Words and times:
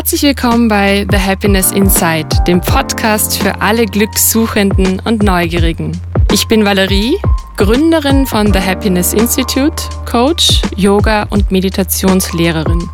Herzlich 0.00 0.22
willkommen 0.22 0.66
bei 0.66 1.06
The 1.10 1.18
Happiness 1.18 1.72
Inside, 1.72 2.28
dem 2.46 2.62
Podcast 2.62 3.36
für 3.36 3.60
alle 3.60 3.84
Glückssuchenden 3.84 4.98
und 5.00 5.22
Neugierigen. 5.22 5.92
Ich 6.32 6.48
bin 6.48 6.64
Valerie, 6.64 7.18
Gründerin 7.58 8.24
von 8.24 8.50
The 8.50 8.60
Happiness 8.60 9.12
Institute, 9.12 9.76
Coach, 10.10 10.62
Yoga 10.74 11.24
und 11.24 11.50
Meditationslehrerin. 11.50 12.88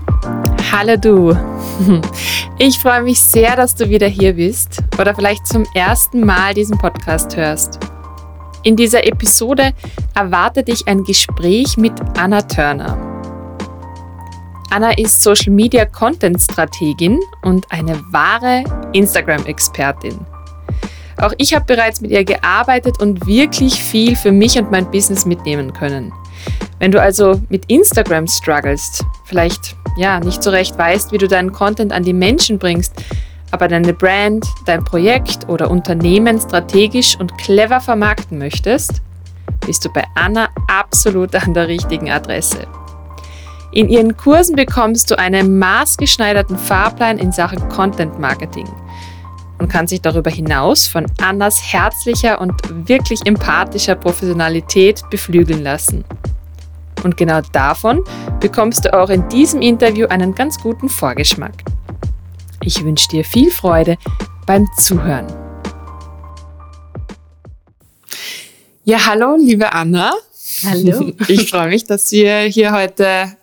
Hallo 0.72 0.96
du. 0.96 1.32
Ich 2.58 2.76
freue 2.80 3.02
mich 3.02 3.20
sehr, 3.20 3.54
dass 3.54 3.76
du 3.76 3.88
wieder 3.88 4.08
hier 4.08 4.32
bist 4.32 4.82
oder 4.98 5.14
vielleicht 5.14 5.46
zum 5.46 5.64
ersten 5.74 6.26
Mal 6.26 6.54
diesen 6.54 6.76
Podcast 6.76 7.36
hörst. 7.36 7.78
In 8.64 8.74
dieser 8.74 9.06
Episode 9.06 9.74
erwartet 10.16 10.66
dich 10.66 10.88
ein 10.88 11.04
Gespräch 11.04 11.76
mit 11.76 11.92
Anna 12.18 12.42
Turner. 12.42 13.05
Anna 14.70 14.92
ist 14.98 15.22
Social 15.22 15.52
Media 15.52 15.84
Content 15.84 16.40
Strategin 16.40 17.20
und 17.42 17.70
eine 17.70 18.00
wahre 18.10 18.64
Instagram-Expertin. 18.92 20.18
Auch 21.18 21.32
ich 21.38 21.54
habe 21.54 21.64
bereits 21.64 22.00
mit 22.00 22.10
ihr 22.10 22.24
gearbeitet 22.24 23.00
und 23.00 23.26
wirklich 23.26 23.74
viel 23.74 24.16
für 24.16 24.32
mich 24.32 24.58
und 24.58 24.70
mein 24.70 24.90
Business 24.90 25.24
mitnehmen 25.24 25.72
können. 25.72 26.12
Wenn 26.78 26.92
du 26.92 27.00
also 27.00 27.40
mit 27.48 27.64
Instagram 27.70 28.26
strugglest, 28.26 29.04
vielleicht 29.24 29.76
ja 29.96 30.20
nicht 30.20 30.42
so 30.42 30.50
recht 30.50 30.76
weißt, 30.76 31.12
wie 31.12 31.18
du 31.18 31.26
deinen 31.26 31.52
Content 31.52 31.92
an 31.92 32.02
die 32.02 32.12
Menschen 32.12 32.58
bringst, 32.58 32.92
aber 33.50 33.68
deine 33.68 33.94
Brand, 33.94 34.44
dein 34.66 34.84
Projekt 34.84 35.48
oder 35.48 35.70
Unternehmen 35.70 36.38
strategisch 36.38 37.18
und 37.18 37.38
clever 37.38 37.80
vermarkten 37.80 38.38
möchtest, 38.38 39.00
bist 39.64 39.84
du 39.84 39.92
bei 39.92 40.04
Anna 40.14 40.48
absolut 40.68 41.34
an 41.34 41.54
der 41.54 41.68
richtigen 41.68 42.10
Adresse. 42.10 42.66
In 43.76 43.90
ihren 43.90 44.16
Kursen 44.16 44.56
bekommst 44.56 45.10
du 45.10 45.18
einen 45.18 45.58
maßgeschneiderten 45.58 46.56
Fahrplan 46.56 47.18
in 47.18 47.30
Sachen 47.30 47.68
Content 47.68 48.18
Marketing 48.18 48.66
und 49.58 49.68
kannst 49.68 49.92
dich 49.92 50.00
darüber 50.00 50.30
hinaus 50.30 50.86
von 50.86 51.04
Annas 51.20 51.60
herzlicher 51.62 52.40
und 52.40 52.54
wirklich 52.88 53.20
empathischer 53.26 53.94
Professionalität 53.94 55.02
beflügeln 55.10 55.62
lassen. 55.62 56.06
Und 57.04 57.18
genau 57.18 57.42
davon 57.52 58.02
bekommst 58.40 58.86
du 58.86 58.94
auch 58.98 59.10
in 59.10 59.28
diesem 59.28 59.60
Interview 59.60 60.06
einen 60.06 60.34
ganz 60.34 60.58
guten 60.58 60.88
Vorgeschmack. 60.88 61.62
Ich 62.62 62.82
wünsche 62.82 63.08
dir 63.08 63.26
viel 63.26 63.50
Freude 63.50 63.98
beim 64.46 64.66
Zuhören. 64.78 65.26
Ja, 68.84 69.04
hallo, 69.04 69.36
liebe 69.38 69.70
Anna. 69.70 70.14
Hallo. 70.64 71.12
Ich 71.28 71.50
freue 71.50 71.68
mich, 71.68 71.84
dass 71.84 72.10
wir 72.10 72.38
hier 72.44 72.72
heute 72.72 73.36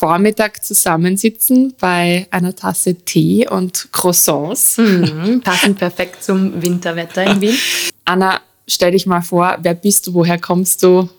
Vormittag 0.00 0.64
zusammensitzen 0.64 1.74
bei 1.78 2.26
einer 2.30 2.56
Tasse 2.56 2.94
Tee 2.94 3.46
und 3.46 3.92
Croissants. 3.92 4.78
Mhm, 4.78 5.42
passend 5.44 5.78
perfekt 5.78 6.24
zum 6.24 6.62
Winterwetter 6.62 7.22
in 7.24 7.42
Wien. 7.42 7.54
Anna, 8.06 8.40
stell 8.66 8.92
dich 8.92 9.04
mal 9.04 9.20
vor, 9.20 9.58
wer 9.60 9.74
bist 9.74 10.06
du, 10.06 10.14
woher 10.14 10.38
kommst 10.38 10.82
du, 10.82 11.10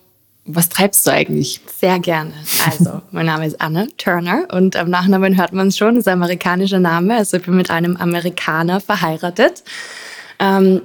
was 0.45 0.69
treibst 0.69 1.05
du 1.05 1.11
eigentlich? 1.11 1.61
Sehr 1.79 1.99
gerne. 1.99 2.33
Also, 2.65 3.03
mein 3.11 3.27
Name 3.27 3.45
ist 3.45 3.61
Anna 3.61 3.85
Turner 3.99 4.47
und 4.51 4.75
am 4.75 4.89
Nachnamen 4.89 5.37
hört 5.37 5.53
man 5.53 5.67
es 5.67 5.77
schon, 5.77 5.97
ist 5.97 6.07
ein 6.07 6.15
amerikanischer 6.15 6.79
Name. 6.79 7.17
Also 7.17 7.37
ich 7.37 7.43
bin 7.43 7.55
mit 7.55 7.69
einem 7.69 7.97
Amerikaner 7.97 8.81
verheiratet. 8.81 9.63
Ähm, 10.39 10.81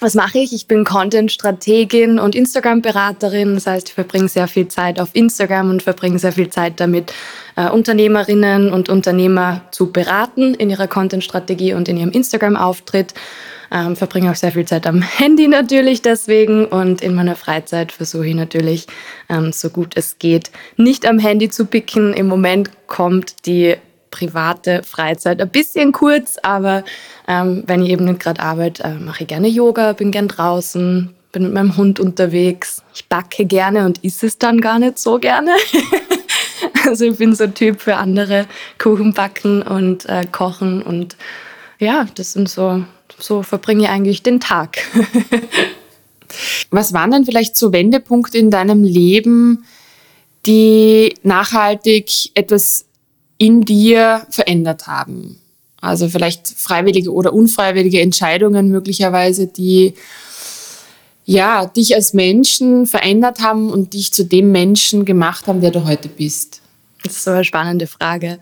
was 0.00 0.14
mache 0.14 0.38
ich? 0.38 0.52
Ich 0.52 0.66
bin 0.66 0.84
Content-Strategin 0.84 2.18
und 2.18 2.34
Instagram-Beraterin. 2.34 3.54
Das 3.54 3.66
heißt, 3.66 3.88
ich 3.88 3.94
verbringe 3.94 4.28
sehr 4.28 4.48
viel 4.48 4.68
Zeit 4.68 5.00
auf 5.00 5.10
Instagram 5.12 5.70
und 5.70 5.82
verbringe 5.82 6.18
sehr 6.18 6.32
viel 6.32 6.50
Zeit 6.50 6.80
damit, 6.80 7.12
äh, 7.56 7.68
Unternehmerinnen 7.68 8.72
und 8.72 8.88
Unternehmer 8.88 9.62
zu 9.72 9.90
beraten 9.90 10.54
in 10.54 10.70
ihrer 10.70 10.86
Content-Strategie 10.86 11.74
und 11.74 11.88
in 11.88 11.96
ihrem 11.96 12.10
Instagram-Auftritt. 12.10 13.14
Ähm, 13.70 13.96
verbringe 13.96 14.30
auch 14.30 14.36
sehr 14.36 14.52
viel 14.52 14.64
Zeit 14.64 14.86
am 14.86 15.02
Handy 15.02 15.46
natürlich 15.46 16.00
deswegen 16.00 16.64
und 16.64 17.02
in 17.02 17.14
meiner 17.14 17.36
Freizeit 17.36 17.92
versuche 17.92 18.26
ich 18.26 18.34
natürlich, 18.34 18.86
ähm, 19.28 19.52
so 19.52 19.68
gut 19.68 19.92
es 19.94 20.18
geht, 20.18 20.50
nicht 20.78 21.06
am 21.06 21.18
Handy 21.18 21.50
zu 21.50 21.66
picken. 21.66 22.14
Im 22.14 22.28
Moment 22.28 22.70
kommt 22.86 23.44
die 23.46 23.76
private 24.10 24.82
Freizeit 24.84 25.40
ein 25.40 25.48
bisschen 25.48 25.92
kurz, 25.92 26.36
aber 26.42 26.84
ähm, 27.26 27.64
wenn 27.66 27.82
ich 27.82 27.90
eben 27.90 28.04
nicht 28.04 28.20
gerade 28.20 28.40
arbeite, 28.40 28.84
äh, 28.84 28.94
mache 28.94 29.24
ich 29.24 29.28
gerne 29.28 29.48
Yoga, 29.48 29.92
bin 29.92 30.10
gern 30.10 30.28
draußen, 30.28 31.14
bin 31.32 31.42
mit 31.42 31.52
meinem 31.52 31.76
Hund 31.76 32.00
unterwegs. 32.00 32.82
Ich 32.94 33.06
backe 33.06 33.44
gerne 33.44 33.84
und 33.84 34.04
isse 34.04 34.26
es 34.26 34.38
dann 34.38 34.60
gar 34.60 34.78
nicht 34.78 34.98
so 34.98 35.18
gerne. 35.18 35.52
also 36.86 37.04
ich 37.04 37.16
bin 37.16 37.34
so 37.34 37.44
ein 37.44 37.54
Typ 37.54 37.80
für 37.80 37.96
andere 37.96 38.46
Kuchen 38.78 39.12
backen 39.12 39.62
und 39.62 40.06
äh, 40.06 40.26
kochen 40.30 40.82
und 40.82 41.16
ja, 41.78 42.06
das 42.14 42.32
sind 42.32 42.48
so, 42.48 42.84
so 43.18 43.42
verbringe 43.42 43.84
ich 43.84 43.88
eigentlich 43.88 44.22
den 44.22 44.40
Tag. 44.40 44.78
Was 46.70 46.92
waren 46.92 47.10
denn 47.10 47.24
vielleicht 47.24 47.56
so 47.56 47.72
Wendepunkte 47.72 48.36
in 48.36 48.50
deinem 48.50 48.82
Leben, 48.82 49.64
die 50.46 51.14
nachhaltig 51.22 52.30
etwas 52.34 52.87
in 53.38 53.62
dir 53.62 54.26
verändert 54.30 54.86
haben? 54.86 55.38
Also 55.80 56.08
vielleicht 56.08 56.48
freiwillige 56.48 57.12
oder 57.12 57.32
unfreiwillige 57.32 58.00
Entscheidungen 58.00 58.70
möglicherweise, 58.70 59.46
die 59.46 59.94
ja, 61.24 61.66
dich 61.66 61.94
als 61.94 62.14
Menschen 62.14 62.86
verändert 62.86 63.40
haben 63.40 63.70
und 63.70 63.92
dich 63.92 64.14
zu 64.14 64.24
dem 64.24 64.50
Menschen 64.50 65.04
gemacht 65.04 65.46
haben, 65.46 65.60
der 65.60 65.70
du 65.70 65.84
heute 65.84 66.08
bist? 66.08 66.62
Das 67.02 67.12
ist 67.16 67.24
so 67.24 67.32
eine 67.32 67.44
spannende 67.44 67.86
Frage. 67.86 68.38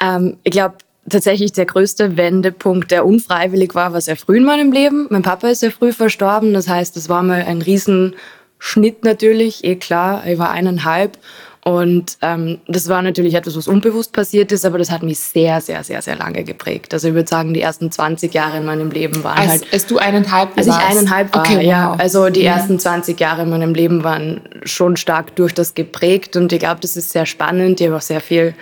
Ähm, 0.00 0.36
ich 0.44 0.52
glaube, 0.52 0.76
tatsächlich 1.10 1.52
der 1.52 1.66
größte 1.66 2.16
Wendepunkt, 2.16 2.92
der 2.92 3.04
unfreiwillig 3.04 3.74
war, 3.74 3.92
war 3.92 4.00
sehr 4.00 4.16
früh 4.16 4.36
in 4.36 4.44
meinem 4.44 4.70
Leben. 4.70 5.08
Mein 5.10 5.22
Papa 5.22 5.48
ist 5.48 5.60
sehr 5.60 5.72
früh 5.72 5.92
verstorben. 5.92 6.54
Das 6.54 6.68
heißt, 6.68 6.94
das 6.96 7.08
war 7.08 7.24
mal 7.24 7.42
ein 7.42 7.62
Riesenschnitt 7.62 9.02
natürlich, 9.02 9.64
eh 9.64 9.74
klar. 9.74 10.24
Ich 10.24 10.38
war 10.38 10.50
eineinhalb 10.50 11.18
und 11.64 12.18
ähm, 12.20 12.58
das 12.68 12.90
war 12.90 13.00
natürlich 13.00 13.32
etwas, 13.32 13.56
was 13.56 13.68
unbewusst 13.68 14.12
passiert 14.12 14.52
ist, 14.52 14.66
aber 14.66 14.76
das 14.76 14.90
hat 14.90 15.02
mich 15.02 15.18
sehr, 15.18 15.62
sehr, 15.62 15.82
sehr, 15.82 16.02
sehr 16.02 16.14
lange 16.14 16.44
geprägt. 16.44 16.92
Also 16.92 17.08
ich 17.08 17.14
würde 17.14 17.28
sagen, 17.28 17.54
die 17.54 17.62
ersten 17.62 17.90
20 17.90 18.34
Jahre 18.34 18.58
in 18.58 18.66
meinem 18.66 18.90
Leben 18.90 19.24
waren 19.24 19.38
als, 19.38 19.50
halt... 19.50 19.72
Als 19.72 19.86
du 19.86 19.96
eineinhalb 19.96 20.54
warst? 20.54 20.68
Als 20.68 20.78
ich 20.78 20.84
eineinhalb 20.90 21.34
war, 21.34 21.40
okay, 21.40 21.56
wow. 21.56 21.62
ja. 21.62 21.92
Also 21.98 22.28
die 22.28 22.42
ja. 22.42 22.56
ersten 22.56 22.78
20 22.78 23.18
Jahre 23.18 23.42
in 23.42 23.50
meinem 23.50 23.72
Leben 23.72 24.04
waren 24.04 24.42
schon 24.64 24.98
stark 24.98 25.34
durch 25.36 25.54
das 25.54 25.74
geprägt 25.74 26.36
und 26.36 26.52
ich 26.52 26.58
glaube, 26.58 26.82
das 26.82 26.98
ist 26.98 27.12
sehr 27.12 27.24
spannend. 27.24 27.80
Ich 27.80 27.86
habe 27.86 27.96
auch 27.96 28.02
sehr 28.02 28.20
viel 28.20 28.54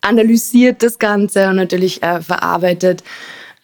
analysiert, 0.00 0.84
das 0.84 1.00
Ganze 1.00 1.48
und 1.48 1.56
natürlich 1.56 2.04
äh, 2.04 2.20
verarbeitet 2.20 3.02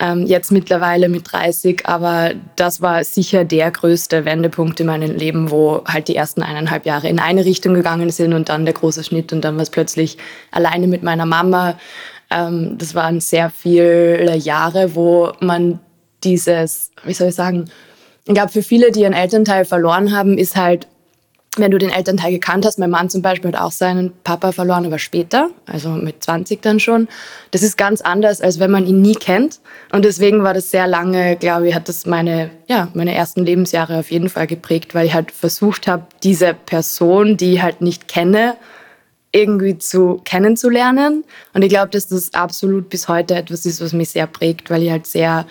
ähm, 0.01 0.27
jetzt 0.27 0.51
mittlerweile 0.51 1.09
mit 1.09 1.31
30. 1.31 1.87
Aber 1.87 2.31
das 2.57 2.81
war 2.81 3.05
sicher 3.05 3.45
der 3.45 3.71
größte 3.71 4.25
Wendepunkt 4.25 4.81
in 4.81 4.87
meinem 4.87 5.15
Leben, 5.15 5.51
wo 5.51 5.85
halt 5.85 6.09
die 6.09 6.17
ersten 6.17 6.43
eineinhalb 6.43 6.87
Jahre 6.87 7.09
in 7.09 7.21
eine 7.21 7.45
Richtung 7.45 7.75
gegangen 7.75 8.11
sind 8.11 8.33
und 8.33 8.49
dann 8.49 8.65
der 8.65 8.75
große 8.75 9.05
Schnitt 9.05 9.33
und 9.33 9.43
dann 9.43 9.57
war 9.57 9.63
es 9.63 9.71
plötzlich 9.71 10.17
alleine 10.51 10.89
mit 10.89 11.03
meiner 11.03 11.27
Mama. 11.27 11.79
Ähm, 12.31 12.77
das 12.79 12.95
waren 12.95 13.21
sehr 13.21 13.51
viele 13.51 14.37
Jahre, 14.37 14.95
wo 14.95 15.33
man 15.41 15.79
dieses, 16.25 16.91
wie 17.05 17.15
soll 17.15 17.29
ich 17.29 17.35
sagen, 17.35 17.71
ich 18.27 18.35
glaube, 18.35 18.53
für 18.53 18.63
viele, 18.63 18.93
die 18.93 19.01
ihren 19.01 19.13
Elternteil 19.13 19.65
verloren 19.65 20.15
haben, 20.17 20.39
ist 20.39 20.57
halt 20.57 20.87
wenn 21.57 21.73
du 21.73 21.79
den 21.79 21.91
Elternteil 21.91 22.31
gekannt 22.31 22.65
hast, 22.65 22.79
mein 22.79 22.91
Mann 22.91 23.11
zum 23.11 23.23
Beispiel 23.23 23.53
hat 23.53 23.61
auch 23.61 23.73
seinen 23.73 24.13
Papa 24.23 24.53
verloren, 24.53 24.87
aber 24.87 25.01
später, 25.01 25.51
also 25.67 25.89
mit 25.91 26.23
20 26.23 26.63
dann 26.63 26.79
schon. 26.79 27.09
Das 27.51 27.63
ist 27.63 27.77
ganz 27.77 28.01
anders, 28.01 28.41
als 28.41 28.61
wenn 28.61 28.71
man 28.71 28.87
ihn 28.87 29.03
nie 29.03 29.17
kennt. 29.17 29.59
Und 29.91 30.05
deswegen 30.05 30.45
war 30.45 30.55
das 30.55 30.71
sehr 30.71 30.87
lange, 30.87 31.35
glaube 31.37 31.69
ich, 31.69 31.75
hat 31.75 31.89
das 31.89 32.07
meine, 32.07 32.51
ja, 32.69 32.89
meine 32.95 33.15
ersten 33.15 33.45
Lebensjahre 33.45 33.99
auf 33.99 34.13
jeden 34.13 34.29
Fall 34.29 34.47
geprägt, 34.47 34.95
weil 34.95 35.07
ich 35.07 35.15
halt 35.15 35.33
versucht 35.33 35.89
habe, 35.89 36.07
diese 36.23 36.55
Person, 36.55 37.37
die 37.37 37.55
ich 37.55 37.63
halt 37.63 37.81
nicht 37.81 38.07
kenne, 38.07 38.57
irgendwie 39.33 39.77
zu 39.77 40.21
kennenzulernen. 40.25 41.25
Und 41.53 41.63
ich 41.63 41.69
glaube, 41.69 41.91
dass 41.91 42.07
das 42.07 42.33
absolut 42.33 42.89
bis 42.91 43.09
heute 43.09 43.35
etwas 43.35 43.67
ist, 43.67 43.81
was 43.81 43.93
mich 43.93 44.11
sehr 44.11 44.29
prägt, 44.29 44.71
weil 44.71 44.85
ich 44.85 44.91
halt 44.91 45.07
sehr 45.09 45.47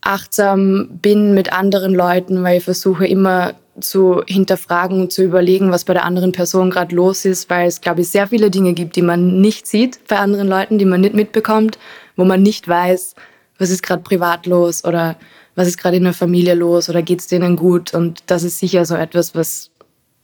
achtsam 0.00 1.00
bin 1.02 1.34
mit 1.34 1.52
anderen 1.52 1.92
Leuten, 1.92 2.44
weil 2.44 2.58
ich 2.58 2.64
versuche 2.64 3.06
immer 3.06 3.54
zu 3.80 4.22
hinterfragen 4.26 5.00
und 5.00 5.12
zu 5.12 5.22
überlegen, 5.22 5.70
was 5.70 5.84
bei 5.84 5.92
der 5.92 6.04
anderen 6.04 6.32
Person 6.32 6.70
gerade 6.70 6.94
los 6.94 7.24
ist, 7.24 7.50
weil 7.50 7.68
es, 7.68 7.80
glaube 7.80 8.00
ich, 8.00 8.08
sehr 8.08 8.28
viele 8.28 8.50
Dinge 8.50 8.72
gibt, 8.72 8.96
die 8.96 9.02
man 9.02 9.40
nicht 9.40 9.66
sieht 9.66 10.00
bei 10.08 10.18
anderen 10.18 10.48
Leuten, 10.48 10.78
die 10.78 10.84
man 10.84 11.00
nicht 11.00 11.14
mitbekommt, 11.14 11.78
wo 12.16 12.24
man 12.24 12.42
nicht 12.42 12.66
weiß, 12.66 13.14
was 13.58 13.70
ist 13.70 13.82
gerade 13.82 14.02
privat 14.02 14.46
los 14.46 14.84
oder 14.84 15.16
was 15.54 15.68
ist 15.68 15.78
gerade 15.78 15.96
in 15.96 16.04
der 16.04 16.12
Familie 16.12 16.54
los 16.54 16.88
oder 16.88 17.02
geht 17.02 17.20
es 17.20 17.26
denen 17.28 17.56
gut. 17.56 17.94
Und 17.94 18.22
das 18.26 18.42
ist 18.42 18.58
sicher 18.58 18.84
so 18.84 18.94
etwas, 18.94 19.34
was 19.34 19.70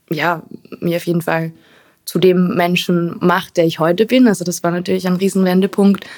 ja, 0.09 0.43
mir 0.79 0.97
auf 0.97 1.07
jeden 1.07 1.21
Fall 1.21 1.51
zu 2.05 2.19
dem 2.19 2.55
Menschen 2.55 3.17
macht, 3.21 3.57
der 3.57 3.65
ich 3.65 3.79
heute 3.79 4.05
bin. 4.05 4.27
Also 4.27 4.43
das 4.43 4.63
war 4.63 4.71
natürlich 4.71 5.07
ein 5.07 5.15
Riesenwendepunkt. 5.15 6.05
Und 6.05 6.09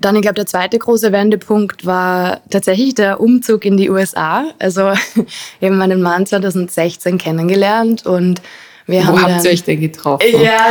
dann, 0.00 0.16
ich 0.16 0.22
glaube, 0.22 0.34
der 0.34 0.46
zweite 0.46 0.78
große 0.78 1.10
Wendepunkt 1.10 1.86
war 1.86 2.40
tatsächlich 2.50 2.94
der 2.94 3.20
Umzug 3.20 3.64
in 3.64 3.76
die 3.76 3.88
USA. 3.88 4.44
Also, 4.58 4.92
habe 5.68 5.76
meinen 5.76 6.02
Mann 6.02 6.26
2016 6.26 7.16
kennengelernt 7.16 8.04
und 8.04 8.42
Wir 8.86 9.06
Wo 9.06 9.18
habt 9.18 9.44
ihr 9.44 9.50
euch 9.50 9.62
denn 9.62 9.80
getroffen? 9.80 10.26
Ja, 10.42 10.70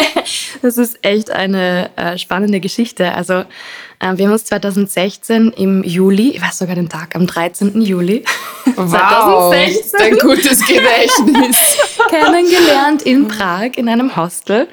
das 0.62 0.76
ist 0.76 0.98
echt 1.02 1.30
eine 1.30 1.90
äh, 1.96 2.18
spannende 2.18 2.60
Geschichte. 2.60 3.12
Also 3.12 3.34
äh, 3.34 4.16
wir 4.16 4.26
haben 4.26 4.32
uns 4.32 4.44
2016 4.44 5.52
im 5.56 5.82
Juli, 5.82 6.32
ich 6.32 6.42
weiß 6.42 6.58
sogar 6.58 6.74
den 6.74 6.90
Tag, 6.90 7.16
am 7.16 7.26
13. 7.26 7.80
Juli 7.80 8.24
wow, 8.76 9.54
2016 9.54 10.00
ein 10.00 10.18
gutes 10.18 10.66
Gedächtnis 10.66 11.56
kennengelernt 12.10 13.02
in 13.02 13.26
Prag 13.26 13.70
in 13.76 13.88
einem 13.88 14.14
Hostel. 14.16 14.68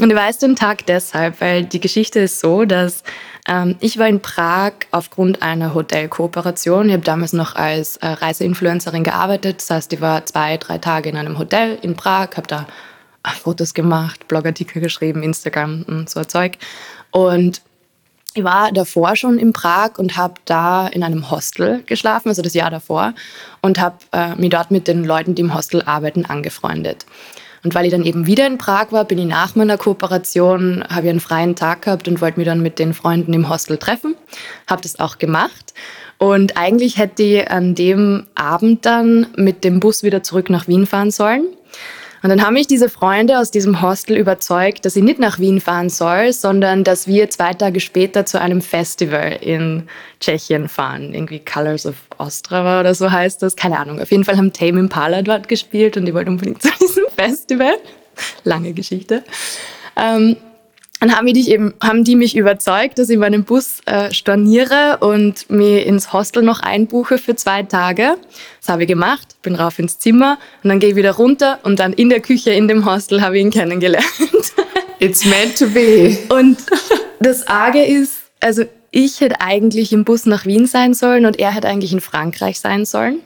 Und 0.00 0.10
ich 0.10 0.16
weiß 0.16 0.38
den 0.38 0.56
Tag 0.56 0.86
deshalb, 0.86 1.40
weil 1.40 1.64
die 1.64 1.78
Geschichte 1.78 2.18
ist 2.18 2.40
so, 2.40 2.64
dass 2.64 3.04
ähm, 3.46 3.76
ich 3.80 3.98
war 3.98 4.08
in 4.08 4.20
Prag 4.20 4.72
aufgrund 4.90 5.42
einer 5.42 5.74
Hotelkooperation. 5.74 6.88
Ich 6.88 6.94
habe 6.94 7.04
damals 7.04 7.32
noch 7.32 7.56
als 7.56 7.96
äh, 7.98 8.06
Reiseinfluencerin 8.06 9.04
gearbeitet. 9.04 9.60
Das 9.60 9.70
heißt, 9.70 9.92
ich 9.92 10.00
war 10.00 10.24
zwei, 10.26 10.56
drei 10.56 10.78
Tage 10.78 11.10
in 11.10 11.16
einem 11.16 11.38
Hotel 11.38 11.78
in 11.82 11.94
Prag, 11.94 12.30
habe 12.36 12.46
da 12.46 12.66
äh, 13.24 13.30
Fotos 13.30 13.74
gemacht, 13.74 14.28
Blogartikel 14.28 14.80
geschrieben, 14.80 15.22
Instagram 15.22 15.84
und 15.86 16.08
so 16.08 16.20
ein 16.20 16.28
Zeug. 16.28 16.58
Und 17.10 17.60
ich 18.36 18.42
war 18.42 18.72
davor 18.72 19.14
schon 19.14 19.38
in 19.38 19.52
Prag 19.52 19.98
und 19.98 20.16
habe 20.16 20.34
da 20.44 20.88
in 20.88 21.04
einem 21.04 21.30
Hostel 21.30 21.84
geschlafen, 21.86 22.30
also 22.30 22.42
das 22.42 22.54
Jahr 22.54 22.70
davor, 22.70 23.14
und 23.60 23.78
habe 23.78 23.96
äh, 24.12 24.34
mich 24.34 24.50
dort 24.50 24.72
mit 24.72 24.88
den 24.88 25.04
Leuten, 25.04 25.36
die 25.36 25.42
im 25.42 25.54
Hostel 25.54 25.82
arbeiten, 25.82 26.24
angefreundet. 26.24 27.06
Und 27.64 27.74
weil 27.74 27.86
ich 27.86 27.92
dann 27.92 28.04
eben 28.04 28.26
wieder 28.26 28.46
in 28.46 28.58
Prag 28.58 28.92
war, 28.92 29.06
bin 29.06 29.18
ich 29.18 29.24
nach 29.24 29.56
meiner 29.56 29.78
Kooperation, 29.78 30.84
habe 30.88 31.06
ich 31.06 31.10
einen 31.10 31.20
freien 31.20 31.56
Tag 31.56 31.82
gehabt 31.82 32.06
und 32.06 32.20
wollte 32.20 32.38
mich 32.38 32.46
dann 32.46 32.60
mit 32.60 32.78
den 32.78 32.92
Freunden 32.92 33.32
im 33.32 33.48
Hostel 33.48 33.78
treffen. 33.78 34.14
Habe 34.66 34.82
das 34.82 35.00
auch 35.00 35.16
gemacht. 35.16 35.72
Und 36.18 36.58
eigentlich 36.58 36.98
hätte 36.98 37.22
ich 37.22 37.50
an 37.50 37.74
dem 37.74 38.26
Abend 38.34 38.84
dann 38.84 39.28
mit 39.36 39.64
dem 39.64 39.80
Bus 39.80 40.02
wieder 40.02 40.22
zurück 40.22 40.50
nach 40.50 40.68
Wien 40.68 40.86
fahren 40.86 41.10
sollen. 41.10 41.46
Und 42.24 42.30
dann 42.30 42.42
haben 42.42 42.54
mich 42.54 42.66
diese 42.66 42.88
Freunde 42.88 43.38
aus 43.38 43.50
diesem 43.50 43.82
Hostel 43.82 44.16
überzeugt, 44.16 44.86
dass 44.86 44.96
ich 44.96 45.02
nicht 45.02 45.18
nach 45.18 45.38
Wien 45.40 45.60
fahren 45.60 45.90
soll, 45.90 46.32
sondern 46.32 46.82
dass 46.82 47.06
wir 47.06 47.28
zwei 47.28 47.52
Tage 47.52 47.80
später 47.80 48.24
zu 48.24 48.40
einem 48.40 48.62
Festival 48.62 49.36
in 49.42 49.88
Tschechien 50.20 50.70
fahren. 50.70 51.12
Irgendwie 51.12 51.40
Colors 51.40 51.84
of 51.84 51.96
Ostrava 52.16 52.80
oder 52.80 52.94
so 52.94 53.12
heißt 53.12 53.42
das. 53.42 53.56
Keine 53.56 53.78
Ahnung. 53.78 54.00
Auf 54.00 54.10
jeden 54.10 54.24
Fall 54.24 54.38
haben 54.38 54.54
Tame 54.54 54.80
Impala 54.80 55.20
dort 55.20 55.48
gespielt 55.48 55.98
und 55.98 56.06
die 56.06 56.14
wollten 56.14 56.30
unbedingt 56.30 56.62
zu 56.62 56.70
diesem 56.80 57.04
Festival. 57.14 57.74
Lange 58.44 58.72
Geschichte. 58.72 59.22
Ähm, 59.94 60.38
dann 61.04 61.14
haben 61.14 61.26
die, 61.26 61.50
eben, 61.50 61.74
haben 61.82 62.02
die 62.02 62.16
mich 62.16 62.34
überzeugt, 62.34 62.98
dass 62.98 63.10
ich 63.10 63.18
meinen 63.18 63.44
Bus 63.44 63.80
äh, 63.84 64.10
storniere 64.10 64.96
und 65.00 65.50
mir 65.50 65.84
ins 65.84 66.14
Hostel 66.14 66.42
noch 66.42 66.60
einbuche 66.60 67.18
für 67.18 67.36
zwei 67.36 67.62
Tage. 67.62 68.16
Das 68.60 68.70
habe 68.70 68.84
ich 68.84 68.88
gemacht, 68.88 69.36
bin 69.42 69.54
rauf 69.54 69.78
ins 69.78 69.98
Zimmer 69.98 70.38
und 70.62 70.70
dann 70.70 70.78
gehe 70.78 70.90
ich 70.90 70.96
wieder 70.96 71.10
runter 71.10 71.58
und 71.62 71.78
dann 71.78 71.92
in 71.92 72.08
der 72.08 72.20
Küche 72.20 72.52
in 72.52 72.68
dem 72.68 72.86
Hostel 72.86 73.20
habe 73.20 73.36
ich 73.36 73.44
ihn 73.44 73.50
kennengelernt. 73.50 74.06
It's 74.98 75.26
meant 75.26 75.58
to 75.58 75.66
be. 75.66 76.16
Und 76.30 76.56
das 77.20 77.46
Arge 77.48 77.84
ist, 77.84 78.12
also 78.40 78.64
ich 78.90 79.20
hätte 79.20 79.42
eigentlich 79.42 79.92
im 79.92 80.04
Bus 80.04 80.24
nach 80.24 80.46
Wien 80.46 80.66
sein 80.66 80.94
sollen 80.94 81.26
und 81.26 81.38
er 81.38 81.54
hätte 81.54 81.68
eigentlich 81.68 81.92
in 81.92 82.00
Frankreich 82.00 82.60
sein 82.60 82.86
sollen, 82.86 83.18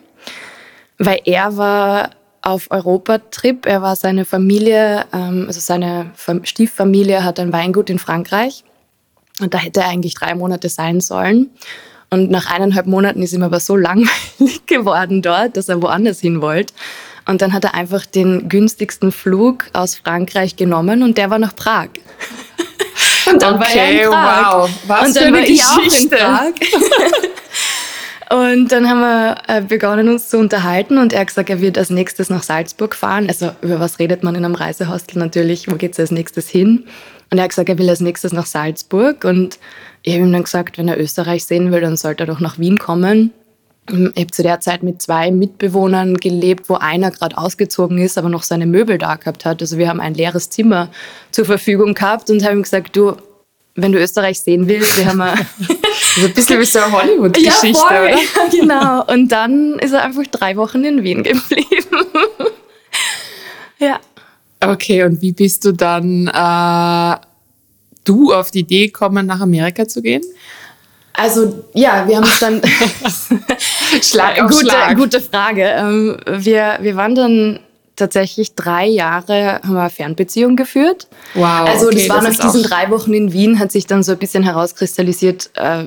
weil 0.98 1.20
er 1.26 1.56
war 1.56 2.10
auf 2.43 2.70
Europatrip. 2.70 3.67
Er 3.67 3.82
war 3.82 3.96
seine 3.96 4.25
Familie, 4.25 5.05
ähm, 5.12 5.44
also 5.46 5.61
seine 5.61 6.12
Stieffamilie 6.43 7.25
hat 7.25 7.38
ein 7.40 7.52
Weingut 7.52 7.90
in 7.90 7.99
Frankreich. 7.99 8.64
Und 9.40 9.55
da 9.55 9.58
hätte 9.58 9.81
er 9.81 9.88
eigentlich 9.88 10.14
drei 10.14 10.35
Monate 10.35 10.69
sein 10.69 11.00
sollen. 11.00 11.50
Und 12.11 12.31
nach 12.31 12.50
eineinhalb 12.50 12.87
Monaten 12.87 13.23
ist 13.23 13.32
ihm 13.32 13.43
aber 13.43 13.61
so 13.61 13.76
langweilig 13.76 14.67
geworden 14.67 15.23
dort, 15.23 15.56
dass 15.56 15.69
er 15.69 15.82
woanders 15.82 16.20
hin 16.20 16.40
wollte. 16.40 16.73
Und 17.26 17.43
dann 17.43 17.52
hat 17.52 17.64
er 17.64 17.75
einfach 17.75 18.06
den 18.06 18.49
günstigsten 18.49 19.12
Flug 19.12 19.67
aus 19.75 19.96
Frankreich 19.96 20.56
genommen 20.56 21.02
und 21.02 21.19
der 21.19 21.29
war 21.29 21.38
nach 21.38 21.55
Prag. 21.55 21.88
Und 23.31 23.43
dann 23.43 23.56
okay, 23.56 23.61
war 23.61 23.76
er 23.76 23.91
in 23.91 24.11
Prag. 24.11 24.52
wow. 24.52 24.70
Was 24.87 25.06
und 25.08 25.17
dann 25.17 25.23
für 25.23 25.29
eine 25.29 25.37
war 25.37 25.44
Geschichte. 25.44 26.17
Ich 26.17 26.23
auch 26.23 26.44
in 26.44 26.55
Prag. 26.55 27.20
Und 28.30 28.72
dann 28.72 28.88
haben 28.88 29.00
wir 29.00 29.36
äh, 29.46 29.62
begonnen, 29.62 30.08
uns 30.08 30.28
zu 30.28 30.38
unterhalten 30.38 30.98
und 30.98 31.14
er 31.14 31.20
hat 31.20 31.28
gesagt, 31.28 31.48
er 31.48 31.62
wird 31.62 31.78
als 31.78 31.88
nächstes 31.88 32.28
nach 32.28 32.42
Salzburg 32.42 32.94
fahren. 32.94 33.26
Also 33.26 33.52
über 33.62 33.80
was 33.80 33.98
redet 33.98 34.22
man 34.22 34.34
in 34.34 34.44
einem 34.44 34.54
Reisehostel 34.54 35.19
natürlich? 35.19 35.70
Wo 35.70 35.76
geht 35.76 35.92
es 35.92 36.00
als 36.00 36.10
nächstes 36.10 36.48
hin? 36.48 36.84
Und 37.30 37.38
er 37.38 37.44
hat 37.44 37.50
gesagt, 37.50 37.70
er 37.70 37.78
will 37.78 37.88
als 37.88 38.00
nächstes 38.00 38.32
nach 38.32 38.44
Salzburg. 38.44 39.25
Und 39.25 39.58
ich 40.02 40.14
habe 40.14 40.25
ihm 40.25 40.32
dann 40.32 40.44
gesagt, 40.44 40.76
wenn 40.76 40.88
er 40.88 41.00
Österreich 41.00 41.44
sehen 41.44 41.72
will, 41.72 41.80
dann 41.80 41.96
sollte 41.96 42.25
er 42.25 42.26
doch 42.26 42.40
nach 42.40 42.58
Wien 42.58 42.78
kommen. 42.78 43.32
Ich 43.90 43.96
habe 43.96 44.31
zu 44.31 44.42
der 44.42 44.60
Zeit 44.60 44.82
mit 44.82 45.00
zwei 45.00 45.31
Mitbewohnern 45.31 46.19
gelebt, 46.19 46.69
wo 46.69 46.74
einer 46.74 47.10
gerade 47.10 47.38
ausgezogen 47.38 47.96
ist, 47.96 48.19
aber 48.19 48.28
noch 48.28 48.42
seine 48.42 48.66
Möbel 48.66 48.98
da 48.98 49.16
gehabt 49.16 49.46
hat. 49.46 49.62
Also 49.62 49.78
wir 49.78 49.88
haben 49.88 50.00
ein 50.00 50.12
leeres 50.12 50.50
Zimmer 50.50 50.90
zur 51.31 51.46
Verfügung 51.46 51.94
gehabt 51.94 52.28
und 52.28 52.44
haben 52.44 52.62
gesagt, 52.62 52.94
du, 52.94 53.16
wenn 53.74 53.92
du 53.92 53.98
Österreich 53.98 54.40
sehen 54.40 54.69
willst, 54.69 54.98
wir 54.98 55.06
haben 55.06 55.22
ein 56.19 56.23
so 56.23 56.26
ein 56.26 56.35
bisschen 56.35 56.61
wie 56.61 56.65
so 56.65 56.79
eine 56.79 56.93
Hollywood-Geschichte, 56.93 57.67
ja, 57.91 58.03
oder? 58.03 58.11
Ja, 58.17 58.49
genau. 58.50 59.05
Und 59.12 59.29
dann 59.29 59.79
ist 59.79 59.93
er 59.93 60.03
einfach 60.03 60.26
drei 60.26 60.56
Wochen 60.56 60.85
in 60.85 61.03
Wien 61.03 61.23
geblieben. 61.23 62.06
ja. 63.79 63.99
Okay, 64.61 65.05
und 65.05 65.23
wie 65.23 65.32
bist 65.32 65.65
du 65.65 65.73
dann 65.73 66.26
äh, 66.26 67.17
du 68.05 68.32
auf 68.32 68.50
die 68.50 68.61
Idee 68.61 68.87
gekommen, 68.87 69.26
nach 69.26 69.41
Amerika 69.41 69.87
zu 69.87 70.03
gehen? 70.03 70.23
Also 71.12 71.65
ja, 71.75 72.06
wir 72.06 72.17
haben 72.17 72.25
es 72.25 72.38
dann. 72.38 72.61
Schlag 74.03 74.41
auf 74.41 74.50
gute, 74.50 74.67
Schlag. 74.67 74.97
gute 74.97 75.20
Frage. 75.20 75.65
Ähm, 75.65 76.17
wir, 76.26 76.79
wir 76.81 76.97
waren 76.97 77.15
dann 77.15 77.61
tatsächlich 77.98 78.54
drei 78.54 78.86
Jahre 78.86 79.60
haben 79.62 79.74
wir 79.74 79.80
eine 79.80 79.90
Fernbeziehung 79.90 80.56
geführt. 80.56 81.08
Wow. 81.34 81.68
Also 81.68 81.86
okay, 81.86 82.06
das 82.06 82.08
war 82.08 82.22
nach 82.22 82.38
diesen 82.38 82.62
drei 82.62 82.90
Wochen 82.90 83.12
in 83.12 83.32
Wien, 83.32 83.58
hat 83.58 83.72
sich 83.72 83.86
dann 83.86 84.02
so 84.02 84.12
ein 84.12 84.18
bisschen 84.18 84.42
herauskristallisiert. 84.42 85.50
Äh, 85.54 85.84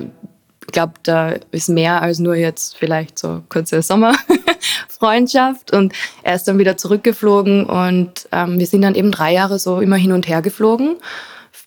ich 0.66 0.72
glaube, 0.72 0.92
da 1.02 1.34
ist 1.50 1.68
mehr 1.68 2.00
als 2.02 2.18
nur 2.18 2.34
jetzt 2.34 2.76
vielleicht 2.78 3.18
so 3.18 3.42
kurze 3.48 3.82
Sommerfreundschaft. 3.82 5.72
Und 5.72 5.92
er 6.22 6.36
ist 6.36 6.44
dann 6.44 6.58
wieder 6.58 6.76
zurückgeflogen 6.76 7.66
und 7.66 8.28
ähm, 8.30 8.58
wir 8.58 8.66
sind 8.66 8.82
dann 8.82 8.94
eben 8.94 9.10
drei 9.10 9.32
Jahre 9.32 9.58
so 9.58 9.80
immer 9.80 9.96
hin 9.96 10.12
und 10.12 10.28
her 10.28 10.40
geflogen. 10.40 10.96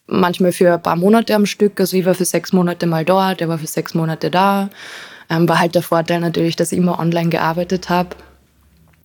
Manchmal 0.07 0.53
für 0.53 0.73
ein 0.73 0.81
paar 0.81 0.95
Monate 0.95 1.35
am 1.35 1.45
Stück. 1.45 1.79
Also 1.79 1.97
ich 1.97 2.05
war 2.05 2.15
für 2.15 2.25
sechs 2.25 2.53
Monate 2.53 2.87
mal 2.87 3.03
dort, 3.03 3.41
er 3.41 3.49
war 3.49 3.57
für 3.57 3.67
sechs 3.67 3.93
Monate 3.93 4.31
da. 4.31 4.69
Ähm, 5.29 5.49
war 5.49 5.59
halt 5.59 5.75
der 5.75 5.81
Vorteil 5.81 6.19
natürlich, 6.19 6.55
dass 6.55 6.71
ich 6.71 6.77
immer 6.77 6.99
online 6.99 7.29
gearbeitet 7.29 7.89
habe. 7.89 8.15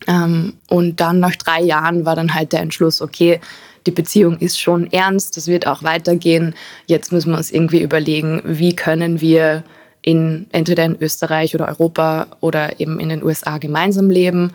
Ähm, 0.06 0.54
und 0.68 1.00
dann 1.00 1.20
nach 1.20 1.36
drei 1.36 1.60
Jahren 1.60 2.04
war 2.04 2.16
dann 2.16 2.34
halt 2.34 2.52
der 2.52 2.60
Entschluss, 2.60 3.02
okay, 3.02 3.40
die 3.86 3.90
Beziehung 3.90 4.38
ist 4.38 4.60
schon 4.60 4.92
ernst, 4.92 5.36
das 5.36 5.46
wird 5.46 5.66
auch 5.66 5.82
weitergehen. 5.82 6.54
Jetzt 6.86 7.12
müssen 7.12 7.30
wir 7.30 7.38
uns 7.38 7.50
irgendwie 7.50 7.80
überlegen, 7.80 8.42
wie 8.44 8.76
können 8.76 9.20
wir 9.20 9.64
in, 10.02 10.46
entweder 10.52 10.84
in 10.84 11.00
Österreich 11.00 11.54
oder 11.54 11.68
Europa 11.68 12.26
oder 12.40 12.80
eben 12.80 13.00
in 13.00 13.08
den 13.08 13.22
USA 13.22 13.58
gemeinsam 13.58 14.10
leben. 14.10 14.52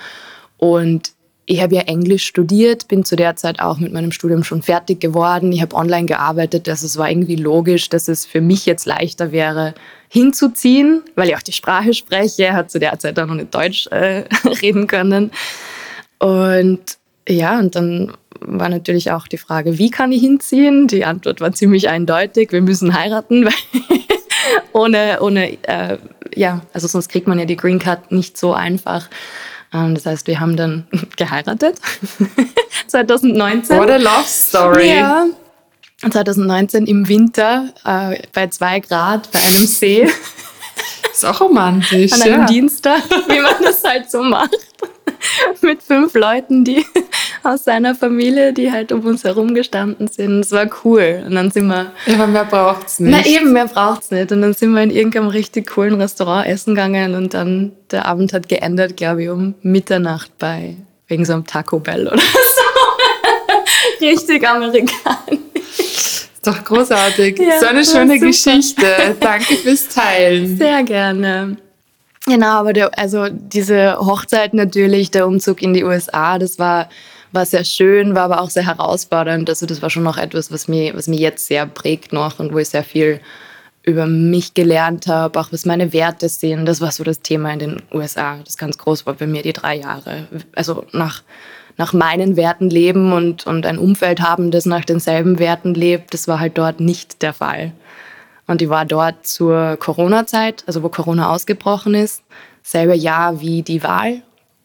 Und 0.58 1.15
ich 1.48 1.62
habe 1.62 1.76
ja 1.76 1.82
Englisch 1.82 2.26
studiert, 2.26 2.88
bin 2.88 3.06
zu 3.06 3.16
der 3.16 3.36
Zeit 3.36 3.60
auch 3.60 3.78
mit 3.78 3.94
meinem 3.94 4.12
Studium 4.12 4.44
schon 4.44 4.64
fertig 4.64 5.00
geworden. 5.00 5.52
Ich 5.52 5.62
habe 5.62 5.76
online 5.76 6.08
gearbeitet, 6.08 6.68
also 6.68 6.86
es 6.86 6.98
war 6.98 7.10
irgendwie 7.10 7.36
logisch, 7.36 7.90
dass 7.90 8.08
es 8.08 8.26
für 8.26 8.42
mich 8.42 8.66
jetzt 8.66 8.86
leichter 8.86 9.32
wäre, 9.32 9.76
hinzuziehen, 10.10 11.04
weil 11.16 11.30
ich 11.30 11.36
auch 11.36 11.44
die 11.44 11.52
Sprache 11.52 11.94
spreche. 11.94 12.54
Hat 12.54 12.72
zu 12.72 12.80
der 12.80 12.98
Zeit 12.98 13.20
auch 13.20 13.28
noch 13.28 13.36
nicht 13.36 13.54
Deutsch 13.54 13.88
äh, 13.88 14.24
reden 14.62 14.88
können. 14.88 15.32
Und 16.20 16.98
ja, 17.28 17.60
und 17.60 17.76
dann 17.76 18.14
war 18.40 18.70
natürlich 18.70 19.12
auch 19.12 19.28
die 19.28 19.38
Frage, 19.38 19.78
wie 19.78 19.90
kann 19.90 20.12
ich 20.12 20.22
hinziehen? 20.22 20.88
Die 20.88 21.06
Antwort 21.06 21.42
war 21.42 21.52
ziemlich 21.52 21.90
eindeutig, 21.90 22.52
wir 22.52 22.62
müssen 22.62 22.98
heiraten, 22.98 23.46
weil 23.46 23.54
ohne, 24.74 25.20
ohne 25.22 25.58
äh, 25.64 25.98
ja, 26.36 26.62
also 26.74 26.88
sonst 26.88 27.10
kriegt 27.10 27.28
man 27.28 27.40
ja 27.40 27.46
die 27.46 27.56
Green 27.56 27.80
Card 27.80 28.12
nicht 28.12 28.38
so 28.38 28.54
einfach. 28.54 29.10
Ähm, 29.76 29.96
das 29.96 30.06
heißt, 30.06 30.28
wir 30.28 30.40
haben 30.40 30.56
dann 30.56 30.88
geheiratet. 31.18 31.80
2019. 32.88 33.78
What 33.78 33.90
a 33.90 33.98
love 33.98 34.26
story. 34.26 34.96
Ja. 34.96 35.26
2019 36.10 36.86
im 36.88 37.08
Winter 37.08 37.74
äh, 37.84 38.22
bei 38.34 38.48
zwei 38.48 38.80
Grad 38.80 39.32
bei 39.32 39.40
einem 39.40 39.66
See. 39.66 40.08
Ist 41.12 41.26
auch 41.26 41.40
romantisch. 41.42 42.12
An 42.12 42.22
einem 42.22 42.42
ja. 42.42 42.46
Dienstag, 42.46 43.02
wie 43.28 43.40
man 43.40 43.56
das 43.64 43.84
halt 43.84 44.12
so 44.12 44.22
macht. 44.22 44.58
Mit 45.62 45.82
fünf 45.82 46.14
Leuten, 46.14 46.66
die 46.66 46.86
aus 47.46 47.64
seiner 47.64 47.96
Familie, 47.96 48.54
die 48.54 48.72
halt 48.72 48.92
um 48.92 49.06
uns 49.06 49.24
herum 49.24 49.54
gestanden 49.54 50.08
sind. 50.08 50.42
Es 50.42 50.52
war 50.52 50.68
cool. 50.84 51.24
Und 51.26 51.36
dann 51.36 51.52
sind 51.52 51.68
wir. 51.68 51.92
Ja, 52.06 52.16
aber 52.16 52.28
mehr 52.28 52.46
braucht's 52.46 53.00
nicht. 53.00 53.12
Na 53.12 53.26
eben, 53.26 53.54
mehr 53.54 53.68
braucht's 53.68 54.12
nicht. 54.12 54.32
Und 54.32 54.42
dann 54.42 54.54
sind 54.54 54.74
wir 54.74 54.84
in 54.84 54.92
irgendeinem 54.92 55.28
richtig 55.28 55.68
coolen 55.72 56.00
Restaurant 56.02 56.48
essen 56.48 56.76
gegangen 56.76 57.16
und 57.16 57.34
dann 57.34 57.72
der 57.92 58.06
Abend 58.06 58.34
hat 58.34 58.50
geendet, 58.50 58.98
glaube 58.98 59.24
ich, 59.24 59.30
um 59.30 59.56
Mitternacht 59.62 60.38
bei 60.38 60.76
wegen 61.08 61.24
so 61.26 61.34
einem 61.34 61.46
Taco 61.46 61.80
Bell 61.80 62.08
oder 62.08 62.18
so. 62.22 64.06
richtig 64.06 64.48
amerikanisch. 64.48 65.40
Doch 66.44 66.64
großartig. 66.64 67.40
Ja, 67.40 67.60
so 67.60 67.66
eine 67.68 67.84
schöne 67.84 68.20
Geschichte. 68.20 69.16
Danke 69.20 69.56
fürs 69.56 69.88
Teilen. 69.88 70.58
Sehr 70.58 70.84
gerne. 70.84 71.58
Genau, 72.28 72.60
aber 72.60 72.74
der, 72.74 72.98
also 72.98 73.28
diese 73.30 73.98
Hochzeit 74.00 74.54
natürlich, 74.54 75.12
der 75.12 75.28
Umzug 75.28 75.62
in 75.62 75.74
die 75.74 75.84
USA, 75.84 76.40
das 76.40 76.58
war 76.58 76.90
war 77.32 77.46
sehr 77.46 77.64
schön, 77.64 78.16
war 78.16 78.24
aber 78.24 78.42
auch 78.42 78.50
sehr 78.50 78.66
herausfordernd. 78.66 79.50
Also 79.50 79.66
das 79.66 79.82
war 79.82 79.90
schon 79.90 80.04
noch 80.04 80.18
etwas, 80.18 80.52
was 80.52 80.68
mich, 80.68 80.96
was 80.96 81.08
mich 81.08 81.20
jetzt 81.20 81.48
sehr 81.48 81.66
prägt 81.66 82.14
noch 82.14 82.40
und 82.40 82.54
wo 82.54 82.60
ich 82.60 82.70
sehr 82.70 82.84
viel 82.84 83.20
über 83.86 84.08
mich 84.08 84.56
gelernt 84.56 85.08
habe, 85.08 85.40
auch 85.40 85.52
was 85.52 85.66
meine 85.66 85.94
Werte 85.94 86.28
sind. 86.28 86.66
Das 86.66 86.82
war 86.82 86.92
so 86.92 87.04
das 87.04 87.20
Thema 87.20 87.54
in 87.54 87.60
den 87.60 87.84
USA, 87.94 88.40
das 88.44 88.58
ganz 88.58 88.78
groß 88.78 89.06
war 89.06 89.14
bei 89.14 89.28
mir 89.28 89.44
die 89.44 89.54
drei 89.54 89.76
Jahre. 89.76 90.28
Also 90.56 90.86
nach, 90.92 91.22
nach 91.78 91.94
meinen 91.94 92.36
Werten 92.36 92.70
leben 92.70 93.14
und, 93.14 93.46
und 93.46 93.66
ein 93.66 93.78
Umfeld 93.78 94.22
haben, 94.22 94.50
das 94.50 94.66
nach 94.66 94.86
denselben 94.86 95.38
Werten 95.38 95.76
lebt, 95.76 96.16
das 96.16 96.28
war 96.28 96.40
halt 96.40 96.58
dort 96.58 96.80
nicht 96.80 97.22
der 97.22 97.34
Fall. 97.34 97.74
Und 98.48 98.62
ich 98.62 98.70
war 98.70 98.86
dort 98.86 99.28
zur 99.28 99.78
Corona-Zeit, 99.78 100.64
also 100.66 100.82
wo 100.82 100.90
Corona 100.90 101.32
ausgebrochen 101.32 101.94
ist, 101.94 102.24
selbe 102.64 102.96
Jahr 102.96 103.40
wie 103.40 103.62
die 103.62 103.84
Wahl. 103.84 104.22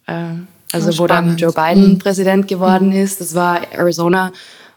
Äh, 0.06 0.34
also 0.72 0.98
wo 0.98 1.06
dann 1.06 1.36
Joe 1.36 1.52
Biden 1.52 1.94
mhm. 1.94 1.98
Präsident 1.98 2.48
geworden 2.48 2.88
mhm. 2.88 3.02
ist. 3.02 3.20
Das 3.20 3.34
war 3.34 3.72
Arizona 3.72 4.32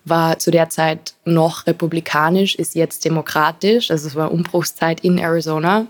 war 0.06 0.38
zu 0.40 0.52
der 0.52 0.70
Zeit 0.70 1.14
noch 1.26 1.66
republikanisch, 1.66 2.56
ist 2.56 2.76
jetzt 2.76 3.06
demokratisch. 3.06 3.90
Also 3.90 4.08
es 4.08 4.16
war 4.16 4.32
Umbruchszeit 4.32 5.00
in 5.02 5.18
Arizona. 5.18 5.88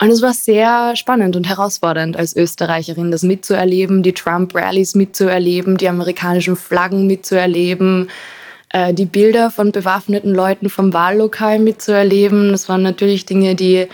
Und 0.00 0.10
es 0.10 0.22
war 0.22 0.32
sehr 0.32 0.96
spannend 0.96 1.36
und 1.36 1.48
herausfordernd 1.48 2.16
als 2.16 2.34
Österreicherin, 2.34 3.12
das 3.12 3.22
mitzuerleben, 3.22 4.02
die 4.02 4.12
Trump-Rallies 4.12 4.94
mitzuerleben, 4.96 5.76
die 5.76 5.88
amerikanischen 5.88 6.56
Flaggen 6.56 7.06
mitzuerleben, 7.06 8.10
äh, 8.70 8.92
die 8.92 9.04
Bilder 9.04 9.50
von 9.50 9.70
bewaffneten 9.70 10.34
Leuten 10.34 10.70
vom 10.70 10.92
Wahllokal 10.92 11.60
mitzuerleben. 11.60 12.50
Das 12.50 12.68
waren 12.68 12.82
natürlich 12.82 13.26
Dinge, 13.26 13.54
die, 13.54 13.86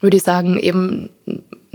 würde 0.00 0.16
ich 0.16 0.22
sagen, 0.22 0.58
eben 0.58 1.10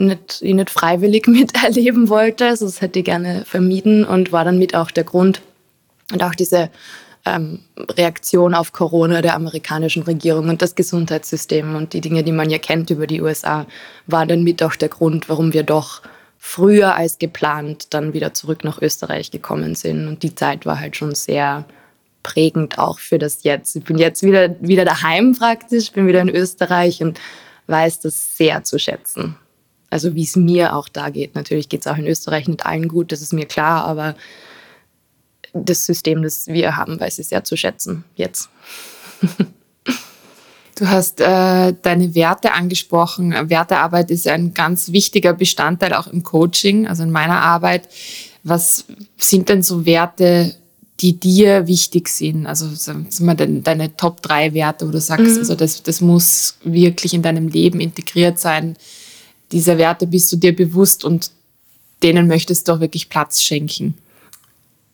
nicht, 0.01 0.41
ich 0.41 0.53
nicht 0.53 0.70
freiwillig 0.70 1.27
miterleben 1.27 2.10
wollte. 2.10 2.48
Also 2.48 2.65
das 2.65 2.81
hätte 2.81 3.00
ich 3.00 3.05
gerne 3.05 3.43
vermieden 3.46 4.03
und 4.03 4.31
war 4.31 4.46
dann 4.46 4.58
mit 4.58 4.75
auch 4.75 4.91
der 4.91 5.03
Grund, 5.03 5.41
und 6.12 6.24
auch 6.24 6.36
diese 6.36 6.70
ähm, 7.25 7.60
Reaktion 7.77 8.53
auf 8.53 8.74
Corona 8.74 9.22
der 9.22 9.36
amerikanischen 9.36 10.03
Regierung 10.03 10.50
und 10.50 10.62
das 10.62 10.75
Gesundheitssystem 10.75 11.75
und 11.75 11.93
die 11.93 12.01
Dinge, 12.01 12.24
die 12.24 12.31
man 12.31 12.50
ja 12.50 12.58
kennt 12.58 12.89
über 12.89 13.08
die 13.08 13.22
USA, 13.22 13.65
war 14.08 14.25
dann 14.25 14.43
mit 14.43 14.63
auch 14.63 14.75
der 14.75 14.89
Grund, 14.89 15.29
warum 15.29 15.53
wir 15.53 15.63
doch 15.63 16.01
früher 16.38 16.96
als 16.96 17.20
geplant 17.20 17.93
dann 17.93 18.13
wieder 18.13 18.34
zurück 18.34 18.63
nach 18.63 18.81
Österreich 18.81 19.29
gekommen 19.29 19.75
sind. 19.75 20.08
Und 20.08 20.24
die 20.24 20.34
Zeit 20.34 20.65
war 20.65 20.79
halt 20.79 20.96
schon 20.96 21.13
sehr 21.13 21.65
prägend 22.24 22.79
auch 22.79 23.00
für 23.00 23.20
das 23.20 23.43
Jetzt. 23.43 23.75
Ich 23.75 23.84
bin 23.84 23.98
jetzt 23.98 24.24
wieder, 24.24 24.55
wieder 24.60 24.86
daheim 24.86 25.36
praktisch, 25.38 25.91
bin 25.91 26.08
wieder 26.08 26.22
in 26.22 26.29
Österreich 26.29 27.01
und 27.03 27.20
weiß 27.67 28.00
das 28.01 28.38
sehr 28.38 28.63
zu 28.63 28.79
schätzen. 28.79 29.36
Also 29.91 30.15
wie 30.15 30.24
es 30.24 30.36
mir 30.36 30.75
auch 30.75 30.89
da 30.89 31.10
geht. 31.10 31.36
Natürlich 31.36 31.69
geht 31.69 31.81
es 31.81 31.88
auch 31.88 31.98
in 31.98 32.07
Österreich 32.07 32.48
nicht 32.48 32.65
allen 32.65 32.88
gut, 32.88 33.12
das 33.12 33.21
ist 33.21 33.33
mir 33.33 33.45
klar, 33.45 33.86
aber 33.86 34.15
das 35.53 35.86
System, 35.86 36.24
das 36.24 36.48
wir 36.48 36.77
haben, 36.77 37.00
weiß 37.00 37.19
ich 37.19 37.27
sehr 37.27 37.43
zu 37.43 37.55
schätzen 37.55 38.03
jetzt. 38.15 38.50
Du 40.81 40.89
hast 40.89 41.21
äh, 41.21 41.75
deine 41.79 42.15
Werte 42.15 42.53
angesprochen. 42.53 43.36
Wertearbeit 43.51 44.10
ist 44.10 44.27
ein 44.27 44.55
ganz 44.55 44.91
wichtiger 44.91 45.33
Bestandteil 45.33 45.93
auch 45.93 46.07
im 46.07 46.24
Coaching, 46.24 46.88
also 46.88 47.03
in 47.03 47.12
meiner 47.12 47.39
Arbeit. 47.39 47.88
Was 48.43 48.86
sind 49.15 49.50
denn 49.50 49.62
so 49.62 49.86
Werte, 49.86 50.55
die 51.00 51.19
dir 51.19 51.67
wichtig 51.67 52.07
sind? 52.07 52.48
Also 52.48 52.67
sag 52.74 52.98
mal, 53.19 53.36
deine 53.36 53.95
Top 53.95 54.24
drei 54.24 54.55
Werte, 54.55 54.88
wo 54.88 54.91
du 54.91 55.00
sagst, 55.00 55.33
mhm. 55.33 55.38
also 55.38 55.53
das, 55.53 55.83
das 55.83 56.01
muss 56.01 56.57
wirklich 56.63 57.13
in 57.13 57.21
deinem 57.21 57.48
Leben 57.48 57.79
integriert 57.79 58.39
sein. 58.39 58.75
Diese 59.51 59.77
Werte 59.77 60.08
bist 60.08 60.31
du 60.31 60.38
dir 60.38 60.55
bewusst 60.55 61.03
und 61.03 61.31
denen 62.03 62.27
möchtest 62.27 62.67
du 62.67 62.74
auch 62.74 62.79
wirklich 62.79 63.10
Platz 63.10 63.41
schenken. 63.41 63.96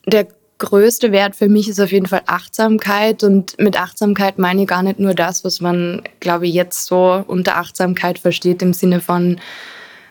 Der 0.06 0.28
größte 0.58 1.12
Wert 1.12 1.36
für 1.36 1.48
mich 1.48 1.68
ist 1.68 1.80
auf 1.80 1.92
jeden 1.92 2.06
Fall 2.06 2.22
Achtsamkeit. 2.26 3.22
Und 3.22 3.58
mit 3.58 3.80
Achtsamkeit 3.80 4.38
meine 4.38 4.62
ich 4.62 4.68
gar 4.68 4.82
nicht 4.82 4.98
nur 4.98 5.14
das, 5.14 5.44
was 5.44 5.60
man, 5.60 6.02
glaube 6.20 6.46
ich, 6.46 6.54
jetzt 6.54 6.86
so 6.86 7.24
unter 7.26 7.56
Achtsamkeit 7.56 8.18
versteht 8.18 8.62
im 8.62 8.72
Sinne 8.72 9.00
von, 9.00 9.40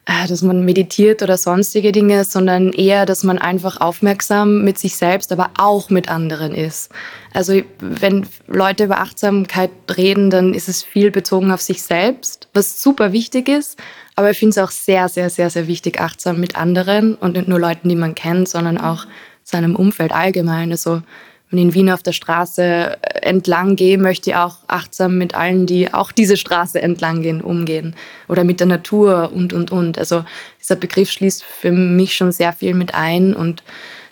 dass 0.08 0.42
man 0.42 0.64
meditiert 0.64 1.22
oder 1.22 1.38
sonstige 1.38 1.92
Dinge, 1.92 2.24
sondern 2.24 2.72
eher, 2.72 3.06
dass 3.06 3.24
man 3.24 3.38
einfach 3.38 3.82
aufmerksam 3.82 4.64
mit 4.64 4.80
sich 4.80 4.96
selbst, 4.96 5.34
aber 5.34 5.52
auch 5.58 5.90
mit 5.90 6.10
anderen 6.10 6.56
ist. 6.56 6.90
Also 7.34 7.62
wenn 7.80 8.26
Leute 8.48 8.86
über 8.86 9.00
Achtsamkeit 9.00 9.72
reden, 9.96 10.30
dann 10.30 10.54
ist 10.54 10.70
es 10.70 10.82
viel 10.82 11.12
bezogen 11.12 11.52
auf 11.52 11.62
sich 11.62 11.84
selbst, 11.84 12.48
was 12.54 12.82
super 12.82 13.12
wichtig 13.12 13.50
ist. 13.50 13.78
Aber 14.16 14.32
ich 14.32 14.40
finde 14.40 14.52
es 14.52 14.58
auch 14.58 14.72
sehr, 14.72 15.10
sehr, 15.10 15.30
sehr, 15.30 15.50
sehr 15.50 15.68
wichtig, 15.68 16.00
achtsam 16.00 16.40
mit 16.40 16.56
anderen 16.56 17.16
und 17.16 17.36
nicht 17.36 17.50
nur 17.50 17.60
Leuten, 17.60 17.90
die 17.90 17.96
man 17.96 18.16
kennt, 18.16 18.48
sondern 18.48 18.78
auch 18.78 19.06
seinem 19.44 19.76
Umfeld 19.76 20.14
allgemein. 20.14 20.72
Also 20.72 21.02
wenn 21.50 21.60
ich 21.60 21.66
in 21.66 21.74
Wien 21.74 21.89
auf 21.89 22.04
der 22.04 22.12
Straße 22.12 22.63
äh, 22.63 23.20
entlang 23.22 23.75
gehe, 23.75 23.98
möchte 23.98 24.32
ich 24.32 24.36
auch 24.36 24.58
achtsam 24.68 25.18
mit 25.18 25.34
allen, 25.34 25.66
die 25.66 25.94
auch 25.94 26.12
diese 26.12 26.38
Straße 26.38 26.82
entlang 26.82 27.22
gehen, 27.22 27.42
umgehen. 27.42 27.96
Oder 28.27 28.44
mit 28.44 28.60
der 28.60 28.68
Natur 28.68 29.32
und, 29.34 29.54
und, 29.54 29.72
und. 29.72 29.98
Also 29.98 30.25
dieser 30.60 30.75
Begriff 30.75 31.10
schließt 31.10 31.44
für 31.44 31.72
mich 31.72 32.16
schon 32.16 32.32
sehr 32.32 32.51
viel 32.51 32.74
mit 32.74 32.94
ein. 32.94 33.34
Und 33.34 33.63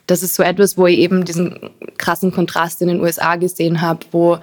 das 0.07 0.23
ist 0.23 0.35
so 0.35 0.43
etwas, 0.43 0.77
wo 0.77 0.87
ich 0.87 0.99
eben 0.99 1.25
diesen 1.25 1.71
krassen 1.97 2.31
Kontrast 2.31 2.81
in 2.81 2.87
den 2.87 3.01
USA 3.01 3.35
gesehen 3.35 3.81
habe, 3.81 4.05
wo 4.11 4.37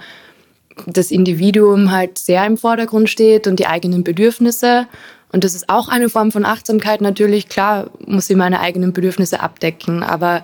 das 0.85 1.11
Individuum 1.11 1.91
halt 1.91 2.17
sehr 2.17 2.45
im 2.45 2.57
Vordergrund 2.57 3.09
steht 3.09 3.47
und 3.47 3.59
die 3.59 3.67
eigenen 3.67 4.03
Bedürfnisse. 4.03 4.87
Und 5.31 5.43
das 5.43 5.55
ist 5.55 5.67
auch 5.67 5.87
eine 5.87 6.09
Form 6.09 6.31
von 6.31 6.45
Achtsamkeit. 6.45 7.01
Natürlich, 7.01 7.49
klar, 7.49 7.89
muss 8.05 8.29
ich 8.29 8.35
meine 8.35 8.59
eigenen 8.59 8.93
Bedürfnisse 8.93 9.39
abdecken, 9.39 10.03
aber 10.03 10.43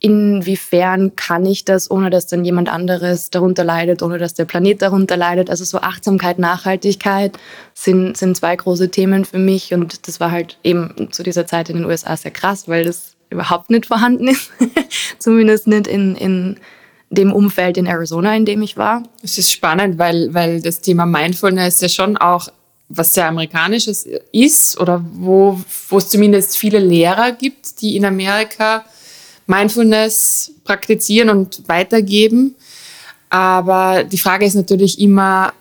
inwiefern 0.00 1.14
kann 1.14 1.44
ich 1.44 1.66
das, 1.66 1.90
ohne 1.90 2.08
dass 2.08 2.26
dann 2.26 2.44
jemand 2.44 2.70
anderes 2.70 3.28
darunter 3.28 3.64
leidet, 3.64 4.02
ohne 4.02 4.18
dass 4.18 4.32
der 4.32 4.46
Planet 4.46 4.80
darunter 4.80 5.16
leidet. 5.16 5.50
Also 5.50 5.64
so 5.64 5.78
Achtsamkeit, 5.80 6.38
Nachhaltigkeit 6.38 7.38
sind, 7.74 8.16
sind 8.16 8.36
zwei 8.36 8.56
große 8.56 8.90
Themen 8.90 9.26
für 9.26 9.38
mich 9.38 9.72
und 9.74 10.08
das 10.08 10.18
war 10.18 10.30
halt 10.30 10.58
eben 10.64 11.08
zu 11.12 11.22
dieser 11.22 11.46
Zeit 11.46 11.68
in 11.68 11.76
den 11.76 11.84
USA 11.84 12.16
sehr 12.16 12.30
krass, 12.30 12.66
weil 12.66 12.84
das 12.84 13.14
überhaupt 13.28 13.68
nicht 13.70 13.86
vorhanden 13.86 14.28
ist, 14.28 14.50
zumindest 15.18 15.66
nicht 15.66 15.86
in, 15.86 16.16
in 16.16 16.56
dem 17.10 17.32
Umfeld 17.32 17.76
in 17.76 17.86
Arizona, 17.86 18.34
in 18.34 18.46
dem 18.46 18.62
ich 18.62 18.76
war. 18.76 19.02
Es 19.22 19.36
ist 19.36 19.52
spannend, 19.52 19.98
weil, 19.98 20.32
weil 20.32 20.62
das 20.62 20.80
Thema 20.80 21.04
Mindfulness 21.04 21.80
ja 21.80 21.88
schon 21.88 22.16
auch 22.16 22.48
was 22.88 23.14
sehr 23.14 23.26
amerikanisches 23.28 24.06
ist 24.32 24.80
oder 24.80 25.04
wo, 25.12 25.60
wo 25.88 25.98
es 25.98 26.08
zumindest 26.08 26.56
viele 26.56 26.80
Lehrer 26.80 27.32
gibt, 27.32 27.80
die 27.82 27.96
in 27.96 28.04
Amerika 28.04 28.84
Mindfulness 29.50 30.52
praktizieren 30.64 31.28
und 31.28 31.68
weitergeben. 31.68 32.54
Aber 33.28 34.04
die 34.04 34.18
Frage 34.18 34.46
ist 34.46 34.54
natürlich 34.54 35.00
immer, 35.00 35.52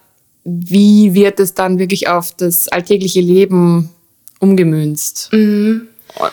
wie 0.43 1.13
wird 1.13 1.39
es 1.39 1.53
dann 1.53 1.79
wirklich 1.79 2.07
auf 2.07 2.31
das 2.35 2.67
alltägliche 2.67 3.21
Leben 3.21 3.89
umgemünzt? 4.39 5.29
Mhm. 5.33 5.87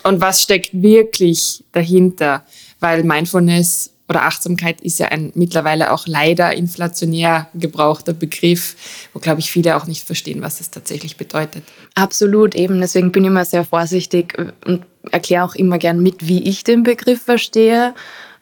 Und 0.04 0.20
was 0.20 0.42
steckt 0.42 0.70
wirklich 0.72 1.64
dahinter? 1.72 2.44
Weil 2.80 3.04
Mindfulness 3.04 3.90
oder 4.08 4.22
Achtsamkeit 4.22 4.80
ist 4.80 4.98
ja 4.98 5.08
ein 5.08 5.32
mittlerweile 5.34 5.92
auch 5.92 6.06
leider 6.06 6.52
inflationär 6.52 7.48
gebrauchter 7.54 8.12
Begriff, 8.12 8.76
wo, 9.12 9.18
glaube 9.18 9.40
ich, 9.40 9.50
viele 9.50 9.76
auch 9.76 9.86
nicht 9.86 10.06
verstehen, 10.06 10.42
was 10.42 10.60
es 10.60 10.70
tatsächlich 10.70 11.16
bedeutet. 11.16 11.64
Absolut, 11.94 12.54
eben. 12.54 12.80
Deswegen 12.80 13.10
bin 13.10 13.24
ich 13.24 13.30
immer 13.30 13.44
sehr 13.44 13.64
vorsichtig 13.64 14.36
und 14.64 14.86
erkläre 15.10 15.44
auch 15.44 15.54
immer 15.54 15.78
gern 15.78 16.00
mit, 16.00 16.26
wie 16.28 16.48
ich 16.48 16.62
den 16.62 16.84
Begriff 16.84 17.22
verstehe. 17.22 17.94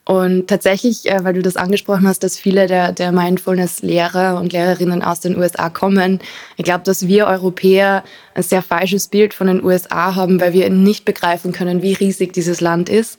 Und 0.06 0.48
tatsächlich, 0.48 1.10
äh, 1.10 1.24
weil 1.24 1.32
du 1.32 1.40
das 1.40 1.56
angesprochen 1.56 2.06
hast, 2.06 2.22
dass 2.22 2.36
viele 2.36 2.66
der, 2.66 2.92
der 2.92 3.10
Mindfulness-Lehrer 3.10 4.38
und 4.38 4.52
Lehrerinnen 4.52 5.02
aus 5.02 5.20
den 5.20 5.38
USA 5.38 5.70
kommen, 5.70 6.20
ich 6.58 6.64
glaube, 6.64 6.84
dass 6.84 7.06
wir 7.06 7.26
Europäer 7.26 8.04
ein 8.34 8.42
sehr 8.42 8.60
falsches 8.60 9.08
Bild 9.08 9.32
von 9.32 9.46
den 9.46 9.64
USA 9.64 10.14
haben, 10.14 10.42
weil 10.42 10.52
wir 10.52 10.68
nicht 10.68 11.06
begreifen 11.06 11.52
können, 11.52 11.80
wie 11.80 11.94
riesig 11.94 12.34
dieses 12.34 12.60
Land 12.60 12.90
ist 12.90 13.18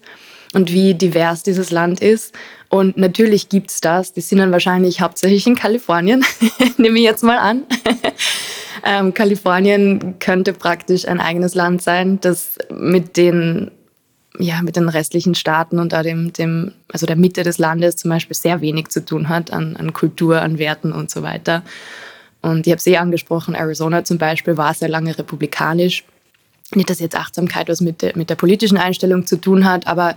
und 0.55 0.71
wie 0.71 0.93
divers 0.93 1.43
dieses 1.43 1.69
Land 1.69 1.99
ist. 1.99 2.33
Und 2.69 2.97
natürlich 2.97 3.49
gibt 3.49 3.71
es 3.71 3.81
das. 3.81 4.13
Die 4.13 4.21
sind 4.21 4.39
dann 4.39 4.53
wahrscheinlich 4.53 5.01
hauptsächlich 5.01 5.45
in 5.45 5.55
Kalifornien, 5.55 6.23
nehme 6.77 6.97
ich 6.97 7.03
jetzt 7.03 7.23
mal 7.23 7.37
an. 7.37 7.63
ähm, 8.85 9.13
Kalifornien 9.13 10.17
könnte 10.19 10.53
praktisch 10.53 11.07
ein 11.07 11.19
eigenes 11.19 11.55
Land 11.55 11.81
sein, 11.81 12.19
das 12.21 12.57
mit 12.73 13.17
den 13.17 13.69
ja, 14.37 14.61
mit 14.61 14.75
den 14.75 14.89
restlichen 14.89 15.33
Staaten 15.33 15.79
und 15.79 15.93
dem, 15.93 16.33
dem, 16.33 16.73
also 16.91 17.05
der 17.05 17.15
Mitte 17.15 17.43
des 17.43 17.57
Landes 17.57 17.95
zum 17.95 18.09
Beispiel 18.11 18.35
sehr 18.35 18.59
wenig 18.59 18.89
zu 18.89 19.05
tun 19.05 19.29
hat 19.29 19.53
an, 19.53 19.77
an 19.77 19.93
Kultur, 19.93 20.41
an 20.41 20.57
Werten 20.57 20.91
und 20.91 21.09
so 21.09 21.23
weiter. 21.23 21.63
Und 22.41 22.67
ich 22.67 22.71
habe 22.71 22.79
es 22.79 22.87
eh 22.87 22.97
angesprochen, 22.97 23.55
Arizona 23.55 24.03
zum 24.03 24.17
Beispiel 24.17 24.57
war 24.57 24.73
sehr 24.73 24.89
lange 24.89 25.17
republikanisch. 25.17 26.03
Nicht, 26.73 26.89
dass 26.89 26.99
jetzt 26.99 27.15
Achtsamkeit 27.15 27.69
was 27.69 27.79
mit 27.79 28.01
der, 28.01 28.17
mit 28.17 28.29
der 28.29 28.35
politischen 28.35 28.77
Einstellung 28.77 29.25
zu 29.25 29.39
tun 29.39 29.63
hat, 29.63 29.87
aber 29.87 30.15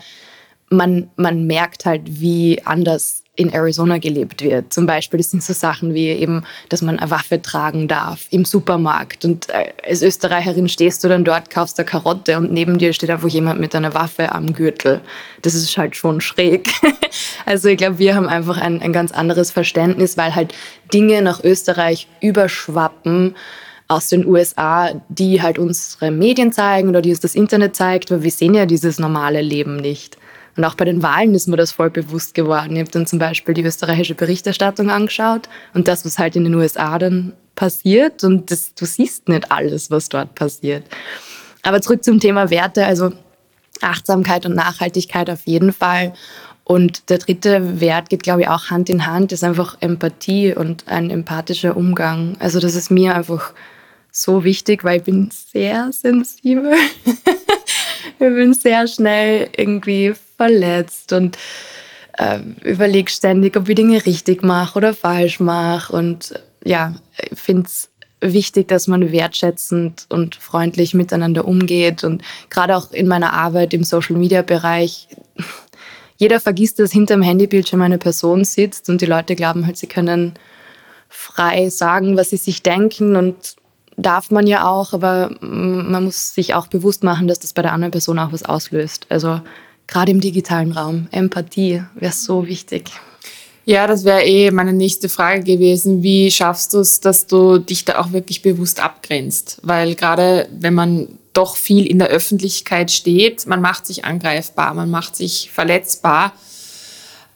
man, 0.71 1.11
man 1.17 1.47
merkt 1.47 1.85
halt, 1.87 2.03
wie 2.05 2.61
anders 2.65 3.23
in 3.39 3.53
Arizona 3.53 3.99
gelebt 3.99 4.43
wird. 4.43 4.73
Zum 4.73 4.87
Beispiel, 4.87 5.19
das 5.19 5.31
sind 5.31 5.45
so 5.45 5.53
Sachen 5.53 5.95
wie 5.95 6.09
eben, 6.09 6.43
dass 6.71 6.83
man 6.83 6.99
eine 6.99 7.09
Waffe 7.09 7.41
tragen 7.41 7.87
darf 7.87 8.27
im 8.31 8.45
Supermarkt. 8.45 9.25
Und 9.25 9.49
äh, 9.51 9.73
als 9.89 10.03
Österreicherin 10.03 10.69
stehst 10.69 11.05
du 11.05 11.09
dann 11.09 11.25
dort, 11.25 11.49
kaufst 11.49 11.79
eine 11.79 11.87
Karotte 11.87 12.37
und 12.37 12.51
neben 12.53 12.79
dir 12.79 12.93
steht 12.93 13.11
einfach 13.11 13.29
jemand 13.29 13.61
mit 13.61 13.77
einer 13.77 13.95
Waffe 13.95 14.33
am 14.33 14.55
Gürtel. 14.55 15.01
Das 15.43 15.55
ist 15.55 15.79
halt 15.79 15.95
schon 15.95 16.21
schräg. 16.21 16.69
also 17.47 17.69
ich 17.69 17.79
glaube, 17.79 18.01
wir 18.01 18.17
haben 18.17 18.29
einfach 18.29 18.59
ein, 18.59 18.83
ein 18.83 18.93
ganz 18.93 19.13
anderes 19.13 19.53
Verständnis, 19.53 20.17
weil 20.17 20.35
halt 20.35 20.53
Dinge 20.93 21.23
nach 21.23 21.45
Österreich 21.45 22.09
überschwappen 22.21 23.37
aus 23.87 24.09
den 24.09 24.27
USA, 24.27 25.01
die 25.09 25.41
halt 25.41 25.61
unsere 25.61 26.11
Medien 26.11 26.53
zeigen 26.53 26.89
oder 26.89 27.03
die 27.03 27.11
uns 27.11 27.21
das 27.21 27.37
Internet 27.37 27.77
zeigt, 27.77 28.11
weil 28.11 28.25
wir 28.25 28.33
sehen 28.33 28.55
ja 28.55 28.67
dieses 28.67 28.99
normale 28.99 29.43
Leben 29.43 29.77
nicht. 29.77 30.19
Und 30.59 30.65
auch 30.65 30.75
bei 30.75 30.85
den 30.85 31.05
Wahlen 31.05 31.37
ist 31.37 31.47
mir 31.47 31.57
das 31.57 31.71
voll 31.71 31.88
bewusst 31.88 32.35
geworden. 32.35 32.75
Ich 32.75 32.81
habe 32.81 32.91
dann 32.91 33.07
zum 33.07 33.21
Beispiel 33.21 33.55
die 33.55 33.62
österreichische 33.62 34.17
Berichterstattung 34.17 34.91
angeschaut 34.91 35.49
und 35.73 35.87
das, 35.87 36.05
was 36.05 36.19
halt 36.19 36.35
in 36.35 36.43
den 36.43 36.55
USA 36.57 36.99
dann 36.99 37.33
passiert. 37.55 38.25
Und 38.25 38.50
das, 38.50 38.75
du 38.75 38.85
siehst 38.85 39.29
nicht 39.29 39.53
alles, 39.53 39.88
was 39.93 40.09
dort 40.09 40.35
passiert. 40.35 40.83
Aber 41.62 41.81
zurück 41.81 42.03
zum 42.03 42.19
Thema 42.19 42.50
Werte. 42.50 42.85
Also 42.87 43.12
Achtsamkeit 43.81 44.47
und 44.47 44.57
Nachhaltigkeit 44.57 45.31
auf 45.31 45.47
jeden 45.47 45.73
Fall. 45.73 46.12
Und 46.65 47.09
der 47.09 47.19
dritte 47.19 47.81
Wert 47.81 48.11
geht, 48.11 48.25
glaube 48.25 48.41
ich, 48.41 48.49
auch 48.49 48.69
Hand 48.69 48.91
in 48.91 49.07
Hand, 49.07 49.31
ist 49.31 49.45
einfach 49.45 49.77
Empathie 49.79 50.55
und 50.55 50.88
ein 50.88 51.11
empathischer 51.11 51.77
Umgang. 51.77 52.37
Also 52.41 52.59
das 52.59 52.75
ist 52.75 52.91
mir 52.91 53.15
einfach 53.15 53.53
so 54.11 54.43
wichtig, 54.43 54.83
weil 54.83 54.99
ich 54.99 55.05
bin 55.05 55.31
sehr 55.31 55.93
sensibel. 55.93 56.75
ich 57.05 58.19
bin 58.19 58.55
sehr 58.55 58.88
schnell 58.88 59.50
irgendwie 59.57 60.15
verletzt 60.38 61.12
und 61.12 61.37
äh, 62.16 62.38
überlege 62.64 63.11
ständig, 63.11 63.57
ob 63.57 63.68
ich 63.68 63.75
Dinge 63.75 64.04
richtig 64.07 64.42
mache 64.42 64.78
oder 64.78 64.95
falsch 64.95 65.40
mache. 65.40 65.95
Und 65.95 66.40
ja, 66.64 66.95
ich 67.30 67.38
finde 67.38 67.66
es 67.66 67.90
wichtig, 68.21 68.68
dass 68.68 68.88
man 68.88 69.12
wertschätzend 69.12 70.07
und 70.09 70.35
freundlich 70.37 70.95
miteinander 70.95 71.47
umgeht. 71.47 72.04
Und 72.04 72.23
gerade 72.50 72.76
auch 72.76 72.92
in 72.92 73.09
meiner 73.09 73.35
Arbeit 73.35 73.75
im 73.75 73.85
Social-Media-Bereich, 73.85 75.09
jeder 76.16 76.40
vergisst, 76.40 76.78
dass 76.78 76.92
hinter 76.92 77.14
dem 77.14 77.23
Handybildschirm 77.23 77.83
eine 77.83 77.99
Person 77.99 78.45
sitzt 78.45 78.88
und 78.88 79.00
die 79.00 79.07
Leute 79.07 79.37
glauben 79.37 79.66
halt, 79.66 79.76
sie 79.76 79.87
können 79.87 80.35
frei 81.09 81.71
sagen, 81.71 82.16
was 82.16 82.30
sie 82.30 82.37
sich 82.37 82.62
denken 82.62 83.16
und 83.16 83.57
darf 83.97 84.30
man 84.30 84.47
ja 84.47 84.68
auch, 84.68 84.92
aber 84.92 85.30
man 85.40 86.04
muss 86.04 86.35
sich 86.35 86.54
auch 86.54 86.66
bewusst 86.68 87.02
machen, 87.02 87.28
dass 87.28 87.40
das 87.40 87.52
bei 87.52 87.62
der 87.62 87.73
anderen 87.73 87.90
Person 87.90 88.18
auch 88.18 88.33
was 88.33 88.45
auslöst. 88.45 89.07
Also 89.09 89.40
gerade 89.88 90.12
im 90.12 90.21
digitalen 90.21 90.71
Raum. 90.71 91.09
Empathie 91.11 91.83
wäre 91.97 92.12
so 92.12 92.47
wichtig. 92.47 92.90
Ja, 93.64 93.87
das 93.87 94.04
wäre 94.04 94.23
eh 94.23 94.50
meine 94.50 94.73
nächste 94.73 95.09
Frage 95.09 95.42
gewesen. 95.42 96.02
Wie 96.02 96.30
schaffst 96.30 96.73
du 96.73 96.78
es, 96.78 97.00
dass 97.00 97.26
du 97.26 97.59
dich 97.59 97.85
da 97.85 97.99
auch 97.99 98.12
wirklich 98.12 98.40
bewusst 98.40 98.80
abgrenzt? 98.80 99.59
Weil 99.62 99.95
gerade 99.95 100.49
wenn 100.59 100.73
man 100.73 101.09
doch 101.35 101.57
viel 101.57 101.87
in 101.87 101.99
der 101.99 102.09
Öffentlichkeit 102.09 102.90
steht, 102.90 103.47
man 103.47 103.61
macht 103.61 103.87
sich 103.87 104.04
angreifbar, 104.04 104.73
man 104.73 104.90
macht 104.90 105.16
sich 105.16 105.50
verletzbar. 105.52 106.33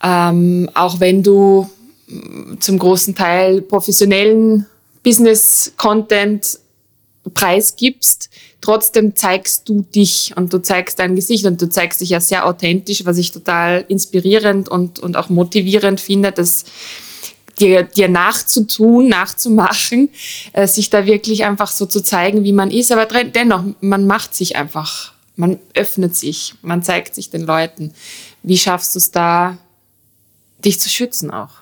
Ähm, 0.03 0.71
auch 0.75 1.01
wenn 1.01 1.23
du 1.23 1.71
zum 2.61 2.79
großen 2.79 3.15
Teil 3.15 3.61
professionellen 3.61 4.67
Business-Content 5.03 6.59
preisgibst, 7.35 8.31
trotzdem 8.63 9.15
zeigst 9.15 9.69
du 9.69 9.83
dich 9.83 10.33
und 10.37 10.53
du 10.53 10.63
zeigst 10.63 10.99
dein 10.99 11.15
Gesicht 11.15 11.45
und 11.45 11.61
du 11.61 11.69
zeigst 11.69 12.01
dich 12.01 12.11
ja 12.11 12.21
sehr 12.21 12.47
authentisch, 12.47 13.05
was 13.05 13.19
ich 13.19 13.33
total 13.33 13.85
inspirierend 13.89 14.71
und, 14.71 15.01
und 15.01 15.17
auch 15.19 15.29
motivierend 15.29 16.01
finde, 16.01 16.33
dass 16.33 16.65
dir, 17.59 17.83
dir 17.83 18.09
nachzutun, 18.09 19.09
nachzumachen, 19.09 20.09
äh, 20.53 20.67
sich 20.67 20.89
da 20.89 21.05
wirklich 21.05 21.45
einfach 21.45 21.71
so 21.71 21.87
zu 21.87 22.03
zeigen, 22.03 22.45
wie 22.45 22.53
man 22.53 22.71
ist. 22.71 22.93
Aber 22.93 23.07
dennoch, 23.07 23.65
man 23.81 24.07
macht 24.07 24.35
sich 24.35 24.57
einfach, 24.57 25.13
man 25.37 25.59
öffnet 25.75 26.17
sich, 26.17 26.55
man 26.63 26.83
zeigt 26.83 27.15
sich 27.15 27.31
den 27.31 27.43
Leuten. 27.43 27.93
Wie 28.43 28.59
schaffst 28.59 28.95
du 28.95 28.99
es 28.99 29.11
da, 29.11 29.59
dich 30.65 30.81
zu 30.81 30.89
schützen 30.89 31.31
auch? 31.31 31.62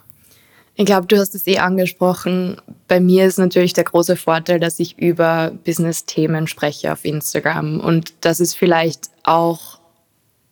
Ich 0.80 0.86
glaube, 0.86 1.06
du 1.06 1.18
hast 1.18 1.34
es 1.34 1.46
eh 1.46 1.58
angesprochen. 1.58 2.56
Bei 2.88 3.00
mir 3.00 3.26
ist 3.26 3.38
natürlich 3.38 3.74
der 3.74 3.84
große 3.84 4.16
Vorteil, 4.16 4.58
dass 4.58 4.80
ich 4.80 4.98
über 4.98 5.52
Business-Themen 5.66 6.46
spreche 6.46 6.90
auf 6.90 7.04
Instagram. 7.04 7.80
Und 7.80 8.14
das 8.22 8.40
ist 8.40 8.54
vielleicht 8.56 9.10
auch 9.22 9.78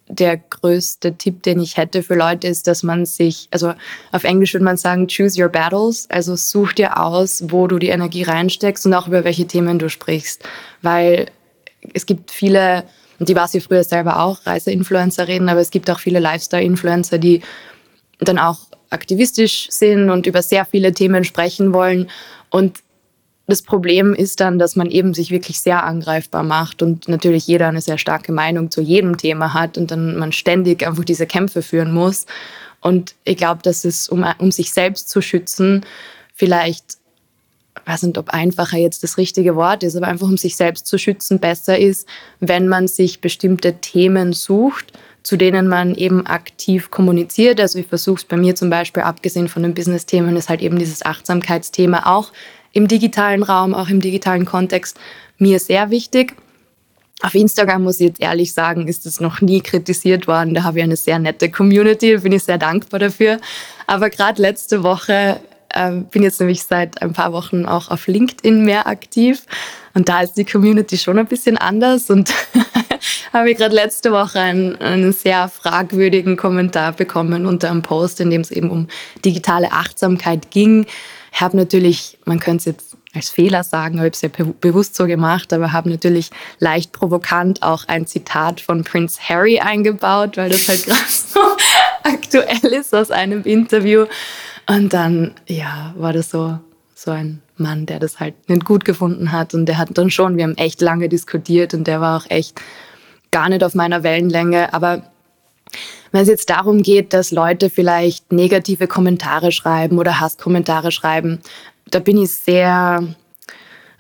der 0.07 0.37
größte 0.37 1.15
Tipp, 1.15 1.45
den 1.45 1.61
ich 1.61 1.79
hätte 1.79 2.03
für 2.03 2.15
Leute, 2.15 2.47
ist, 2.47 2.67
dass 2.67 2.83
man 2.83 3.07
sich, 3.07 3.49
also 3.53 3.73
auf 4.13 4.25
Englisch 4.25 4.53
würde 4.53 4.67
man 4.67 4.77
sagen, 4.77 5.09
choose 5.09 5.43
your 5.43 5.49
battles. 5.49 6.07
Also 6.11 6.37
such 6.37 6.75
dir 6.75 7.01
aus, 7.03 7.45
wo 7.49 7.67
du 7.67 7.79
die 7.79 7.89
Energie 7.89 8.25
reinsteckst 8.25 8.85
und 8.85 8.93
auch 8.93 9.09
über 9.09 9.25
welche 9.25 9.47
Themen 9.47 9.79
du 9.79 9.89
sprichst. 9.89 10.47
Weil 10.83 11.31
es 11.95 12.05
gibt 12.05 12.31
viele, 12.31 12.85
und 13.19 13.31
die 13.31 13.35
war 13.35 13.49
sie 13.49 13.63
früher 13.63 13.83
selber 13.83 14.23
auch, 14.23 14.45
Reiseinfluencerinnen, 14.45 15.49
aber 15.49 15.61
es 15.61 15.71
gibt 15.71 15.91
auch 15.91 16.01
viele 16.01 16.21
Lifestyle-Influencer, 16.21 17.17
die 17.17 17.41
dann 18.21 18.39
auch 18.39 18.69
aktivistisch 18.91 19.69
sind 19.71 20.11
und 20.11 20.27
über 20.27 20.43
sehr 20.43 20.65
viele 20.65 20.93
Themen 20.93 21.25
sprechen 21.25 21.73
wollen. 21.73 22.11
Und 22.51 22.81
das 23.49 23.63
Problem 23.63 24.15
ist 24.15 24.41
dann, 24.41 24.59
dass 24.59 24.77
man 24.77 24.91
eben 24.91 25.15
sich 25.15 25.31
wirklich 25.31 25.61
sehr 25.61 25.83
angreifbar 25.85 26.43
macht 26.43 26.83
und 26.83 27.09
natürlich 27.09 27.47
jeder 27.47 27.69
eine 27.69 27.81
sehr 27.81 27.97
starke 27.97 28.31
Meinung 28.31 28.71
zu 28.71 28.83
jedem 28.83 29.17
Thema 29.17 29.55
hat 29.55 29.79
und 29.79 29.91
dann 29.91 30.19
man 30.19 30.33
ständig 30.33 30.87
einfach 30.87 31.05
diese 31.05 31.27
Kämpfe 31.27 31.63
führen 31.63 31.93
muss. 31.93 32.27
Und 32.81 33.15
ich 33.25 33.39
glaube, 33.39 33.63
dass 33.63 33.87
es, 33.87 34.09
um, 34.09 34.25
um 34.39 34.53
sich 34.53 34.71
selbst 34.71 35.09
zu 35.09 35.23
schützen, 35.23 35.85
vielleicht, 36.35 36.99
ich 37.81 37.87
weiß 37.87 38.03
nicht, 38.03 38.19
ob 38.19 38.29
einfacher 38.29 38.77
jetzt 38.77 39.03
das 39.03 39.17
richtige 39.17 39.57
Wort 39.57 39.83
ist, 39.83 39.97
aber 39.97 40.09
einfach 40.09 40.29
um 40.29 40.37
sich 40.37 40.55
selbst 40.55 40.87
zu 40.87 40.99
schützen, 40.99 41.39
besser 41.39 41.79
ist, 41.79 42.07
wenn 42.41 42.69
man 42.69 42.87
sich 42.87 43.23
bestimmte 43.23 43.79
Themen 43.81 44.35
sucht, 44.35 44.93
zu 45.29 45.37
denen 45.37 45.69
man 45.69 45.95
eben 45.95 46.27
aktiv 46.27 46.91
kommuniziert. 46.91 47.61
Also 47.61 47.79
ich 47.79 47.87
versuche 47.87 48.17
es 48.17 48.25
bei 48.25 48.39
mir 48.39 48.55
zum 48.55 48.71
Beispiel, 48.71 49.03
abgesehen 49.03 49.47
von 49.49 49.63
den 49.63 49.75
Business-Themen, 49.75 50.35
ist 50.39 50.49
halt 50.49 50.63
eben 50.63 50.79
dieses 50.79 51.05
Achtsamkeitsthema 51.05 52.07
auch 52.07 52.33
im 52.73 52.89
digitalen 52.89 53.43
Raum, 53.43 53.75
auch 53.75 53.91
im 53.91 54.01
digitalen 54.01 54.47
Kontext 54.47 54.99
mir 55.37 55.61
sehr 55.61 55.91
wichtig. 55.91 56.35
Auf 57.21 57.35
Instagram 57.35 57.83
muss 57.83 58.01
ich 58.01 58.07
jetzt 58.07 58.23
ehrlich 58.23 58.55
sagen, 58.55 58.89
ist 58.89 59.05
es 59.05 59.21
noch 59.21 59.43
nie 59.43 59.61
kritisiert 59.61 60.27
worden. 60.29 60.55
Da 60.55 60.63
habe 60.63 60.79
ich 60.79 60.85
eine 60.85 60.97
sehr 60.97 61.19
nette 61.19 61.51
Community, 61.51 62.17
bin 62.17 62.33
ich 62.33 62.45
sehr 62.45 62.57
dankbar 62.57 62.99
dafür. 62.99 63.39
Aber 63.87 64.09
gerade 64.09 64.41
letzte 64.41 64.83
Woche 64.83 65.41
äh, 65.69 65.91
bin 66.11 66.23
jetzt 66.23 66.41
nämlich 66.41 66.63
seit 66.63 67.03
ein 67.03 67.13
paar 67.13 67.35
Wochen 67.35 67.67
auch 67.67 67.91
auf 67.91 68.07
LinkedIn 68.07 68.65
mehr 68.65 68.87
aktiv 68.87 69.43
und 69.93 70.09
da 70.09 70.23
ist 70.23 70.35
die 70.35 70.45
Community 70.45 70.97
schon 70.97 71.19
ein 71.19 71.27
bisschen 71.27 71.59
anders 71.59 72.09
und 72.09 72.33
habe 73.33 73.51
ich 73.51 73.59
gerade 73.59 73.75
letzte 73.75 74.13
Woche 74.13 74.41
einen, 74.41 74.77
einen, 74.77 75.13
sehr 75.13 75.49
fragwürdigen 75.49 76.37
Kommentar 76.37 76.93
bekommen 76.93 77.47
unter 77.47 77.71
einem 77.71 77.83
Post, 77.83 78.21
in 78.21 78.31
dem 78.31 78.41
es 78.41 78.51
eben 78.51 78.71
um 78.71 78.89
digitale 79.25 79.73
Achtsamkeit 79.73 80.51
ging. 80.51 80.87
Ich 81.33 81.41
habe 81.41 81.57
natürlich, 81.57 82.19
man 82.25 82.41
könnte 82.41 82.59
es 82.59 82.65
jetzt 82.65 82.97
als 83.15 83.31
Fehler 83.31 83.65
sagen, 83.65 83.99
habe 83.99 84.09
ich 84.09 84.15
es 84.15 84.23
ja 84.23 84.29
bewusst 84.61 84.95
so 84.95 85.07
gemacht, 85.07 85.53
aber 85.53 85.73
habe 85.73 85.89
natürlich 85.91 86.31
leicht 86.59 86.93
provokant 86.93 87.63
auch 87.63 87.85
ein 87.89 88.07
Zitat 88.07 88.61
von 88.61 88.85
Prince 88.85 89.19
Harry 89.29 89.59
eingebaut, 89.61 90.37
weil 90.37 90.51
das 90.51 90.69
halt 90.69 90.85
gerade 90.87 91.01
so 91.09 91.41
aktuell 92.03 92.73
ist 92.73 92.95
aus 92.95 93.11
einem 93.11 93.43
Interview. 93.43 94.07
Und 94.67 94.93
dann, 94.93 95.35
ja, 95.47 95.95
war 95.97 96.13
das 96.13 96.31
so, 96.31 96.59
so 96.95 97.11
ein 97.11 97.41
Mann, 97.57 97.87
der 97.87 97.99
das 97.99 98.21
halt 98.21 98.35
nicht 98.49 98.65
gut 98.65 98.85
gefunden 98.85 99.33
hat. 99.33 99.55
Und 99.55 99.67
der 99.67 99.79
hat 99.79 99.89
dann 99.97 100.11
schon, 100.11 100.37
wir 100.37 100.45
haben 100.45 100.57
echt 100.57 100.81
lange 100.81 101.09
diskutiert 101.09 101.75
und 101.75 101.87
der 101.87 102.01
war 102.01 102.19
auch 102.19 102.31
echt 102.31 102.61
gar 103.31 103.49
nicht 103.49 103.65
auf 103.65 103.75
meiner 103.75 104.03
Wellenlänge. 104.03 104.73
Aber 104.73 105.03
wenn 106.13 106.23
es 106.23 106.29
jetzt 106.29 106.51
darum 106.51 106.83
geht, 106.83 107.13
dass 107.13 107.31
Leute 107.31 107.71
vielleicht 107.71 108.33
negative 108.33 108.87
Kommentare 108.87 109.53
schreiben 109.53 109.99
oder 109.99 110.21
Hasskommentare 110.21 110.93
schreiben, 110.93 111.41
da 111.91 111.99
bin 111.99 112.17
ich 112.17 112.31
sehr 112.31 113.07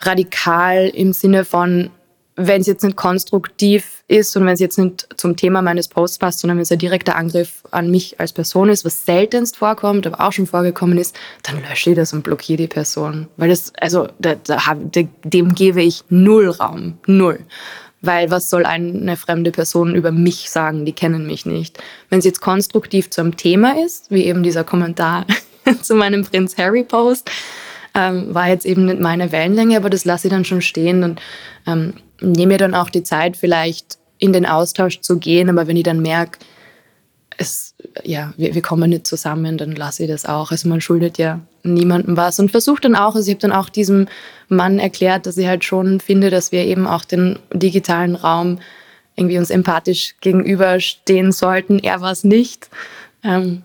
radikal 0.00 0.88
im 0.88 1.12
Sinne 1.12 1.44
von, 1.44 1.90
wenn 2.36 2.60
es 2.60 2.68
jetzt 2.68 2.84
nicht 2.84 2.96
konstruktiv 2.96 4.04
ist 4.06 4.36
und 4.36 4.46
wenn 4.46 4.54
es 4.54 4.60
jetzt 4.60 4.78
nicht 4.78 5.08
zum 5.16 5.36
Thema 5.36 5.60
meines 5.60 5.88
Posts 5.88 6.18
passt, 6.18 6.38
sondern 6.38 6.58
wenn 6.58 6.62
es 6.62 6.70
ein 6.70 6.78
direkter 6.78 7.16
Angriff 7.16 7.64
an 7.72 7.90
mich 7.90 8.20
als 8.20 8.32
Person 8.32 8.68
ist, 8.68 8.84
was 8.84 9.04
seltenst 9.04 9.56
vorkommt, 9.56 10.06
aber 10.06 10.20
auch 10.20 10.32
schon 10.32 10.46
vorgekommen 10.46 10.98
ist, 10.98 11.16
dann 11.42 11.60
lösche 11.68 11.90
ich 11.90 11.96
das 11.96 12.12
und 12.12 12.22
blockiere 12.22 12.58
die 12.58 12.68
Person. 12.68 13.26
Weil 13.36 13.48
das, 13.48 13.72
also 13.80 14.08
da, 14.20 14.36
da, 14.36 14.58
dem 15.24 15.54
gebe 15.54 15.82
ich 15.82 16.04
null 16.10 16.48
Raum. 16.48 16.98
Null. 17.06 17.40
Weil 18.00 18.30
was 18.30 18.48
soll 18.48 18.64
eine 18.64 19.16
fremde 19.16 19.50
Person 19.50 19.94
über 19.94 20.12
mich 20.12 20.50
sagen? 20.50 20.84
Die 20.84 20.92
kennen 20.92 21.26
mich 21.26 21.46
nicht. 21.46 21.78
Wenn 22.10 22.20
es 22.20 22.24
jetzt 22.24 22.40
konstruktiv 22.40 23.10
zum 23.10 23.36
Thema 23.36 23.82
ist, 23.84 24.10
wie 24.10 24.24
eben 24.24 24.42
dieser 24.42 24.64
Kommentar 24.64 25.26
zu 25.82 25.94
meinem 25.94 26.24
Prinz 26.24 26.56
Harry 26.56 26.84
Post, 26.84 27.30
ähm, 27.94 28.32
war 28.32 28.48
jetzt 28.48 28.66
eben 28.66 28.86
nicht 28.86 29.00
meine 29.00 29.32
Wellenlänge, 29.32 29.76
aber 29.76 29.90
das 29.90 30.04
lasse 30.04 30.28
ich 30.28 30.32
dann 30.32 30.44
schon 30.44 30.60
stehen 30.60 31.02
und 31.02 31.20
ähm, 31.66 31.94
nehme 32.20 32.52
mir 32.52 32.58
dann 32.58 32.74
auch 32.74 32.90
die 32.90 33.02
Zeit, 33.02 33.36
vielleicht 33.36 33.98
in 34.18 34.32
den 34.32 34.46
Austausch 34.46 35.00
zu 35.00 35.18
gehen. 35.18 35.48
Aber 35.48 35.66
wenn 35.66 35.76
ich 35.76 35.84
dann 35.84 36.00
merke, 36.00 36.38
es, 37.38 37.74
ja, 38.02 38.34
wir, 38.36 38.54
wir 38.54 38.62
kommen 38.62 38.90
nicht 38.90 39.06
zusammen, 39.06 39.56
dann 39.56 39.72
lasse 39.72 40.02
ich 40.02 40.10
das 40.10 40.26
auch. 40.26 40.50
Also 40.50 40.68
man 40.68 40.80
schuldet 40.80 41.18
ja 41.18 41.40
niemandem 41.62 42.16
was 42.16 42.38
und 42.38 42.50
versucht 42.50 42.84
dann 42.84 42.96
auch, 42.96 43.14
also 43.14 43.28
ich 43.28 43.34
habe 43.34 43.40
dann 43.40 43.52
auch 43.52 43.68
diesem 43.68 44.08
Mann 44.48 44.78
erklärt, 44.78 45.26
dass 45.26 45.38
ich 45.38 45.46
halt 45.46 45.64
schon 45.64 46.00
finde, 46.00 46.30
dass 46.30 46.52
wir 46.52 46.64
eben 46.64 46.86
auch 46.86 47.04
den 47.04 47.38
digitalen 47.52 48.16
Raum 48.16 48.58
irgendwie 49.16 49.38
uns 49.38 49.50
empathisch 49.50 50.16
gegenüberstehen 50.20 51.32
sollten. 51.32 51.78
Er 51.78 52.00
war 52.00 52.12
es 52.12 52.24
nicht. 52.24 52.68
Ähm, 53.22 53.62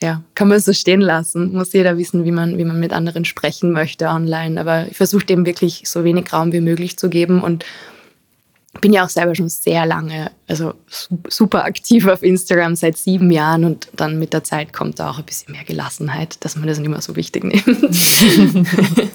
ja, 0.00 0.22
kann 0.34 0.48
man 0.48 0.60
so 0.60 0.72
stehen 0.72 1.00
lassen. 1.00 1.52
Muss 1.52 1.72
jeder 1.72 1.98
wissen, 1.98 2.24
wie 2.24 2.30
man, 2.30 2.56
wie 2.56 2.64
man 2.64 2.78
mit 2.78 2.92
anderen 2.92 3.24
sprechen 3.24 3.72
möchte 3.72 4.06
online. 4.08 4.60
Aber 4.60 4.86
ich 4.88 4.96
versuche 4.96 5.26
dem 5.26 5.44
wirklich 5.44 5.82
so 5.86 6.04
wenig 6.04 6.32
Raum 6.32 6.52
wie 6.52 6.60
möglich 6.60 6.96
zu 6.96 7.08
geben 7.08 7.42
und 7.42 7.64
bin 8.80 8.92
ja 8.92 9.04
auch 9.04 9.08
selber 9.08 9.34
schon 9.34 9.48
sehr 9.48 9.86
lange, 9.86 10.30
also 10.46 10.74
super 11.28 11.64
aktiv 11.64 12.06
auf 12.06 12.22
Instagram 12.22 12.76
seit 12.76 12.96
sieben 12.96 13.30
Jahren 13.30 13.64
und 13.64 13.88
dann 13.94 14.18
mit 14.18 14.32
der 14.32 14.44
Zeit 14.44 14.72
kommt 14.72 14.98
da 14.98 15.10
auch 15.10 15.18
ein 15.18 15.24
bisschen 15.24 15.52
mehr 15.52 15.64
Gelassenheit, 15.64 16.44
dass 16.44 16.56
man 16.56 16.66
das 16.66 16.78
nicht 16.78 16.88
mehr 16.88 17.00
so 17.00 17.16
wichtig 17.16 17.44
nimmt. 17.44 17.66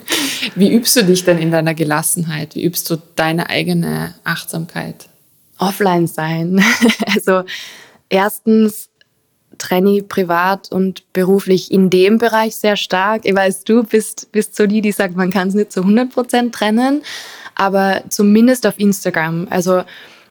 Wie 0.56 0.74
übst 0.74 0.96
du 0.96 1.04
dich 1.04 1.24
denn 1.24 1.38
in 1.38 1.52
deiner 1.52 1.74
Gelassenheit? 1.74 2.56
Wie 2.56 2.64
übst 2.64 2.90
du 2.90 2.98
deine 3.16 3.50
eigene 3.50 4.16
Achtsamkeit? 4.24 5.10
Offline 5.58 6.08
sein. 6.08 6.64
Also 7.16 7.44
erstens 8.10 8.90
trenne 9.64 9.98
ich 9.98 10.08
privat 10.10 10.70
und 10.72 11.04
beruflich 11.14 11.72
in 11.72 11.90
dem 11.90 12.18
Bereich 12.18 12.58
sehr 12.58 12.76
stark. 12.76 13.22
Ich 13.24 13.34
weiß, 13.34 13.64
du 13.64 13.84
bist, 13.84 14.30
bist 14.34 14.58
so 14.58 14.68
die, 14.68 14.82
die 14.82 14.92
sagt, 14.92 15.16
man 15.16 15.32
kann 15.32 15.48
es 15.48 15.54
nicht 15.54 15.72
zu 15.72 15.80
100 15.82 16.12
Prozent 16.12 16.54
trennen, 16.54 17.02
aber 17.56 18.04
zumindest 18.10 18.68
auf 18.68 18.78
Instagram. 18.78 19.48
Also 19.50 19.84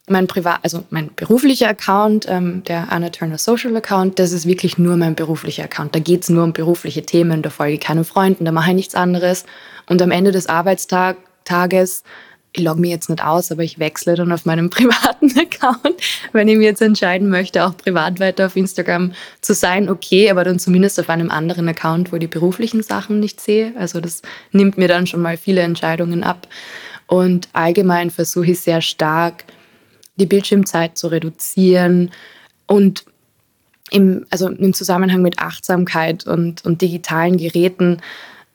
mein 0.06 0.26
privat, 0.26 0.58
also 0.62 0.84
mein 0.90 1.10
beruflicher 1.16 1.68
Account, 1.68 2.26
ähm, 2.28 2.62
der 2.64 2.92
Anna 2.92 3.08
Turner 3.08 3.38
Social 3.38 3.74
Account, 3.74 4.18
das 4.18 4.32
ist 4.32 4.44
wirklich 4.44 4.76
nur 4.76 4.98
mein 4.98 5.14
beruflicher 5.14 5.64
Account. 5.64 5.94
Da 5.94 6.00
geht 6.00 6.24
es 6.24 6.28
nur 6.28 6.44
um 6.44 6.52
berufliche 6.52 7.02
Themen, 7.02 7.40
da 7.40 7.48
folge 7.48 7.74
ich 7.74 7.80
keinen 7.80 8.04
Freunden, 8.04 8.44
da 8.44 8.52
mache 8.52 8.70
ich 8.70 8.76
nichts 8.76 8.94
anderes. 8.94 9.46
Und 9.88 10.02
am 10.02 10.10
Ende 10.10 10.30
des 10.30 10.46
Arbeitstages 10.46 12.02
ich 12.54 12.62
logge 12.62 12.80
mich 12.80 12.90
jetzt 12.90 13.08
nicht 13.08 13.24
aus, 13.24 13.50
aber 13.50 13.62
ich 13.62 13.78
wechsle 13.78 14.14
dann 14.14 14.32
auf 14.32 14.44
meinem 14.44 14.70
privaten 14.70 15.32
Account, 15.38 15.96
wenn 16.32 16.48
ich 16.48 16.56
mir 16.56 16.64
jetzt 16.64 16.82
entscheiden 16.82 17.28
möchte, 17.30 17.64
auch 17.64 17.76
privat 17.76 18.20
weiter 18.20 18.46
auf 18.46 18.56
Instagram 18.56 19.12
zu 19.40 19.54
sein, 19.54 19.88
okay, 19.88 20.30
aber 20.30 20.44
dann 20.44 20.58
zumindest 20.58 21.00
auf 21.00 21.08
einem 21.08 21.30
anderen 21.30 21.68
Account, 21.68 22.12
wo 22.12 22.18
die 22.18 22.26
beruflichen 22.26 22.82
Sachen 22.82 23.20
nicht 23.20 23.40
sehe. 23.40 23.72
Also 23.78 24.00
das 24.00 24.22
nimmt 24.50 24.76
mir 24.76 24.88
dann 24.88 25.06
schon 25.06 25.22
mal 25.22 25.36
viele 25.36 25.62
Entscheidungen 25.62 26.24
ab. 26.24 26.46
Und 27.06 27.48
allgemein 27.52 28.10
versuche 28.10 28.52
ich 28.52 28.60
sehr 28.60 28.80
stark, 28.80 29.44
die 30.16 30.26
Bildschirmzeit 30.26 30.98
zu 30.98 31.08
reduzieren 31.08 32.10
und 32.66 33.04
im, 33.90 34.26
also 34.30 34.48
im 34.48 34.72
Zusammenhang 34.72 35.22
mit 35.22 35.38
Achtsamkeit 35.38 36.26
und, 36.26 36.64
und 36.64 36.80
digitalen 36.80 37.36
Geräten 37.36 38.00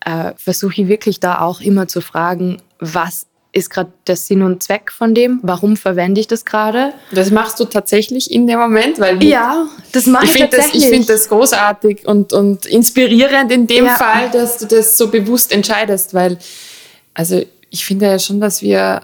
äh, 0.05 0.33
versuche 0.36 0.81
ich 0.81 0.88
wirklich 0.88 1.19
da 1.19 1.41
auch 1.41 1.62
immer 1.62 1.88
zu 1.88 2.01
fragen, 2.01 2.62
was 2.79 3.27
ist 3.58 3.70
gerade 3.70 3.91
der 4.08 4.15
Sinn 4.15 4.41
und 4.41 4.63
Zweck 4.63 4.91
von 4.91 5.13
dem? 5.13 5.39
Warum 5.43 5.78
verwende 5.78 6.22
ich 6.22 6.28
das 6.28 6.46
gerade? 6.46 6.93
Das 7.12 7.32
machst 7.32 7.60
du 7.60 7.65
tatsächlich 7.65 8.32
in 8.32 8.48
dem 8.48 8.60
Moment, 8.60 9.00
weil 9.00 9.24
ja, 9.24 9.67
das 9.91 10.06
mache 10.06 10.26
ich, 10.26 10.36
ich 10.36 10.41
tatsächlich. 10.41 10.74
Das, 10.74 10.84
ich 10.84 10.89
finde 10.89 11.08
das 11.08 11.28
großartig 11.30 12.08
und, 12.08 12.34
und 12.34 12.65
inspirierend 12.65 13.52
in 13.52 13.67
dem 13.67 13.86
ja. 13.86 13.96
Fall, 13.96 14.30
dass 14.32 14.58
du 14.58 14.65
das 14.65 14.98
so 14.98 15.10
bewusst 15.10 15.52
entscheidest, 15.52 16.13
weil 16.13 16.38
also 17.13 17.41
ich 17.70 17.86
finde 17.86 18.06
ja 18.06 18.20
schon, 18.20 18.39
dass 18.39 18.62
wir 18.62 19.02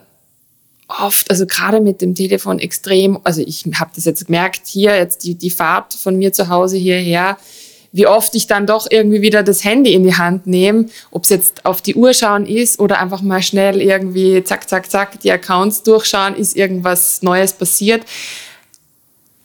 oft, 0.87 1.29
also 1.29 1.45
gerade 1.45 1.79
mit 1.81 2.01
dem 2.01 2.15
Telefon 2.15 2.59
extrem, 2.59 3.19
also 3.23 3.41
ich 3.41 3.65
habe 3.75 3.91
das 3.95 4.05
jetzt 4.05 4.25
gemerkt, 4.27 4.67
hier 4.67 4.95
jetzt 4.95 5.23
die, 5.23 5.35
die 5.35 5.49
Fahrt 5.49 5.93
von 5.93 6.17
mir 6.17 6.33
zu 6.33 6.49
Hause 6.49 6.77
hierher, 6.77 7.37
wie 7.93 8.07
oft 8.07 8.33
ich 8.35 8.47
dann 8.47 8.65
doch 8.65 8.87
irgendwie 8.89 9.21
wieder 9.21 9.43
das 9.43 9.63
Handy 9.63 9.93
in 9.93 10.03
die 10.03 10.15
Hand 10.15 10.47
nehme, 10.47 10.87
ob 11.11 11.23
es 11.23 11.29
jetzt 11.29 11.65
auf 11.65 11.81
die 11.81 11.93
Uhr 11.95 12.13
schauen 12.13 12.45
ist 12.47 12.79
oder 12.79 12.99
einfach 12.99 13.21
mal 13.21 13.41
schnell 13.41 13.81
irgendwie 13.81 14.43
zack, 14.43 14.67
zack, 14.67 14.89
zack, 14.89 15.19
die 15.21 15.31
Accounts 15.31 15.83
durchschauen, 15.83 16.35
ist 16.35 16.57
irgendwas 16.57 17.21
Neues 17.21 17.53
passiert. 17.53 18.03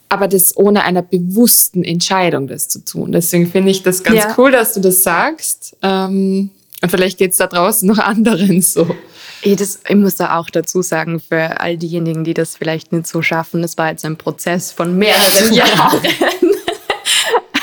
Aber 0.09 0.27
das 0.27 0.57
ohne 0.57 0.83
einer 0.83 1.03
bewussten 1.03 1.83
Entscheidung, 1.83 2.47
das 2.47 2.67
zu 2.67 2.83
tun. 2.83 3.11
Deswegen 3.11 3.51
finde 3.51 3.69
ich 3.69 3.83
das 3.83 4.03
ganz 4.03 4.17
ja. 4.17 4.33
cool, 4.39 4.51
dass 4.51 4.73
du 4.73 4.79
das 4.79 5.03
sagst. 5.03 5.77
Ähm, 5.83 6.49
und 6.81 6.89
vielleicht 6.89 7.19
geht 7.19 7.31
es 7.31 7.37
da 7.37 7.45
draußen 7.45 7.87
noch 7.87 7.99
anderen 7.99 8.63
so. 8.63 8.95
Ich, 9.43 9.57
das, 9.57 9.81
ich 9.87 9.95
muss 9.95 10.15
da 10.15 10.39
auch 10.39 10.49
dazu 10.49 10.81
sagen, 10.81 11.19
für 11.19 11.59
all 11.59 11.77
diejenigen, 11.77 12.23
die 12.23 12.33
das 12.33 12.55
vielleicht 12.55 12.91
nicht 12.91 13.05
so 13.05 13.21
schaffen, 13.21 13.61
das 13.61 13.77
war 13.77 13.91
jetzt 13.91 14.03
ein 14.05 14.17
Prozess 14.17 14.71
von 14.71 14.97
mehreren 14.97 15.53
Jahren. 15.53 16.01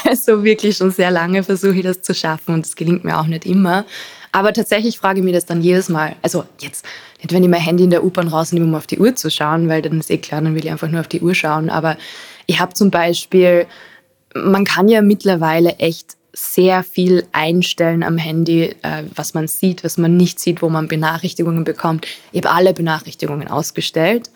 Also 0.07 0.45
wirklich 0.45 0.77
schon 0.77 0.91
sehr 0.91 1.11
lange 1.11 1.43
versuche 1.43 1.77
ich 1.77 1.83
das 1.83 2.03
zu 2.03 2.15
schaffen 2.15 2.55
und 2.55 2.67
es 2.67 2.77
gelingt 2.77 3.05
mir 3.05 3.19
auch 3.19 3.27
nicht 3.27 3.45
immer. 3.45 3.85
Aber 4.33 4.53
tatsächlich 4.53 4.99
frage 4.99 5.19
ich 5.19 5.25
mich 5.25 5.35
das 5.35 5.47
dann 5.47 5.63
jedes 5.63 5.89
Mal. 5.89 6.15
Also 6.23 6.45
jetzt, 6.61 6.85
nicht 7.19 7.33
wenn 7.33 7.43
ich 7.43 7.49
mein 7.49 7.61
Handy 7.61 7.85
in 7.85 7.91
der 7.91 8.05
U-Bahn 8.05 8.29
rausnehme, 8.29 8.67
um 8.67 8.75
auf 8.75 8.87
die 8.87 8.99
Uhr 8.99 9.17
zu 9.17 9.31
schauen, 9.31 9.69
weil 9.69 9.83
dann 9.83 9.99
ist 9.99 10.11
eh 10.11 10.19
klar, 10.19 10.43
dann 10.43 10.55
will 10.55 10.65
ich 10.65 10.71
einfach 10.71 10.89
nur 10.89 11.01
auf 11.01 11.09
die 11.09 11.21
Uhr 11.21 11.35
schauen. 11.35 11.71
Aber 11.71 11.97
ich 12.47 12.61
habe 12.61 12.75
zum 12.75 12.91
Beispiel, 12.91 13.67
man 14.35 14.65
kann 14.65 14.89
ja 14.89 15.03
mittlerweile 15.03 15.77
echt 15.79 16.17
sehr 16.33 16.83
viel 16.83 17.27
einstellen 17.33 18.03
am 18.03 18.19
Handy, 18.19 18.77
äh, 18.83 19.05
was 19.15 19.33
man 19.33 19.49
sieht, 19.49 19.83
was 19.85 19.97
man 19.97 20.19
nicht 20.19 20.39
sieht, 20.39 20.61
wo 20.61 20.69
man 20.69 20.87
Benachrichtigungen 20.87 21.65
bekommt. 21.65 22.07
Ich 22.33 22.45
habe 22.45 22.55
alle 22.55 22.75
Benachrichtigungen 22.75 23.49
ausgestellt 23.49 24.31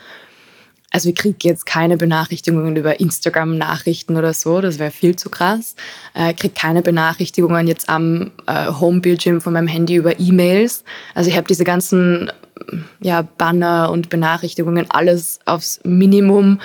also 0.90 1.08
ich 1.08 1.14
kriege 1.14 1.36
jetzt 1.42 1.66
keine 1.66 1.96
Benachrichtigungen 1.96 2.76
über 2.76 2.98
Instagram-Nachrichten 2.98 4.16
oder 4.16 4.34
so, 4.34 4.60
das 4.60 4.78
wäre 4.78 4.90
viel 4.90 5.16
zu 5.16 5.30
krass. 5.30 5.76
Äh, 6.14 6.32
ich 6.32 6.36
kriege 6.36 6.54
keine 6.54 6.82
Benachrichtigungen 6.82 7.68
jetzt 7.68 7.88
am 7.88 8.32
äh, 8.46 8.66
Homebildschirm 8.66 9.40
von 9.40 9.52
meinem 9.52 9.68
Handy 9.68 9.94
über 9.94 10.18
E-Mails. 10.18 10.84
Also 11.14 11.30
ich 11.30 11.36
habe 11.36 11.46
diese 11.46 11.64
ganzen 11.64 12.30
ja, 13.00 13.22
Banner 13.22 13.90
und 13.90 14.10
Benachrichtigungen 14.10 14.90
alles 14.90 15.40
aufs 15.44 15.80
Minimum 15.84 16.60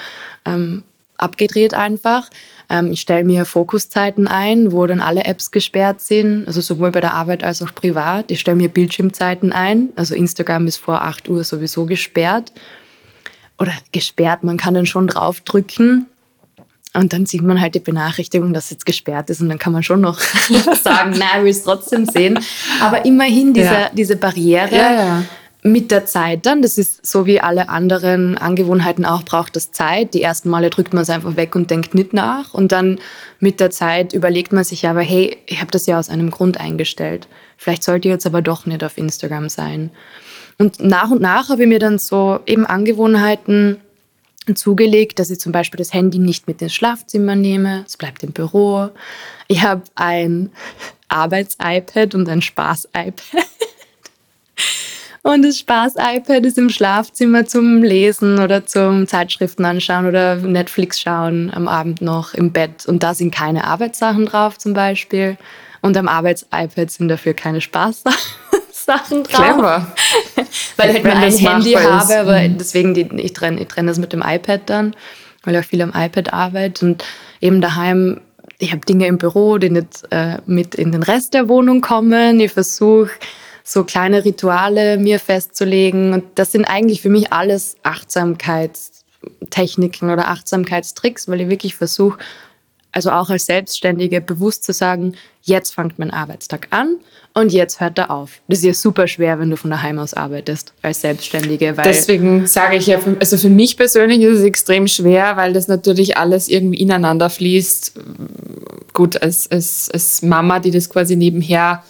ähm, 0.46 0.84
abgedreht 1.18 1.74
einfach. 1.74 2.30
Ähm, 2.70 2.92
ich 2.92 3.02
stelle 3.02 3.24
mir 3.24 3.46
Fokuszeiten 3.46 4.28
ein, 4.28 4.72
wo 4.72 4.86
dann 4.88 5.02
alle 5.02 5.24
Apps 5.26 5.52
gesperrt 5.52 6.02
sind, 6.02 6.48
also 6.48 6.62
sowohl 6.62 6.92
bei 6.92 7.02
der 7.02 7.14
Arbeit 7.14 7.44
als 7.44 7.62
auch 7.62 7.74
privat. 7.74 8.32
Ich 8.32 8.40
stelle 8.40 8.58
mir 8.58 8.70
Bildschirmzeiten 8.70 9.54
ein, 9.54 9.90
also 9.96 10.16
Instagram 10.16 10.68
ist 10.68 10.78
vor 10.78 11.04
8 11.04 11.30
Uhr 11.30 11.44
sowieso 11.44 11.86
gesperrt 11.86 12.52
oder 13.60 13.74
gesperrt. 13.92 14.44
Man 14.44 14.58
kann 14.58 14.74
dann 14.74 14.86
schon 14.86 15.08
draufdrücken 15.08 16.08
und 16.96 17.12
dann 17.14 17.26
sieht 17.26 17.42
man 17.42 17.60
halt 17.60 17.76
die 17.76 17.80
Benachrichtigung, 17.80 18.54
dass 18.54 18.66
es 18.66 18.72
jetzt 18.72 18.86
gesperrt 18.86 19.30
ist 19.30 19.42
und 19.42 19.50
dann 19.50 19.60
kann 19.60 19.74
man 19.74 19.84
schon 19.84 20.02
noch 20.02 20.20
sagen, 20.84 21.16
nein, 21.18 21.44
will 21.44 21.52
es 21.52 21.64
trotzdem 21.64 22.06
sehen. 22.06 22.40
Aber 22.82 23.06
immerhin 23.06 23.54
diese, 23.54 23.68
ja. 23.68 23.90
diese 23.94 24.16
Barriere 24.16 24.76
ja, 24.76 24.94
ja. 24.94 25.24
mit 25.62 25.92
der 25.92 26.06
Zeit 26.06 26.46
dann, 26.46 26.62
das 26.62 26.78
ist 26.78 27.06
so 27.06 27.26
wie 27.26 27.42
alle 27.42 27.68
anderen 27.68 28.38
Angewohnheiten 28.38 29.06
auch, 29.06 29.24
braucht 29.24 29.58
das 29.58 29.72
Zeit. 29.72 30.14
Die 30.14 30.22
ersten 30.22 30.50
Male 30.50 30.70
drückt 30.70 30.94
man 30.94 31.04
es 31.04 31.10
einfach 31.10 31.36
weg 31.36 31.56
und 31.56 31.70
denkt 31.70 31.96
nicht 31.96 32.14
nach 32.14 32.54
und 32.54 32.72
dann 32.72 33.00
mit 33.40 33.60
der 33.60 33.72
Zeit 33.72 34.14
überlegt 34.14 34.54
man 34.54 34.64
sich 34.64 34.88
aber, 34.88 35.02
hey, 35.02 35.38
ich 35.48 35.60
habe 35.60 35.72
das 35.72 35.88
ja 35.88 36.00
aus 36.00 36.10
einem 36.10 36.32
Grund 36.32 36.60
eingestellt. 36.60 37.28
Vielleicht 37.58 37.84
sollte 37.84 38.08
ich 38.08 38.14
jetzt 38.14 38.26
aber 38.26 38.42
doch 38.42 38.66
nicht 38.66 38.84
auf 38.84 38.98
Instagram 38.98 39.50
sein. 39.50 39.92
Und 40.58 40.80
nach 40.80 41.12
und 41.12 41.22
nach 41.22 41.50
habe 41.50 41.64
ich 41.64 41.70
mir 41.70 41.80
dann 41.80 42.00
so 42.00 42.40
eben 42.46 42.66
Angewohnheiten 42.66 43.78
zugelegt, 44.54 45.20
dass 45.20 45.30
ich 45.30 45.40
zum 45.40 45.52
Beispiel 45.52 45.78
das 45.78 45.94
Handy 45.94 46.20
nicht 46.20 46.48
mit 46.48 46.62
ins 46.62 46.74
Schlafzimmer 46.74 47.36
nehme, 47.36 47.84
es 47.88 47.98
bleibt 47.98 48.24
im 48.24 48.32
Büro. 48.32 48.90
Ich 49.48 49.64
habe 49.64 49.82
ein 49.96 50.52
Arbeits-iPad 51.10 52.16
und 52.16 52.30
ein 52.30 52.42
Spaß-iPad. 52.42 53.22
Und 55.24 55.42
das 55.42 55.58
Spaß-iPad 55.58 56.46
ist 56.46 56.60
im 56.60 56.70
Schlafzimmer 56.70 57.48
zum 57.48 57.82
Lesen 57.82 58.38
oder 58.38 58.68
zum 58.68 59.08
Zeitschriften 59.08 59.66
anschauen 59.66 60.06
oder 60.06 60.36
Netflix 60.36 61.00
schauen 61.00 61.52
am 61.52 61.68
Abend 61.68 62.00
noch 62.00 62.36
im 62.36 62.52
Bett. 62.52 62.86
Und 62.86 63.02
da 63.02 63.16
sind 63.16 63.34
keine 63.34 63.64
Arbeitssachen 63.64 64.28
drauf 64.28 64.60
zum 64.60 64.76
Beispiel. 64.76 65.36
Und 65.82 65.98
am 65.98 66.08
Arbeits-iPad 66.08 66.92
sind 66.92 67.08
dafür 67.08 67.34
keine 67.34 67.60
Spaßsachen. 67.60 68.20
Sachen 68.86 69.24
drauf. 69.24 69.44
Clever. 69.44 69.88
weil 70.78 70.90
ich 70.90 70.96
halt 70.96 71.04
nur 71.04 71.16
ein 71.16 71.38
Handy 71.38 71.74
habe, 71.74 72.20
aber 72.20 72.40
mhm. 72.40 72.58
deswegen, 72.58 72.94
die, 72.94 73.10
ich 73.18 73.34
trenne 73.34 73.60
ich 73.62 73.68
trenn 73.68 73.88
das 73.88 73.98
mit 73.98 74.14
dem 74.14 74.22
iPad 74.22 74.62
dann, 74.68 74.96
weil 75.44 75.56
ich 75.56 75.62
auch 75.62 75.66
viel 75.66 75.82
am 75.82 75.92
iPad 75.96 76.32
arbeite 76.34 76.86
und 76.86 77.04
eben 77.42 77.60
daheim, 77.62 78.22
ich 78.60 78.72
habe 78.72 78.86
Dinge 78.86 79.08
im 79.08 79.18
Büro, 79.18 79.58
die 79.58 79.72
nicht 79.72 80.04
äh, 80.12 80.38
mit 80.46 80.76
in 80.76 80.92
den 80.92 81.02
Rest 81.04 81.34
der 81.34 81.50
Wohnung 81.50 81.82
kommen. 81.82 82.40
Ich 82.40 82.54
versuche 82.54 83.10
so 83.64 83.84
kleine 83.84 84.24
Rituale 84.24 84.98
mir 84.98 85.20
festzulegen 85.20 86.14
und 86.14 86.24
das 86.36 86.52
sind 86.52 86.66
eigentlich 86.66 87.02
für 87.02 87.10
mich 87.10 87.34
alles 87.34 87.78
Achtsamkeitstechniken 87.82 90.12
oder 90.12 90.28
Achtsamkeitstricks, 90.28 91.28
weil 91.28 91.42
ich 91.42 91.50
wirklich 91.50 91.74
versuche, 91.76 92.20
also 92.96 93.12
auch 93.12 93.30
als 93.30 93.46
Selbstständige, 93.46 94.22
bewusst 94.22 94.64
zu 94.64 94.72
sagen, 94.72 95.16
jetzt 95.44 95.76
fängt 95.76 96.00
mein 96.00 96.12
Arbeitstag 96.12 96.68
an 96.70 96.96
und 97.34 97.52
jetzt 97.52 97.82
hört 97.82 97.98
er 97.98 98.10
auf. 98.10 98.40
Das 98.48 98.60
ist 98.60 98.66
ja 98.66 98.74
super 98.74 99.08
schwer, 99.08 99.38
wenn 99.38 99.50
du 99.50 99.58
von 99.58 99.70
daheim 99.70 100.00
aus 100.00 100.14
arbeitest 100.14 100.74
als 100.82 101.02
Selbstständige. 101.02 101.76
Deswegen 101.84 102.48
sage 102.48 102.78
ich 102.78 102.88
ja, 102.88 102.98
also 103.20 103.38
für 103.38 103.50
mich 103.50 103.76
persönlich 103.76 104.22
ist 104.22 104.40
es 104.40 104.44
extrem 104.46 104.88
schwer, 104.88 105.36
weil 105.36 105.52
das 105.52 105.68
natürlich 105.68 106.18
alles 106.18 106.48
irgendwie 106.48 106.80
ineinander 106.80 107.30
fließt. 107.30 108.00
Gut, 108.94 109.22
als, 109.22 109.52
als, 109.52 109.90
als 109.92 110.22
Mama, 110.22 110.60
die 110.60 110.72
das 110.72 110.90
quasi 110.90 111.18
nebenher 111.18 111.84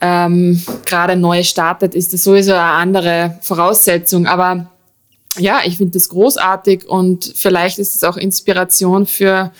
ähm, 0.00 0.62
gerade 0.86 1.16
neu 1.16 1.42
startet, 1.42 1.94
ist 1.94 2.14
das 2.14 2.24
sowieso 2.24 2.52
eine 2.52 2.62
andere 2.62 3.38
Voraussetzung. 3.42 4.26
Aber 4.26 4.70
ja, 5.36 5.60
ich 5.66 5.76
finde 5.76 5.92
das 5.92 6.08
großartig 6.08 6.88
und 6.88 7.30
vielleicht 7.36 7.78
ist 7.78 7.94
es 7.94 8.04
auch 8.04 8.16
Inspiration 8.16 9.04
für 9.04 9.52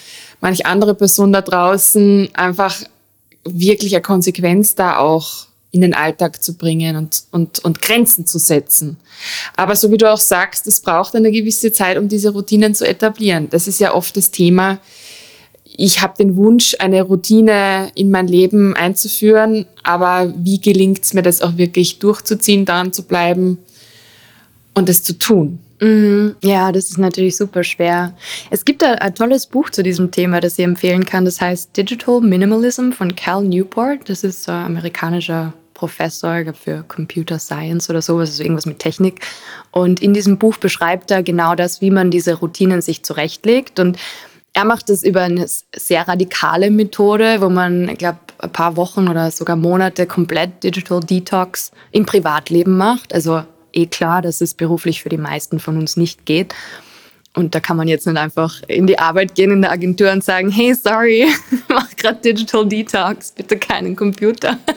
manch 0.44 0.66
andere 0.66 0.94
Person 0.94 1.32
da 1.32 1.40
draußen, 1.40 2.28
einfach 2.34 2.82
wirklich 3.44 3.94
eine 3.94 4.02
Konsequenz 4.02 4.74
da 4.74 4.98
auch 4.98 5.46
in 5.70 5.80
den 5.80 5.94
Alltag 5.94 6.42
zu 6.42 6.52
bringen 6.52 6.96
und, 6.96 7.24
und, 7.30 7.64
und 7.64 7.80
Grenzen 7.80 8.26
zu 8.26 8.38
setzen. 8.38 8.98
Aber 9.56 9.74
so 9.74 9.90
wie 9.90 9.96
du 9.96 10.12
auch 10.12 10.18
sagst, 10.18 10.66
es 10.66 10.80
braucht 10.80 11.16
eine 11.16 11.32
gewisse 11.32 11.72
Zeit, 11.72 11.96
um 11.96 12.10
diese 12.10 12.28
Routinen 12.28 12.74
zu 12.74 12.86
etablieren. 12.86 13.48
Das 13.48 13.66
ist 13.66 13.80
ja 13.80 13.94
oft 13.94 14.18
das 14.18 14.32
Thema. 14.32 14.80
Ich 15.64 16.02
habe 16.02 16.12
den 16.18 16.36
Wunsch, 16.36 16.76
eine 16.78 17.00
Routine 17.00 17.90
in 17.94 18.10
mein 18.10 18.28
Leben 18.28 18.76
einzuführen, 18.76 19.64
aber 19.82 20.30
wie 20.36 20.60
gelingt 20.60 21.04
es 21.04 21.14
mir, 21.14 21.22
das 21.22 21.40
auch 21.40 21.56
wirklich 21.56 22.00
durchzuziehen, 22.00 22.66
daran 22.66 22.92
zu 22.92 23.04
bleiben 23.04 23.56
und 24.74 24.90
es 24.90 25.02
zu 25.02 25.18
tun? 25.18 25.58
Mhm. 25.84 26.36
Ja, 26.42 26.72
das 26.72 26.86
ist 26.86 26.98
natürlich 26.98 27.36
super 27.36 27.62
schwer. 27.62 28.14
Es 28.50 28.64
gibt 28.64 28.82
ein, 28.82 28.94
ein, 28.94 29.14
tolles 29.14 29.46
Buch 29.46 29.68
zu 29.68 29.82
diesem 29.82 30.10
Thema, 30.10 30.40
das 30.40 30.58
ich 30.58 30.64
empfehlen 30.64 31.04
kann. 31.04 31.26
Das 31.26 31.42
heißt 31.42 31.76
Digital 31.76 32.22
Minimalism 32.22 32.92
von 32.92 33.14
Cal 33.14 33.44
Newport. 33.44 34.08
Das 34.08 34.24
ist 34.24 34.48
ein 34.48 34.64
amerikanischer 34.64 35.52
Professor 35.74 36.42
für 36.54 36.84
Computer 36.88 37.38
Science 37.38 37.90
oder 37.90 38.00
sowas, 38.00 38.30
also 38.30 38.44
irgendwas 38.44 38.64
mit 38.64 38.78
Technik. 38.78 39.20
Und 39.72 40.00
in 40.00 40.14
diesem 40.14 40.38
Buch 40.38 40.56
beschreibt 40.56 41.10
er 41.10 41.22
genau 41.22 41.54
das, 41.54 41.82
wie 41.82 41.90
man 41.90 42.10
diese 42.10 42.32
Routinen 42.32 42.80
sich 42.80 43.04
zurechtlegt. 43.04 43.78
Und 43.78 43.98
er 44.54 44.64
macht 44.64 44.88
das 44.88 45.02
über 45.02 45.20
eine 45.20 45.44
sehr 45.76 46.08
radikale 46.08 46.70
Methode, 46.70 47.42
wo 47.42 47.50
man, 47.50 47.90
ich 47.90 47.98
glaube, 47.98 48.20
ein 48.38 48.52
paar 48.52 48.76
Wochen 48.78 49.08
oder 49.08 49.30
sogar 49.30 49.56
Monate 49.56 50.06
komplett 50.06 50.64
Digital 50.64 51.00
Detox 51.00 51.72
im 51.90 52.06
Privatleben 52.06 52.78
macht. 52.78 53.12
Also 53.12 53.42
eh 53.74 53.86
klar, 53.86 54.22
dass 54.22 54.40
es 54.40 54.54
beruflich 54.54 55.02
für 55.02 55.08
die 55.08 55.18
meisten 55.18 55.60
von 55.60 55.76
uns 55.76 55.96
nicht 55.96 56.26
geht. 56.26 56.54
Und 57.36 57.54
da 57.54 57.60
kann 57.60 57.76
man 57.76 57.88
jetzt 57.88 58.06
nicht 58.06 58.16
einfach 58.16 58.62
in 58.68 58.86
die 58.86 58.98
Arbeit 58.98 59.34
gehen 59.34 59.50
in 59.50 59.62
der 59.62 59.72
Agentur 59.72 60.12
und 60.12 60.22
sagen, 60.22 60.50
hey, 60.50 60.72
sorry, 60.72 61.26
mach 61.68 61.94
gerade 61.96 62.20
Digital 62.20 62.66
Detox, 62.66 63.32
bitte 63.32 63.58
keinen 63.58 63.96
Computer. 63.96 64.58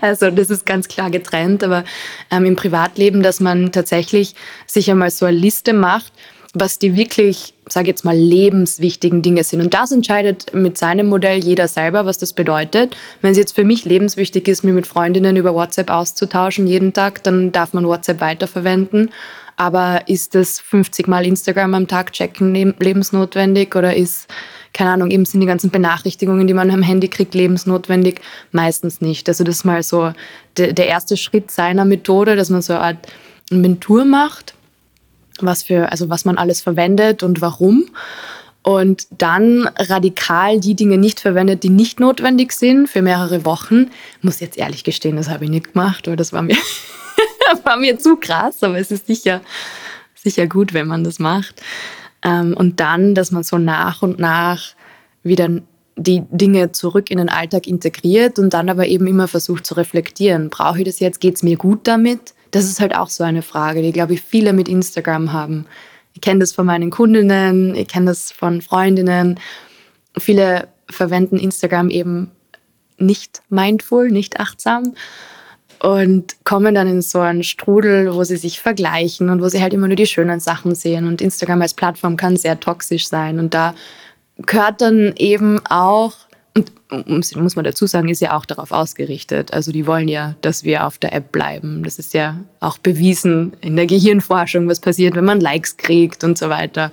Also 0.00 0.30
das 0.30 0.50
ist 0.50 0.64
ganz 0.64 0.86
klar 0.86 1.10
getrennt, 1.10 1.64
aber 1.64 1.82
ähm, 2.30 2.44
im 2.44 2.54
Privatleben, 2.54 3.22
dass 3.22 3.40
man 3.40 3.72
tatsächlich 3.72 4.34
sich 4.66 4.90
einmal 4.90 5.10
so 5.10 5.26
eine 5.26 5.36
Liste 5.36 5.72
macht, 5.72 6.12
was 6.54 6.78
die 6.78 6.96
wirklich, 6.96 7.54
sage 7.68 7.88
jetzt 7.88 8.04
mal, 8.04 8.16
lebenswichtigen 8.16 9.22
Dinge 9.22 9.44
sind. 9.44 9.60
Und 9.60 9.74
das 9.74 9.92
entscheidet 9.92 10.54
mit 10.54 10.78
seinem 10.78 11.08
Modell 11.08 11.38
jeder 11.38 11.68
selber, 11.68 12.06
was 12.06 12.18
das 12.18 12.32
bedeutet. 12.32 12.96
Wenn 13.20 13.32
es 13.32 13.38
jetzt 13.38 13.54
für 13.54 13.64
mich 13.64 13.84
lebenswichtig 13.84 14.48
ist, 14.48 14.64
mich 14.64 14.74
mit 14.74 14.86
Freundinnen 14.86 15.36
über 15.36 15.54
WhatsApp 15.54 15.90
auszutauschen 15.90 16.66
jeden 16.66 16.92
Tag, 16.92 17.22
dann 17.22 17.52
darf 17.52 17.74
man 17.74 17.86
WhatsApp 17.86 18.20
weiterverwenden. 18.20 19.10
Aber 19.56 20.02
ist 20.06 20.34
das 20.34 20.60
50 20.60 21.08
Mal 21.08 21.26
Instagram 21.26 21.74
am 21.74 21.88
Tag 21.88 22.12
checken 22.12 22.54
lebensnotwendig 22.78 23.74
oder 23.74 23.96
ist, 23.96 24.28
keine 24.72 24.90
Ahnung, 24.90 25.10
eben 25.10 25.24
sind 25.24 25.40
die 25.40 25.46
ganzen 25.46 25.70
Benachrichtigungen, 25.70 26.46
die 26.46 26.54
man 26.54 26.70
am 26.70 26.82
Handy 26.82 27.08
kriegt, 27.08 27.34
lebensnotwendig? 27.34 28.20
Meistens 28.52 29.00
nicht. 29.00 29.28
Also 29.28 29.42
das 29.42 29.56
ist 29.56 29.64
mal 29.64 29.82
so 29.82 30.12
der, 30.56 30.86
erste 30.86 31.16
Schritt 31.16 31.50
seiner 31.50 31.84
Methode, 31.84 32.36
dass 32.36 32.50
man 32.50 32.62
so 32.62 32.74
eine 32.74 32.82
Art 32.82 32.98
Inventur 33.50 34.04
macht 34.04 34.54
was 35.46 35.62
für, 35.62 35.90
also 35.90 36.08
was 36.08 36.24
man 36.24 36.38
alles 36.38 36.60
verwendet 36.60 37.22
und 37.22 37.40
warum. 37.40 37.86
Und 38.62 39.06
dann 39.10 39.68
radikal 39.78 40.60
die 40.60 40.74
Dinge 40.74 40.98
nicht 40.98 41.20
verwendet, 41.20 41.62
die 41.62 41.70
nicht 41.70 42.00
notwendig 42.00 42.52
sind 42.52 42.88
für 42.88 43.02
mehrere 43.02 43.44
Wochen. 43.44 43.90
Muss 44.20 44.40
jetzt 44.40 44.58
ehrlich 44.58 44.84
gestehen, 44.84 45.16
das 45.16 45.28
habe 45.28 45.44
ich 45.44 45.50
nicht 45.50 45.72
gemacht, 45.72 46.06
weil 46.06 46.16
das 46.16 46.32
war 46.32 46.42
mir, 46.42 46.56
war 47.64 47.76
mir 47.76 47.98
zu 47.98 48.16
krass, 48.16 48.62
aber 48.62 48.78
es 48.78 48.90
ist 48.90 49.06
sicher, 49.06 49.40
sicher 50.14 50.46
gut, 50.46 50.74
wenn 50.74 50.86
man 50.86 51.04
das 51.04 51.18
macht. 51.18 51.62
Ähm, 52.22 52.54
und 52.56 52.80
dann, 52.80 53.14
dass 53.14 53.30
man 53.30 53.42
so 53.42 53.58
nach 53.58 54.02
und 54.02 54.18
nach 54.18 54.74
wieder 55.22 55.48
die 55.96 56.22
Dinge 56.30 56.72
zurück 56.72 57.10
in 57.10 57.18
den 57.18 57.28
Alltag 57.28 57.66
integriert 57.66 58.38
und 58.38 58.54
dann 58.54 58.68
aber 58.68 58.86
eben 58.86 59.06
immer 59.06 59.28
versucht 59.28 59.66
zu 59.66 59.74
reflektieren. 59.74 60.48
Brauche 60.48 60.78
ich 60.78 60.84
das 60.84 61.00
jetzt? 61.00 61.20
Geht 61.20 61.36
es 61.36 61.42
mir 61.42 61.56
gut 61.56 61.80
damit? 61.84 62.34
Das 62.50 62.64
ist 62.64 62.80
halt 62.80 62.94
auch 62.94 63.08
so 63.08 63.24
eine 63.24 63.42
Frage, 63.42 63.82
die, 63.82 63.92
glaube 63.92 64.14
ich, 64.14 64.22
viele 64.22 64.52
mit 64.52 64.68
Instagram 64.68 65.32
haben. 65.32 65.66
Ich 66.14 66.20
kenne 66.20 66.40
das 66.40 66.52
von 66.52 66.66
meinen 66.66 66.90
Kundinnen, 66.90 67.74
ich 67.74 67.88
kenne 67.88 68.06
das 68.06 68.32
von 68.32 68.62
Freundinnen. 68.62 69.38
Viele 70.18 70.68
verwenden 70.90 71.38
Instagram 71.38 71.90
eben 71.90 72.30
nicht 72.96 73.42
mindful, 73.48 74.10
nicht 74.10 74.40
achtsam 74.40 74.94
und 75.80 76.36
kommen 76.44 76.74
dann 76.74 76.88
in 76.88 77.02
so 77.02 77.20
einen 77.20 77.44
Strudel, 77.44 78.12
wo 78.14 78.24
sie 78.24 78.36
sich 78.36 78.60
vergleichen 78.60 79.30
und 79.30 79.40
wo 79.42 79.48
sie 79.48 79.62
halt 79.62 79.72
immer 79.72 79.86
nur 79.86 79.96
die 79.96 80.06
schönen 80.06 80.40
Sachen 80.40 80.74
sehen. 80.74 81.06
Und 81.06 81.20
Instagram 81.20 81.62
als 81.62 81.74
Plattform 81.74 82.16
kann 82.16 82.36
sehr 82.36 82.58
toxisch 82.58 83.06
sein. 83.08 83.38
Und 83.38 83.54
da 83.54 83.74
gehört 84.38 84.80
dann 84.80 85.14
eben 85.16 85.64
auch 85.66 86.14
und 86.90 87.36
muss 87.36 87.56
man 87.56 87.64
dazu 87.64 87.86
sagen, 87.86 88.08
ist 88.08 88.20
ja 88.20 88.36
auch 88.36 88.46
darauf 88.46 88.72
ausgerichtet. 88.72 89.52
Also 89.52 89.72
die 89.72 89.86
wollen 89.86 90.08
ja, 90.08 90.36
dass 90.40 90.64
wir 90.64 90.86
auf 90.86 90.96
der 90.96 91.12
App 91.12 91.32
bleiben. 91.32 91.82
Das 91.82 91.98
ist 91.98 92.14
ja 92.14 92.38
auch 92.60 92.78
bewiesen 92.78 93.52
in 93.60 93.76
der 93.76 93.86
Gehirnforschung, 93.86 94.68
was 94.68 94.80
passiert, 94.80 95.14
wenn 95.14 95.24
man 95.24 95.40
Likes 95.40 95.76
kriegt 95.76 96.24
und 96.24 96.38
so 96.38 96.48
weiter. 96.48 96.90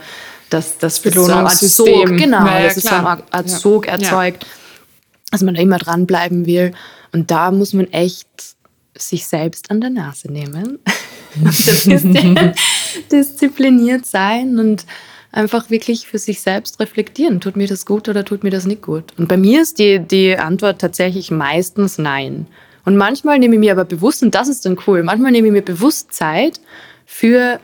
Dass 0.50 0.78
das 0.78 1.00
Belohnungssystem, 1.00 1.86
so 1.86 2.08
Sog, 2.08 2.18
genau, 2.18 2.46
ja, 2.46 2.64
das 2.64 2.78
ist 2.78 2.88
so 2.88 2.96
eine 2.96 3.24
Art 3.32 3.50
Sog 3.50 3.88
erzeugt, 3.88 4.44
ja. 4.44 4.50
dass 5.32 5.42
man 5.42 5.56
da 5.56 5.62
immer 5.62 5.78
dranbleiben 5.78 6.46
will. 6.46 6.74
Und 7.14 7.32
da 7.32 7.52
muss 7.52 7.74
man 7.74 7.92
echt 7.92 8.28
sich 8.98 9.26
selbst 9.26 9.72
an 9.72 9.80
der 9.82 9.90
Nase 9.92 10.32
nehmen. 10.32 10.80
diszipliniert 13.12 14.06
sein 14.06 14.60
und 14.60 14.86
einfach 15.36 15.70
wirklich 15.70 16.08
für 16.08 16.18
sich 16.18 16.42
selbst 16.42 16.80
reflektieren. 16.80 17.42
Tut 17.42 17.56
mir 17.58 17.68
das 17.68 17.86
gut 17.86 18.08
oder 18.08 18.24
tut 18.24 18.44
mir 18.44 18.52
das 18.52 18.66
nicht 18.66 18.82
gut? 18.82 19.04
Und 19.18 19.28
bei 19.28 19.38
mir 19.38 19.62
ist 19.62 19.80
die, 19.80 20.00
die 20.00 20.38
Antwort 20.38 20.80
tatsächlich 20.80 21.30
meistens 21.30 21.98
nein. 21.98 22.48
Und 22.86 22.98
manchmal 22.98 23.40
nehme 23.40 23.56
ich 23.56 23.60
mir 23.60 23.74
aber 23.74 23.86
bewusst, 23.86 24.24
und 24.24 24.34
das 24.34 24.48
ist 24.48 24.66
dann 24.66 24.78
cool, 24.88 25.04
manchmal 25.04 25.32
nehme 25.32 25.48
ich 25.48 25.54
mir 25.54 25.62
bewusst 25.62 26.14
Zeit 26.14 26.60
für 27.06 27.60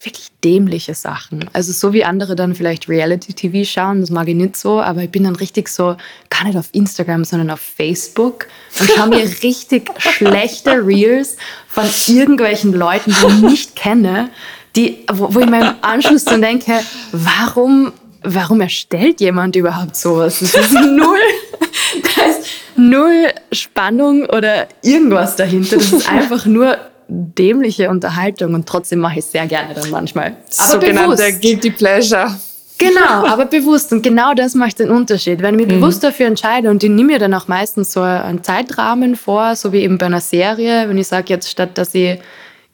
wirklich 0.00 0.28
dämliche 0.42 0.94
Sachen. 0.94 1.48
Also 1.54 1.72
so 1.72 1.94
wie 1.94 2.04
andere 2.04 2.36
dann 2.36 2.54
vielleicht 2.54 2.88
Reality-TV 2.88 3.64
schauen, 3.64 4.00
das 4.00 4.10
mag 4.10 4.28
ich 4.28 4.34
nicht 4.34 4.56
so, 4.56 4.80
aber 4.80 5.02
ich 5.02 5.10
bin 5.10 5.24
dann 5.24 5.36
richtig 5.36 5.68
so, 5.68 5.96
gar 6.28 6.44
nicht 6.44 6.58
auf 6.58 6.68
Instagram, 6.72 7.24
sondern 7.24 7.50
auf 7.50 7.60
Facebook 7.60 8.48
und 8.78 8.90
schaue 8.90 9.08
mir 9.08 9.24
richtig 9.42 9.90
schlechte 9.98 10.84
Reels 10.84 11.36
von 11.68 11.84
irgendwelchen 12.06 12.74
Leuten, 12.74 13.12
die 13.12 13.26
ich 13.26 13.40
nicht 13.40 13.76
kenne, 13.76 14.28
die, 14.76 15.04
wo, 15.12 15.34
wo 15.34 15.40
ich 15.40 15.46
mir 15.46 15.60
im 15.60 15.74
Anschluss 15.80 16.24
dann 16.24 16.42
denke, 16.42 16.72
warum, 17.12 17.92
warum 18.22 18.60
erstellt 18.60 19.20
jemand 19.20 19.56
überhaupt 19.56 19.96
sowas? 19.96 20.40
Das 20.40 20.54
ist 20.54 20.72
null, 20.72 21.18
da 22.02 22.24
ist 22.30 22.48
null 22.76 23.26
Spannung 23.52 24.26
oder 24.26 24.68
irgendwas 24.82 25.36
dahinter. 25.36 25.76
Das 25.76 25.92
ist 25.92 26.10
einfach 26.10 26.46
nur 26.46 26.76
dämliche 27.08 27.90
Unterhaltung 27.90 28.54
und 28.54 28.66
trotzdem 28.66 28.98
mache 28.98 29.14
ich 29.14 29.24
es 29.24 29.32
sehr 29.32 29.46
gerne 29.46 29.74
dann 29.74 29.90
manchmal. 29.90 30.36
Aber 30.58 30.68
Sogenannter 30.68 31.32
Guilty 31.32 31.70
Pleasure. 31.70 32.34
Genau, 32.76 33.26
aber 33.26 33.46
bewusst. 33.46 33.92
Und 33.92 34.02
genau 34.02 34.34
das 34.34 34.54
macht 34.54 34.80
den 34.80 34.90
Unterschied. 34.90 35.40
Wenn 35.40 35.54
ich 35.54 35.66
mich 35.66 35.76
mhm. 35.76 35.80
bewusst 35.80 36.02
dafür 36.02 36.26
entscheide 36.26 36.70
und 36.70 36.82
ich 36.82 36.90
nehme 36.90 37.12
mir 37.12 37.18
dann 37.18 37.32
auch 37.34 37.46
meistens 37.46 37.92
so 37.92 38.00
einen 38.00 38.42
Zeitrahmen 38.42 39.14
vor, 39.16 39.54
so 39.54 39.72
wie 39.72 39.82
eben 39.82 39.96
bei 39.96 40.06
einer 40.06 40.20
Serie, 40.20 40.88
wenn 40.88 40.98
ich 40.98 41.06
sage 41.06 41.26
jetzt 41.28 41.48
statt, 41.48 41.78
dass 41.78 41.94
ich 41.94 42.18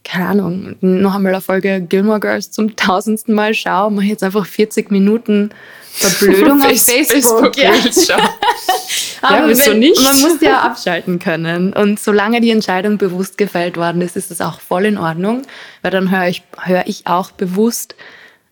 keine 0.04 0.26
Ahnung, 0.26 0.76
noch 0.80 1.14
einmal 1.14 1.32
eine 1.32 1.40
Folge 1.40 1.80
Gilmore 1.82 2.20
Girls 2.20 2.50
zum 2.50 2.74
tausendsten 2.76 3.34
Mal 3.34 3.54
schaue, 3.54 3.90
mache 3.90 4.04
ich 4.04 4.10
jetzt 4.10 4.22
einfach 4.22 4.46
40 4.46 4.90
Minuten 4.90 5.50
Verblödung 5.92 6.62
auf 6.66 6.68
Facebook. 6.68 7.54
Facebook 7.54 7.56
ja. 7.56 7.72
Aber 9.22 9.40
ja, 9.40 9.48
wieso 9.48 9.72
wenn, 9.72 9.80
nicht? 9.80 10.00
Man 10.02 10.20
muss 10.20 10.40
ja 10.40 10.62
abschalten 10.62 11.18
können. 11.18 11.72
Und 11.74 12.00
solange 12.00 12.40
die 12.40 12.50
Entscheidung 12.50 12.96
bewusst 12.96 13.36
gefällt 13.36 13.76
worden 13.76 14.00
ist, 14.00 14.16
ist 14.16 14.30
es 14.30 14.40
auch 14.40 14.60
voll 14.60 14.86
in 14.86 14.96
Ordnung, 14.96 15.42
weil 15.82 15.90
dann 15.90 16.10
höre 16.10 16.28
ich, 16.28 16.42
hör 16.62 16.86
ich 16.86 17.06
auch 17.06 17.30
bewusst 17.30 17.94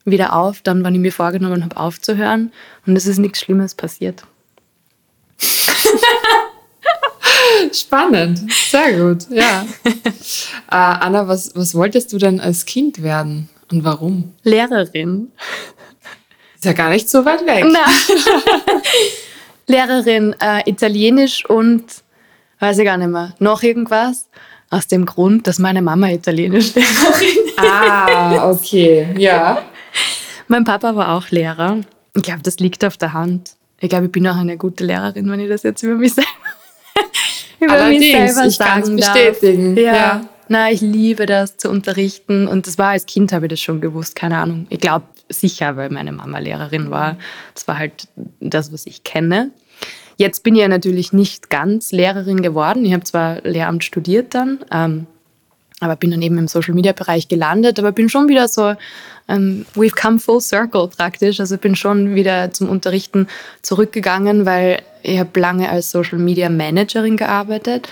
wieder 0.04 0.34
auf, 0.34 0.60
dann, 0.62 0.84
wann 0.84 0.94
ich 0.94 1.00
mir 1.00 1.12
vorgenommen 1.12 1.64
habe, 1.64 1.76
aufzuhören. 1.76 2.52
Und 2.86 2.96
es 2.96 3.06
ist 3.06 3.18
nichts 3.18 3.40
Schlimmes 3.40 3.74
passiert. 3.74 4.24
Spannend, 7.72 8.40
sehr 8.52 8.92
gut, 8.98 9.26
ja. 9.30 9.66
äh, 9.84 9.90
Anna, 10.70 11.28
was, 11.28 11.52
was 11.54 11.74
wolltest 11.74 12.12
du 12.12 12.18
denn 12.18 12.40
als 12.40 12.66
Kind 12.66 13.02
werden 13.02 13.48
und 13.70 13.84
warum? 13.84 14.34
Lehrerin. 14.42 15.32
Ist 16.54 16.64
ja 16.64 16.72
gar 16.72 16.90
nicht 16.90 17.08
so 17.08 17.24
weit 17.24 17.46
weg. 17.46 17.64
Lehrerin 19.66 20.34
äh, 20.40 20.68
Italienisch 20.68 21.44
und 21.44 21.84
weiß 22.58 22.78
ich 22.78 22.84
gar 22.84 22.96
nicht 22.96 23.08
mehr, 23.08 23.34
noch 23.38 23.62
irgendwas. 23.62 24.28
Aus 24.70 24.86
dem 24.86 25.06
Grund, 25.06 25.46
dass 25.46 25.58
meine 25.58 25.80
Mama 25.80 26.10
Italienisch 26.10 26.74
Lehrerin 26.74 27.46
ist. 27.46 27.58
Ah, 27.60 28.50
okay, 28.50 29.08
ja. 29.18 29.62
Mein 30.46 30.64
Papa 30.64 30.94
war 30.94 31.16
auch 31.16 31.30
Lehrer. 31.30 31.80
Ich 32.14 32.22
glaube, 32.22 32.42
das 32.42 32.58
liegt 32.60 32.84
auf 32.84 32.96
der 32.96 33.12
Hand. 33.12 33.56
Ich 33.80 33.88
glaube, 33.88 34.06
ich 34.06 34.12
bin 34.12 34.26
auch 34.28 34.36
eine 34.36 34.56
gute 34.56 34.84
Lehrerin, 34.84 35.30
wenn 35.30 35.40
ich 35.40 35.48
das 35.48 35.62
jetzt 35.62 35.82
über 35.82 35.94
mich 35.94 36.14
selber, 36.14 36.28
über 37.60 37.72
Allerdings, 37.72 38.00
mich 38.00 38.12
selber 38.12 38.46
ich 38.46 38.56
sagen 38.56 38.96
bestätigen. 38.96 39.76
Ja. 39.76 39.94
ja. 39.94 40.28
Na, 40.48 40.70
ich 40.70 40.80
liebe 40.80 41.26
das 41.26 41.58
zu 41.58 41.68
unterrichten 41.68 42.48
und 42.48 42.66
das 42.66 42.78
war 42.78 42.90
als 42.90 43.04
Kind 43.04 43.32
habe 43.32 43.46
ich 43.46 43.50
das 43.50 43.60
schon 43.60 43.80
gewusst, 43.80 44.16
keine 44.16 44.38
Ahnung. 44.38 44.66
Ich 44.70 44.80
glaube 44.80 45.04
sicher, 45.28 45.76
weil 45.76 45.90
meine 45.90 46.12
Mama 46.12 46.38
Lehrerin 46.38 46.90
war. 46.90 47.16
Das 47.54 47.68
war 47.68 47.78
halt 47.78 48.08
das, 48.40 48.72
was 48.72 48.86
ich 48.86 49.04
kenne. 49.04 49.50
Jetzt 50.16 50.42
bin 50.42 50.54
ich 50.54 50.62
ja 50.62 50.68
natürlich 50.68 51.12
nicht 51.12 51.50
ganz 51.50 51.92
Lehrerin 51.92 52.42
geworden. 52.42 52.84
Ich 52.84 52.92
habe 52.92 53.04
zwar 53.04 53.40
Lehramt 53.42 53.84
studiert 53.84 54.34
dann, 54.34 54.58
ähm, 54.72 55.06
aber 55.80 55.96
bin 55.96 56.10
dann 56.10 56.22
eben 56.22 56.38
im 56.38 56.48
Social 56.48 56.74
Media 56.74 56.92
Bereich 56.92 57.28
gelandet, 57.28 57.78
aber 57.78 57.92
bin 57.92 58.08
schon 58.08 58.28
wieder 58.28 58.48
so, 58.48 58.74
ähm, 59.28 59.66
we've 59.74 59.94
come 59.94 60.18
full 60.18 60.40
circle 60.40 60.88
praktisch. 60.88 61.40
Also 61.40 61.58
bin 61.58 61.76
schon 61.76 62.14
wieder 62.14 62.50
zum 62.52 62.68
Unterrichten 62.68 63.28
zurückgegangen, 63.62 64.46
weil 64.46 64.82
ich 65.02 65.18
habe 65.18 65.38
lange 65.38 65.68
als 65.68 65.90
Social 65.90 66.18
Media 66.18 66.48
Managerin 66.48 67.16
gearbeitet 67.16 67.88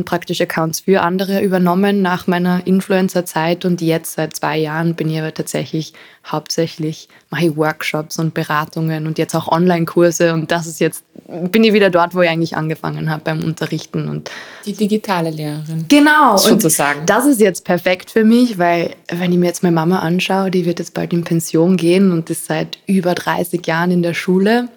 und 0.00 0.06
praktisch 0.06 0.40
Accounts 0.40 0.80
für 0.80 1.02
andere 1.02 1.42
übernommen 1.42 2.00
nach 2.00 2.26
meiner 2.26 2.66
Influencer-Zeit 2.66 3.66
und 3.66 3.82
jetzt 3.82 4.14
seit 4.14 4.34
zwei 4.34 4.56
Jahren 4.56 4.94
bin 4.94 5.10
ich 5.10 5.18
aber 5.18 5.34
tatsächlich 5.34 5.92
hauptsächlich 6.26 7.08
mache 7.28 7.46
ich 7.46 7.56
Workshops 7.56 8.18
und 8.18 8.32
Beratungen 8.32 9.06
und 9.06 9.18
jetzt 9.18 9.34
auch 9.34 9.48
Online-Kurse 9.48 10.32
und 10.32 10.50
das 10.50 10.66
ist 10.66 10.80
jetzt 10.80 11.04
bin 11.50 11.62
ich 11.62 11.74
wieder 11.74 11.90
dort, 11.90 12.14
wo 12.14 12.22
ich 12.22 12.30
eigentlich 12.30 12.56
angefangen 12.56 13.10
habe 13.10 13.22
beim 13.24 13.44
Unterrichten 13.44 14.08
und 14.08 14.30
die 14.64 14.72
digitale 14.72 15.30
Lehrerin. 15.30 15.84
Genau, 15.88 16.38
sozusagen. 16.38 17.04
das 17.04 17.26
ist 17.26 17.40
jetzt 17.40 17.64
perfekt 17.64 18.10
für 18.10 18.24
mich, 18.24 18.58
weil 18.58 18.96
wenn 19.10 19.32
ich 19.32 19.38
mir 19.38 19.46
jetzt 19.46 19.62
meine 19.62 19.74
Mama 19.74 19.98
anschaue, 19.98 20.50
die 20.50 20.64
wird 20.64 20.78
jetzt 20.78 20.94
bald 20.94 21.12
in 21.12 21.24
Pension 21.24 21.76
gehen 21.76 22.10
und 22.10 22.30
ist 22.30 22.46
seit 22.46 22.78
über 22.86 23.14
30 23.14 23.66
Jahren 23.66 23.90
in 23.90 24.02
der 24.02 24.14
Schule 24.14 24.68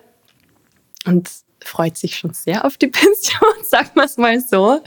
und 1.06 1.30
freut 1.64 1.98
sich 1.98 2.18
schon 2.18 2.34
sehr 2.34 2.66
auf 2.66 2.78
die 2.78 2.88
Pension, 2.90 3.54
sagen 3.64 3.92
wir 3.96 4.06
es 4.06 4.18
mal 4.18 4.40
so. 4.40 4.82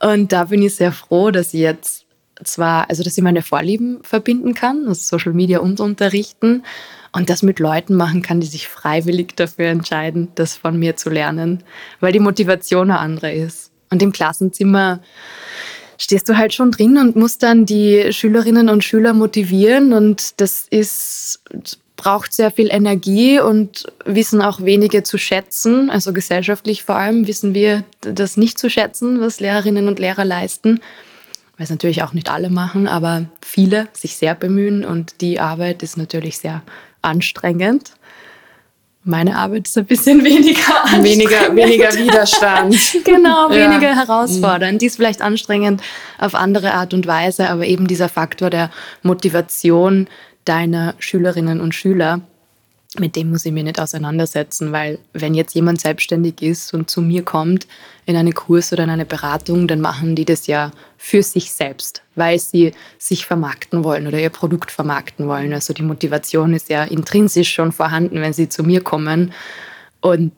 Und 0.00 0.32
da 0.32 0.44
bin 0.44 0.62
ich 0.62 0.76
sehr 0.76 0.92
froh, 0.92 1.30
dass 1.30 1.54
ich 1.54 1.60
jetzt 1.60 2.04
zwar, 2.42 2.88
also 2.90 3.02
dass 3.02 3.16
ich 3.16 3.22
meine 3.22 3.42
Vorlieben 3.42 4.02
verbinden 4.02 4.54
kann, 4.54 4.86
also 4.88 4.94
Social 4.94 5.32
Media 5.32 5.60
und 5.60 5.80
Unterrichten 5.80 6.64
und 7.12 7.30
das 7.30 7.42
mit 7.42 7.60
Leuten 7.60 7.94
machen 7.94 8.22
kann, 8.22 8.40
die 8.40 8.46
sich 8.46 8.68
freiwillig 8.68 9.36
dafür 9.36 9.66
entscheiden, 9.66 10.28
das 10.34 10.56
von 10.56 10.78
mir 10.78 10.96
zu 10.96 11.10
lernen, 11.10 11.62
weil 12.00 12.12
die 12.12 12.18
Motivation 12.18 12.90
eine 12.90 12.98
andere 12.98 13.32
ist. 13.32 13.70
Und 13.90 14.02
im 14.02 14.12
Klassenzimmer 14.12 15.00
stehst 15.96 16.28
du 16.28 16.36
halt 16.36 16.52
schon 16.52 16.72
drin 16.72 16.98
und 16.98 17.14
musst 17.14 17.42
dann 17.42 17.66
die 17.66 18.12
Schülerinnen 18.12 18.68
und 18.68 18.82
Schüler 18.82 19.14
motivieren 19.14 19.92
und 19.92 20.40
das 20.40 20.66
ist 20.68 21.40
braucht 21.96 22.32
sehr 22.32 22.50
viel 22.50 22.68
Energie 22.70 23.38
und 23.40 23.86
wissen 24.04 24.42
auch 24.42 24.60
wenige 24.60 25.02
zu 25.02 25.18
schätzen. 25.18 25.90
Also 25.90 26.12
gesellschaftlich 26.12 26.82
vor 26.82 26.96
allem 26.96 27.26
wissen 27.26 27.54
wir 27.54 27.84
das 28.00 28.36
nicht 28.36 28.58
zu 28.58 28.68
schätzen, 28.68 29.20
was 29.20 29.40
Lehrerinnen 29.40 29.88
und 29.88 29.98
Lehrer 29.98 30.24
leisten. 30.24 30.80
Weil 31.56 31.64
es 31.64 31.70
natürlich 31.70 32.02
auch 32.02 32.12
nicht 32.12 32.30
alle 32.30 32.50
machen, 32.50 32.88
aber 32.88 33.26
viele 33.40 33.86
sich 33.92 34.16
sehr 34.16 34.34
bemühen 34.34 34.84
und 34.84 35.20
die 35.20 35.38
Arbeit 35.38 35.84
ist 35.84 35.96
natürlich 35.96 36.38
sehr 36.38 36.62
anstrengend. 37.00 37.92
Meine 39.04 39.36
Arbeit 39.36 39.68
ist 39.68 39.78
ein 39.78 39.84
bisschen 39.84 40.24
weniger 40.24 40.82
anstrengend. 40.82 41.04
Weniger, 41.04 41.54
weniger 41.54 41.94
Widerstand. 41.96 42.76
genau, 43.04 43.50
weniger 43.50 43.90
ja. 43.90 43.94
herausfordernd. 43.94 44.82
Die 44.82 44.86
ist 44.86 44.96
vielleicht 44.96 45.22
anstrengend 45.22 45.80
auf 46.18 46.34
andere 46.34 46.72
Art 46.72 46.92
und 46.92 47.06
Weise, 47.06 47.48
aber 47.50 47.66
eben 47.66 47.86
dieser 47.86 48.08
Faktor 48.08 48.50
der 48.50 48.70
Motivation, 49.02 50.08
deiner 50.44 50.94
Schülerinnen 50.98 51.60
und 51.60 51.74
Schüler, 51.74 52.20
mit 52.98 53.16
dem 53.16 53.30
muss 53.30 53.44
ich 53.44 53.52
mich 53.52 53.64
nicht 53.64 53.80
auseinandersetzen, 53.80 54.70
weil 54.70 54.98
wenn 55.12 55.34
jetzt 55.34 55.54
jemand 55.54 55.80
selbstständig 55.80 56.40
ist 56.42 56.72
und 56.74 56.90
zu 56.90 57.02
mir 57.02 57.24
kommt 57.24 57.66
in 58.06 58.16
einen 58.16 58.34
Kurs 58.34 58.72
oder 58.72 58.84
in 58.84 58.90
eine 58.90 59.04
Beratung, 59.04 59.66
dann 59.66 59.80
machen 59.80 60.14
die 60.14 60.24
das 60.24 60.46
ja 60.46 60.70
für 60.96 61.22
sich 61.22 61.50
selbst, 61.50 62.02
weil 62.14 62.38
sie 62.38 62.72
sich 62.98 63.26
vermarkten 63.26 63.82
wollen 63.82 64.06
oder 64.06 64.20
ihr 64.20 64.30
Produkt 64.30 64.70
vermarkten 64.70 65.26
wollen. 65.26 65.52
Also 65.52 65.74
die 65.74 65.82
Motivation 65.82 66.54
ist 66.54 66.68
ja 66.68 66.84
intrinsisch 66.84 67.52
schon 67.52 67.72
vorhanden, 67.72 68.20
wenn 68.20 68.32
sie 68.32 68.48
zu 68.48 68.62
mir 68.62 68.80
kommen. 68.80 69.32
Und 70.00 70.32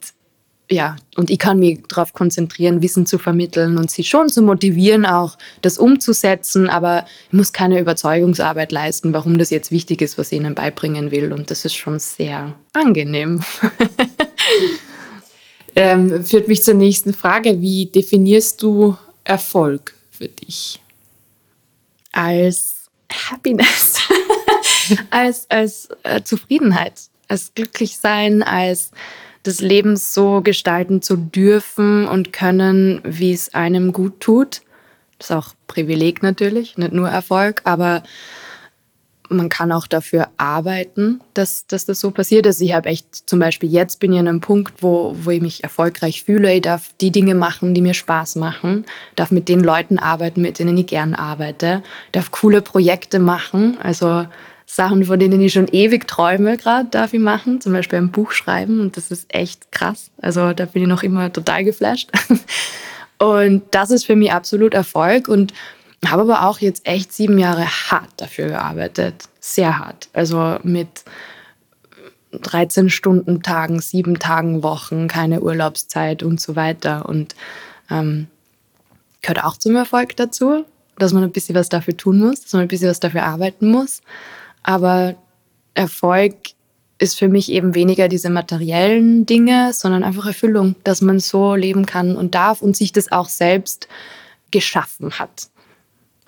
ja, 0.68 0.96
und 1.16 1.30
ich 1.30 1.38
kann 1.38 1.60
mich 1.60 1.80
darauf 1.88 2.12
konzentrieren, 2.12 2.82
Wissen 2.82 3.06
zu 3.06 3.18
vermitteln 3.18 3.78
und 3.78 3.90
sie 3.90 4.02
schon 4.02 4.28
zu 4.28 4.42
motivieren, 4.42 5.06
auch 5.06 5.38
das 5.62 5.78
umzusetzen, 5.78 6.68
aber 6.68 7.06
ich 7.28 7.32
muss 7.32 7.52
keine 7.52 7.78
Überzeugungsarbeit 7.78 8.72
leisten, 8.72 9.12
warum 9.12 9.38
das 9.38 9.50
jetzt 9.50 9.70
wichtig 9.70 10.02
ist, 10.02 10.18
was 10.18 10.32
ich 10.32 10.38
ihnen 10.38 10.56
beibringen 10.56 11.12
will. 11.12 11.32
Und 11.32 11.50
das 11.52 11.64
ist 11.64 11.74
schon 11.74 12.00
sehr 12.00 12.54
angenehm. 12.72 13.44
ähm, 15.76 16.24
führt 16.24 16.48
mich 16.48 16.64
zur 16.64 16.74
nächsten 16.74 17.14
Frage. 17.14 17.60
Wie 17.60 17.86
definierst 17.86 18.60
du 18.60 18.96
Erfolg 19.22 19.94
für 20.10 20.28
dich? 20.28 20.80
Als 22.10 22.88
Happiness, 23.30 23.98
als, 25.10 25.48
als 25.48 25.88
äh, 26.02 26.22
Zufriedenheit, 26.22 26.94
als 27.28 27.54
Glücklichsein, 27.54 28.42
als 28.42 28.90
des 29.46 29.60
Lebens 29.60 30.12
so 30.12 30.40
gestalten 30.42 31.02
zu 31.02 31.16
dürfen 31.16 32.06
und 32.06 32.32
können, 32.32 33.00
wie 33.04 33.32
es 33.32 33.54
einem 33.54 33.92
gut 33.92 34.20
tut. 34.20 34.62
Das 35.18 35.30
ist 35.30 35.36
auch 35.36 35.54
Privileg 35.66 36.22
natürlich, 36.22 36.76
nicht 36.76 36.92
nur 36.92 37.08
Erfolg, 37.08 37.62
aber 37.64 38.02
man 39.28 39.48
kann 39.48 39.72
auch 39.72 39.86
dafür 39.86 40.28
arbeiten, 40.36 41.20
dass, 41.34 41.66
dass 41.66 41.86
das 41.86 42.00
so 42.00 42.10
passiert. 42.10 42.46
Also 42.46 42.64
ich 42.64 42.74
habe 42.74 42.88
echt, 42.88 43.28
zum 43.28 43.38
Beispiel 43.38 43.70
jetzt 43.70 43.98
bin 44.00 44.12
ich 44.12 44.18
an 44.18 44.28
einem 44.28 44.40
Punkt, 44.40 44.82
wo, 44.82 45.16
wo 45.18 45.30
ich 45.30 45.40
mich 45.40 45.62
erfolgreich 45.64 46.24
fühle. 46.24 46.52
Ich 46.54 46.62
darf 46.62 46.90
die 47.00 47.10
Dinge 47.10 47.34
machen, 47.34 47.74
die 47.74 47.80
mir 47.80 47.94
Spaß 47.94 48.36
machen, 48.36 48.84
darf 49.14 49.30
mit 49.30 49.48
den 49.48 49.60
Leuten 49.60 49.98
arbeiten, 49.98 50.42
mit 50.42 50.58
denen 50.58 50.76
ich 50.76 50.86
gern 50.86 51.14
arbeite, 51.14 51.82
darf 52.12 52.30
coole 52.30 52.62
Projekte 52.62 53.18
machen. 53.18 53.78
Also 53.82 54.26
Sachen, 54.66 55.04
von 55.04 55.18
denen 55.18 55.40
ich 55.40 55.52
schon 55.52 55.68
ewig 55.68 56.08
träume, 56.08 56.56
gerade 56.56 56.88
darf 56.90 57.14
ich 57.14 57.20
machen. 57.20 57.60
Zum 57.60 57.72
Beispiel 57.72 57.98
ein 57.98 58.10
Buch 58.10 58.32
schreiben 58.32 58.80
und 58.80 58.96
das 58.96 59.12
ist 59.12 59.32
echt 59.32 59.70
krass. 59.70 60.10
Also 60.20 60.52
da 60.52 60.64
bin 60.66 60.82
ich 60.82 60.88
noch 60.88 61.04
immer 61.04 61.32
total 61.32 61.64
geflasht. 61.64 62.10
Und 63.18 63.62
das 63.70 63.90
ist 63.90 64.04
für 64.04 64.16
mich 64.16 64.32
absolut 64.32 64.74
Erfolg 64.74 65.28
und 65.28 65.54
habe 66.04 66.22
aber 66.22 66.46
auch 66.46 66.58
jetzt 66.58 66.86
echt 66.86 67.12
sieben 67.12 67.38
Jahre 67.38 67.64
hart 67.66 68.10
dafür 68.18 68.48
gearbeitet. 68.48 69.14
Sehr 69.40 69.78
hart. 69.78 70.08
Also 70.12 70.58
mit 70.62 70.88
13 72.32 72.90
Stunden 72.90 73.42
Tagen, 73.42 73.80
sieben 73.80 74.18
Tagen 74.18 74.62
Wochen, 74.62 75.08
keine 75.08 75.40
Urlaubszeit 75.40 76.22
und 76.22 76.40
so 76.40 76.56
weiter. 76.56 77.08
Und 77.08 77.34
ähm, 77.90 78.26
gehört 79.22 79.44
auch 79.44 79.56
zum 79.56 79.74
Erfolg 79.76 80.16
dazu, 80.16 80.64
dass 80.98 81.12
man 81.12 81.24
ein 81.24 81.32
bisschen 81.32 81.54
was 81.54 81.68
dafür 81.68 81.96
tun 81.96 82.18
muss, 82.18 82.42
dass 82.42 82.52
man 82.52 82.62
ein 82.62 82.68
bisschen 82.68 82.90
was 82.90 83.00
dafür 83.00 83.24
arbeiten 83.24 83.70
muss. 83.70 84.02
Aber 84.66 85.14
Erfolg 85.74 86.34
ist 86.98 87.18
für 87.18 87.28
mich 87.28 87.52
eben 87.52 87.74
weniger 87.76 88.08
diese 88.08 88.30
materiellen 88.30 89.24
Dinge, 89.24 89.72
sondern 89.72 90.02
einfach 90.02 90.26
Erfüllung, 90.26 90.74
dass 90.82 91.00
man 91.00 91.20
so 91.20 91.54
leben 91.54 91.86
kann 91.86 92.16
und 92.16 92.34
darf 92.34 92.62
und 92.62 92.76
sich 92.76 92.90
das 92.90 93.12
auch 93.12 93.28
selbst 93.28 93.86
geschaffen 94.50 95.18
hat. 95.18 95.48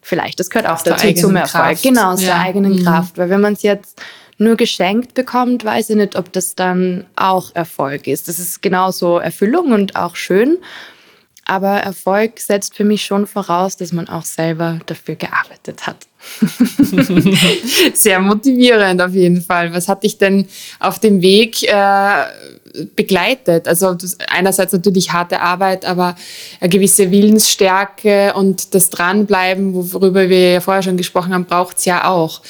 Vielleicht, 0.00 0.38
das 0.38 0.50
gehört 0.50 0.70
auch 0.70 0.80
dazu 0.80 1.12
zum 1.14 1.34
Erfolg. 1.34 1.64
Kraft. 1.64 1.82
Genau, 1.82 2.12
aus 2.12 2.22
ja. 2.22 2.28
der 2.28 2.40
eigenen 2.40 2.76
mhm. 2.76 2.84
Kraft. 2.84 3.18
Weil 3.18 3.28
wenn 3.28 3.40
man 3.40 3.54
es 3.54 3.62
jetzt 3.62 4.00
nur 4.38 4.54
geschenkt 4.54 5.14
bekommt, 5.14 5.64
weiß 5.64 5.90
ich 5.90 5.96
nicht, 5.96 6.14
ob 6.14 6.32
das 6.32 6.54
dann 6.54 7.06
auch 7.16 7.54
Erfolg 7.56 8.06
ist. 8.06 8.28
Das 8.28 8.38
ist 8.38 8.62
genauso 8.62 9.18
Erfüllung 9.18 9.72
und 9.72 9.96
auch 9.96 10.14
schön. 10.14 10.58
Aber 11.50 11.78
Erfolg 11.78 12.40
setzt 12.40 12.76
für 12.76 12.84
mich 12.84 13.06
schon 13.06 13.26
voraus, 13.26 13.78
dass 13.78 13.90
man 13.90 14.06
auch 14.06 14.24
selber 14.24 14.80
dafür 14.84 15.14
gearbeitet 15.14 15.86
hat. 15.86 16.06
Sehr 17.94 18.20
motivierend 18.20 19.00
auf 19.00 19.12
jeden 19.12 19.40
Fall. 19.40 19.72
Was 19.72 19.88
hat 19.88 20.02
dich 20.02 20.18
denn 20.18 20.46
auf 20.78 20.98
dem 20.98 21.22
Weg 21.22 21.62
äh, 21.62 22.24
begleitet? 22.94 23.66
Also 23.66 23.96
einerseits 24.28 24.74
natürlich 24.74 25.10
harte 25.10 25.40
Arbeit, 25.40 25.86
aber 25.86 26.16
eine 26.60 26.68
gewisse 26.68 27.10
Willensstärke 27.10 28.34
und 28.34 28.74
das 28.74 28.90
Dranbleiben, 28.90 29.72
worüber 29.74 30.28
wir 30.28 30.52
ja 30.52 30.60
vorher 30.60 30.82
schon 30.82 30.98
gesprochen 30.98 31.32
haben, 31.32 31.46
braucht 31.46 31.78
es 31.78 31.86
ja 31.86 32.10
auch, 32.10 32.42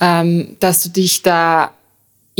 ähm, 0.00 0.56
dass 0.58 0.82
du 0.82 0.88
dich 0.88 1.22
da 1.22 1.72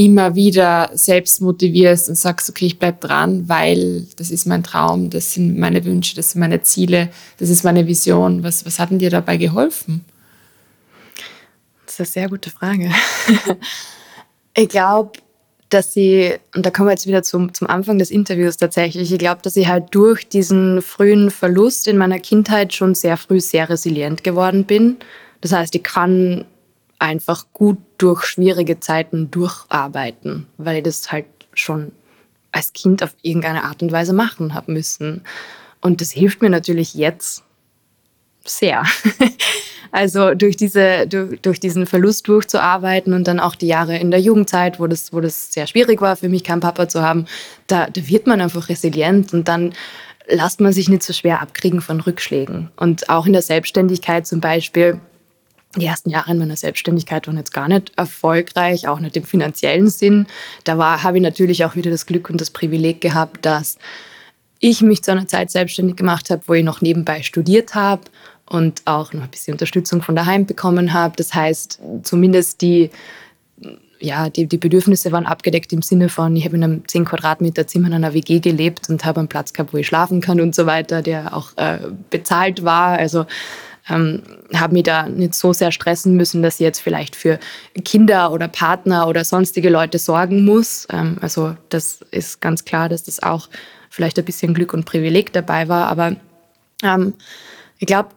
immer 0.04 0.34
wieder 0.34 0.90
selbst 0.94 1.42
motivierst 1.42 2.08
und 2.08 2.14
sagst, 2.14 2.48
okay, 2.48 2.64
ich 2.64 2.78
bleib 2.78 3.02
dran, 3.02 3.48
weil 3.50 4.06
das 4.16 4.30
ist 4.30 4.46
mein 4.46 4.62
Traum, 4.62 5.10
das 5.10 5.34
sind 5.34 5.58
meine 5.58 5.84
Wünsche, 5.84 6.16
das 6.16 6.30
sind 6.30 6.40
meine 6.40 6.62
Ziele, 6.62 7.10
das 7.38 7.50
ist 7.50 7.64
meine 7.64 7.86
Vision. 7.86 8.42
Was, 8.42 8.64
was 8.64 8.78
hat 8.78 8.90
denn 8.90 8.98
dir 8.98 9.10
dabei 9.10 9.36
geholfen? 9.36 10.04
Das 11.84 11.94
ist 11.94 12.00
eine 12.00 12.06
sehr 12.06 12.28
gute 12.30 12.48
Frage. 12.48 12.90
ich 14.54 14.68
glaube, 14.70 15.12
dass 15.68 15.92
sie, 15.92 16.32
und 16.54 16.64
da 16.64 16.70
kommen 16.70 16.88
wir 16.88 16.92
jetzt 16.92 17.06
wieder 17.06 17.22
zum, 17.22 17.52
zum 17.52 17.68
Anfang 17.68 17.98
des 17.98 18.10
Interviews 18.10 18.56
tatsächlich, 18.56 19.12
ich 19.12 19.18
glaube, 19.18 19.42
dass 19.42 19.54
ich 19.56 19.68
halt 19.68 19.94
durch 19.94 20.26
diesen 20.26 20.80
frühen 20.80 21.30
Verlust 21.30 21.86
in 21.86 21.98
meiner 21.98 22.18
Kindheit 22.18 22.72
schon 22.72 22.94
sehr 22.94 23.18
früh 23.18 23.38
sehr 23.38 23.68
resilient 23.68 24.24
geworden 24.24 24.64
bin. 24.64 24.96
Das 25.42 25.52
heißt, 25.52 25.74
ich 25.74 25.82
kann 25.82 26.46
einfach 27.00 27.46
gut 27.52 27.78
durch 27.98 28.24
schwierige 28.24 28.78
Zeiten 28.78 29.30
durcharbeiten, 29.30 30.46
weil 30.58 30.76
ich 30.76 30.82
das 30.84 31.10
halt 31.10 31.26
schon 31.54 31.92
als 32.52 32.72
Kind 32.72 33.02
auf 33.02 33.14
irgendeine 33.22 33.64
Art 33.64 33.82
und 33.82 33.90
Weise 33.90 34.12
machen 34.12 34.54
habe 34.54 34.72
müssen. 34.72 35.22
Und 35.80 36.00
das 36.00 36.10
hilft 36.12 36.42
mir 36.42 36.50
natürlich 36.50 36.94
jetzt 36.94 37.42
sehr. 38.44 38.84
Also 39.92 40.34
durch, 40.34 40.56
diese, 40.56 41.08
durch, 41.08 41.40
durch, 41.40 41.58
diesen 41.58 41.84
Verlust 41.84 42.28
durchzuarbeiten 42.28 43.12
und 43.12 43.26
dann 43.26 43.40
auch 43.40 43.56
die 43.56 43.66
Jahre 43.66 43.96
in 43.96 44.12
der 44.12 44.20
Jugendzeit, 44.20 44.78
wo 44.78 44.86
das, 44.86 45.12
wo 45.12 45.20
das 45.20 45.52
sehr 45.52 45.66
schwierig 45.66 46.00
war 46.00 46.14
für 46.14 46.28
mich, 46.28 46.44
keinen 46.44 46.60
Papa 46.60 46.88
zu 46.88 47.02
haben, 47.02 47.26
da, 47.66 47.88
da 47.90 48.06
wird 48.06 48.28
man 48.28 48.40
einfach 48.40 48.68
resilient 48.68 49.32
und 49.32 49.48
dann 49.48 49.72
lasst 50.28 50.60
man 50.60 50.72
sich 50.72 50.88
nicht 50.88 51.02
so 51.02 51.12
schwer 51.12 51.42
abkriegen 51.42 51.80
von 51.80 52.00
Rückschlägen. 52.00 52.70
Und 52.76 53.10
auch 53.10 53.26
in 53.26 53.32
der 53.32 53.42
Selbstständigkeit 53.42 54.28
zum 54.28 54.40
Beispiel, 54.40 55.00
die 55.76 55.86
ersten 55.86 56.10
Jahre 56.10 56.32
in 56.32 56.38
meiner 56.38 56.56
Selbstständigkeit 56.56 57.26
waren 57.26 57.36
jetzt 57.36 57.52
gar 57.52 57.68
nicht 57.68 57.92
erfolgreich, 57.96 58.88
auch 58.88 58.98
nicht 58.98 59.16
im 59.16 59.22
finanziellen 59.22 59.88
Sinn. 59.88 60.26
Da 60.64 61.02
habe 61.02 61.18
ich 61.18 61.22
natürlich 61.22 61.64
auch 61.64 61.76
wieder 61.76 61.90
das 61.90 62.06
Glück 62.06 62.28
und 62.28 62.40
das 62.40 62.50
Privileg 62.50 63.00
gehabt, 63.00 63.46
dass 63.46 63.78
ich 64.58 64.82
mich 64.82 65.02
zu 65.02 65.12
einer 65.12 65.28
Zeit 65.28 65.50
selbstständig 65.50 65.96
gemacht 65.96 66.30
habe, 66.30 66.42
wo 66.46 66.54
ich 66.54 66.64
noch 66.64 66.80
nebenbei 66.80 67.22
studiert 67.22 67.74
habe 67.74 68.02
und 68.46 68.82
auch 68.84 69.12
noch 69.12 69.22
ein 69.22 69.30
bisschen 69.30 69.54
Unterstützung 69.54 70.02
von 70.02 70.16
daheim 70.16 70.44
bekommen 70.44 70.92
habe. 70.92 71.14
Das 71.16 71.34
heißt, 71.34 71.80
zumindest 72.02 72.60
die, 72.62 72.90
ja, 74.00 74.28
die, 74.28 74.46
die 74.46 74.58
Bedürfnisse 74.58 75.12
waren 75.12 75.24
abgedeckt 75.24 75.72
im 75.72 75.82
Sinne 75.82 76.08
von, 76.08 76.34
ich 76.34 76.44
habe 76.44 76.56
in 76.56 76.64
einem 76.64 76.88
10 76.88 77.04
Quadratmeter 77.04 77.68
Zimmer 77.68 77.86
in 77.86 77.94
einer 77.94 78.12
WG 78.12 78.40
gelebt 78.40 78.90
und 78.90 79.04
habe 79.04 79.20
einen 79.20 79.28
Platz 79.28 79.52
gehabt, 79.52 79.72
wo 79.72 79.78
ich 79.78 79.86
schlafen 79.86 80.20
kann 80.20 80.40
und 80.40 80.54
so 80.54 80.66
weiter, 80.66 81.00
der 81.00 81.34
auch 81.34 81.56
äh, 81.56 81.78
bezahlt 82.10 82.64
war. 82.64 82.98
Also 82.98 83.26
ähm, 83.90 84.22
habe 84.54 84.74
mich 84.74 84.84
da 84.84 85.08
nicht 85.08 85.34
so 85.34 85.52
sehr 85.52 85.72
stressen 85.72 86.16
müssen, 86.16 86.42
dass 86.42 86.54
ich 86.54 86.60
jetzt 86.60 86.80
vielleicht 86.80 87.16
für 87.16 87.38
Kinder 87.84 88.32
oder 88.32 88.48
Partner 88.48 89.08
oder 89.08 89.24
sonstige 89.24 89.68
Leute 89.68 89.98
sorgen 89.98 90.44
muss. 90.44 90.86
Ähm, 90.90 91.18
also 91.20 91.56
das 91.68 92.00
ist 92.10 92.40
ganz 92.40 92.64
klar, 92.64 92.88
dass 92.88 93.04
das 93.04 93.22
auch 93.22 93.48
vielleicht 93.90 94.18
ein 94.18 94.24
bisschen 94.24 94.54
Glück 94.54 94.72
und 94.72 94.86
Privileg 94.86 95.32
dabei 95.32 95.68
war. 95.68 95.88
Aber 95.88 96.16
ähm, 96.82 97.14
ich 97.78 97.86
glaube, 97.86 98.10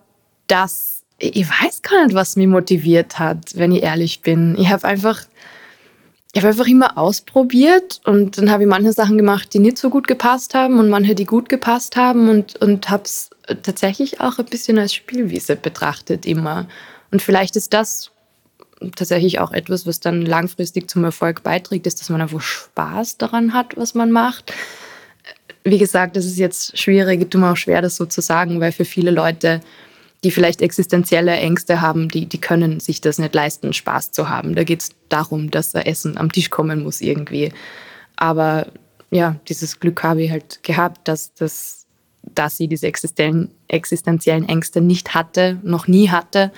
dass 0.48 0.94
ich 1.32 1.48
weiß 1.48 1.82
gar 1.82 2.06
nicht, 2.06 2.16
was 2.16 2.36
mich 2.36 2.48
motiviert 2.48 3.20
hat, 3.20 3.56
wenn 3.56 3.72
ich 3.72 3.84
ehrlich 3.84 4.22
bin. 4.22 4.58
Ich 4.58 4.70
habe 4.70 4.86
einfach, 4.86 5.22
ich 6.34 6.46
einfach 6.46 6.68
immer 6.68 6.98
ausprobiert 6.98 8.02
und 8.04 8.38
dann 8.38 8.52
habe 8.52 8.64
ich 8.64 8.70
manche 8.70 8.92
Sachen 8.92 9.18
gemacht, 9.18 9.54
die 9.54 9.60
nicht 9.60 9.78
so 9.78 9.90
gut 9.90 10.08
gepasst 10.08 10.54
haben 10.54 10.80
und 10.80 10.90
manche, 10.90 11.16
die 11.16 11.26
gut 11.26 11.50
gepasst 11.50 11.96
haben 11.96 12.30
und, 12.30 12.56
und 12.62 12.90
habe 12.90 13.04
es 13.04 13.30
tatsächlich 13.64 14.22
auch 14.22 14.40
ein 14.40 14.46
bisschen 14.46 14.78
als 14.78 14.94
Spielwiese 14.94 15.56
betrachtet 15.56 16.26
immer. 16.26 16.68
Und 17.12 17.22
vielleicht 17.22 17.56
ist 17.56 17.74
das 17.74 18.12
tatsächlich 18.96 19.40
auch 19.40 19.52
etwas, 19.52 19.86
was 19.86 20.00
dann 20.00 20.24
langfristig 20.24 20.90
zum 20.90 21.04
Erfolg 21.04 21.44
beiträgt, 21.44 21.88
ist, 21.88 22.02
dass 22.02 22.10
man 22.10 22.22
einfach 22.22 22.42
Spaß 22.42 23.18
daran 23.18 23.54
hat, 23.54 23.78
was 23.78 23.94
man 23.94 24.12
macht. 24.12 24.54
Wie 25.64 25.78
gesagt, 25.78 26.16
das 26.16 26.26
ist 26.26 26.38
jetzt 26.38 26.78
schwierig, 26.78 27.30
tut 27.32 27.40
mir 27.40 27.52
auch 27.52 27.58
schwer, 27.58 27.82
das 27.82 27.96
so 27.96 28.06
zu 28.06 28.22
sagen, 28.22 28.60
weil 28.60 28.72
für 28.72 28.86
viele 28.86 29.12
Leute 29.12 29.62
die 30.24 30.32
vielleicht 30.32 30.62
existenzielle 30.62 31.34
Ängste 31.34 31.82
haben, 31.82 32.08
die, 32.10 32.26
die 32.26 32.40
können 32.40 32.80
sich 32.80 33.02
das 33.02 33.20
nicht 33.20 33.36
leisten, 33.36 33.74
Spaß 33.74 34.12
zu 34.12 34.30
haben. 34.30 34.56
Da 34.56 34.64
geht 34.64 34.82
es 34.82 34.90
darum, 35.10 35.52
dass 35.52 35.74
Essen 35.74 36.18
am 36.18 36.32
Tisch 36.32 36.50
kommen 36.50 36.84
muss 36.84 37.02
irgendwie. 37.02 37.52
Aber 38.16 38.68
ja, 39.12 39.36
dieses 39.50 39.80
Glück 39.80 40.02
habe 40.04 40.24
ich 40.24 40.32
halt 40.32 40.64
gehabt, 40.64 41.08
dass, 41.08 41.34
dass, 41.34 41.83
dass 42.24 42.58
sie 42.58 42.68
diese 42.68 42.88
existenziellen 42.88 44.50
Ängste 44.50 44.82
nicht 44.82 45.14
hatte, 45.14 45.60
noch 45.64 45.88
nie 45.88 46.10
hatte 46.10 46.52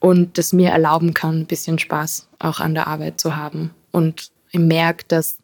und 0.00 0.38
das 0.38 0.52
mir 0.52 0.70
erlauben 0.70 1.14
kann, 1.14 1.40
ein 1.40 1.46
bisschen 1.46 1.78
Spaß 1.78 2.28
auch 2.38 2.60
an 2.60 2.74
der 2.74 2.86
Arbeit 2.86 3.20
zu 3.20 3.36
haben. 3.36 3.70
Und 3.92 4.30
ich 4.50 4.60
merke, 4.60 5.04
dass 5.08 5.38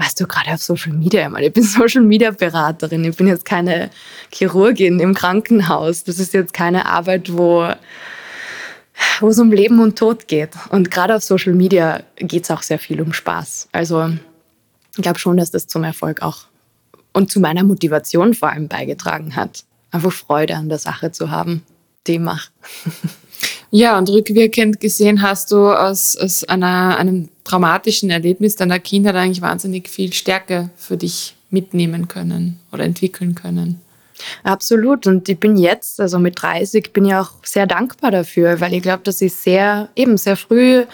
weißt 0.00 0.18
du, 0.20 0.26
gerade 0.26 0.52
auf 0.52 0.62
Social 0.62 0.92
Media, 0.92 1.24
ich, 1.24 1.28
meine, 1.28 1.46
ich 1.46 1.52
bin 1.52 1.62
Social 1.64 2.02
Media 2.02 2.30
Beraterin, 2.30 3.04
ich 3.04 3.16
bin 3.16 3.26
jetzt 3.26 3.44
keine 3.44 3.90
Chirurgin 4.32 4.98
im 4.98 5.14
Krankenhaus. 5.14 6.04
Das 6.04 6.18
ist 6.18 6.32
jetzt 6.32 6.54
keine 6.54 6.86
Arbeit, 6.86 7.32
wo, 7.32 7.68
wo 9.20 9.28
es 9.28 9.38
um 9.38 9.52
Leben 9.52 9.80
und 9.80 9.98
Tod 9.98 10.26
geht. 10.26 10.50
Und 10.70 10.90
gerade 10.90 11.14
auf 11.14 11.22
Social 11.22 11.52
Media 11.52 12.02
geht 12.16 12.44
es 12.44 12.50
auch 12.50 12.62
sehr 12.62 12.78
viel 12.78 13.00
um 13.00 13.12
Spaß. 13.12 13.68
Also 13.72 14.10
ich 14.96 15.02
glaube 15.02 15.18
schon, 15.18 15.36
dass 15.36 15.50
das 15.50 15.66
zum 15.66 15.84
Erfolg 15.84 16.22
auch 16.22 16.44
und 17.12 17.30
zu 17.30 17.40
meiner 17.40 17.64
Motivation 17.64 18.34
vor 18.34 18.50
allem 18.50 18.68
beigetragen 18.68 19.36
hat. 19.36 19.64
Einfach 19.90 20.12
Freude 20.12 20.56
an 20.56 20.68
der 20.68 20.78
Sache 20.78 21.12
zu 21.12 21.30
haben, 21.30 21.62
die 22.06 22.14
ich 22.14 22.20
mache. 22.20 22.50
Ja, 23.72 23.96
und 23.98 24.10
rückwirkend 24.10 24.80
gesehen 24.80 25.22
hast 25.22 25.52
du 25.52 25.68
aus, 25.68 26.16
aus 26.16 26.42
einer, 26.44 26.96
einem 26.98 27.28
traumatischen 27.44 28.10
Erlebnis 28.10 28.56
deiner 28.56 28.80
Kindheit 28.80 29.14
eigentlich 29.14 29.42
wahnsinnig 29.42 29.88
viel 29.88 30.12
Stärke 30.12 30.70
für 30.76 30.96
dich 30.96 31.36
mitnehmen 31.50 32.08
können 32.08 32.58
oder 32.72 32.82
entwickeln 32.82 33.36
können. 33.36 33.80
Absolut. 34.42 35.06
Und 35.06 35.28
ich 35.28 35.38
bin 35.38 35.56
jetzt, 35.56 36.00
also 36.00 36.18
mit 36.18 36.42
30, 36.42 36.92
bin 36.92 37.06
ich 37.06 37.14
auch 37.14 37.32
sehr 37.44 37.66
dankbar 37.66 38.10
dafür, 38.10 38.60
weil 38.60 38.74
ich 38.74 38.82
glaube, 38.82 39.02
dass 39.04 39.20
ich 39.20 39.34
sehr, 39.34 39.88
eben 39.94 40.16
sehr 40.16 40.36
früh 40.36 40.84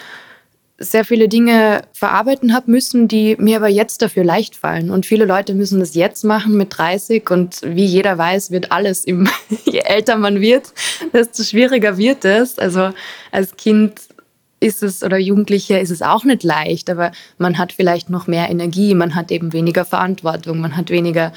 sehr 0.79 1.05
viele 1.05 1.27
Dinge 1.27 1.81
verarbeiten 1.91 2.53
habe 2.53 2.69
müssen, 2.69 3.07
die 3.07 3.35
mir 3.39 3.57
aber 3.57 3.67
jetzt 3.67 4.01
dafür 4.01 4.23
leicht 4.23 4.55
fallen. 4.55 4.91
Und 4.91 5.07
viele 5.07 5.25
Leute 5.25 5.55
müssen 5.55 5.79
das 5.79 5.95
jetzt 5.95 6.23
machen 6.23 6.55
mit 6.55 6.77
30 6.77 7.29
und 7.31 7.61
wie 7.63 7.85
jeder 7.85 8.17
weiß, 8.17 8.51
wird 8.51 8.71
alles, 8.71 9.03
im, 9.03 9.27
je 9.65 9.79
älter 9.79 10.17
man 10.17 10.39
wird, 10.39 10.73
desto 11.13 11.43
schwieriger 11.43 11.97
wird 11.97 12.25
es. 12.25 12.59
Also 12.59 12.91
als 13.31 13.55
Kind 13.57 14.01
ist 14.59 14.83
es 14.83 15.03
oder 15.03 15.17
Jugendliche 15.17 15.79
ist 15.79 15.91
es 15.91 16.01
auch 16.01 16.23
nicht 16.23 16.43
leicht, 16.43 16.89
aber 16.89 17.11
man 17.37 17.57
hat 17.57 17.73
vielleicht 17.73 18.09
noch 18.09 18.27
mehr 18.27 18.49
Energie, 18.49 18.93
man 18.93 19.15
hat 19.15 19.31
eben 19.31 19.53
weniger 19.53 19.85
Verantwortung, 19.85 20.59
man 20.59 20.77
hat 20.77 20.89
weniger 20.89 21.33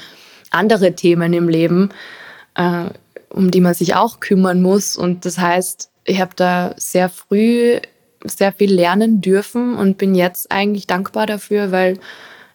andere 0.51 0.93
Themen 0.93 1.33
im 1.33 1.49
Leben, 1.49 1.89
äh, 2.55 2.85
um 3.29 3.49
die 3.49 3.61
man 3.61 3.73
sich 3.73 3.95
auch 3.95 4.19
kümmern 4.19 4.61
muss. 4.61 4.97
Und 4.97 5.25
das 5.25 5.39
heißt, 5.39 5.89
ich 6.05 6.19
habe 6.19 6.31
da 6.35 6.73
sehr 6.77 7.09
früh 7.09 7.79
sehr 8.25 8.53
viel 8.53 8.73
lernen 8.73 9.21
dürfen 9.21 9.75
und 9.75 9.97
bin 9.97 10.15
jetzt 10.15 10.51
eigentlich 10.51 10.87
dankbar 10.87 11.25
dafür, 11.25 11.71
weil 11.71 11.99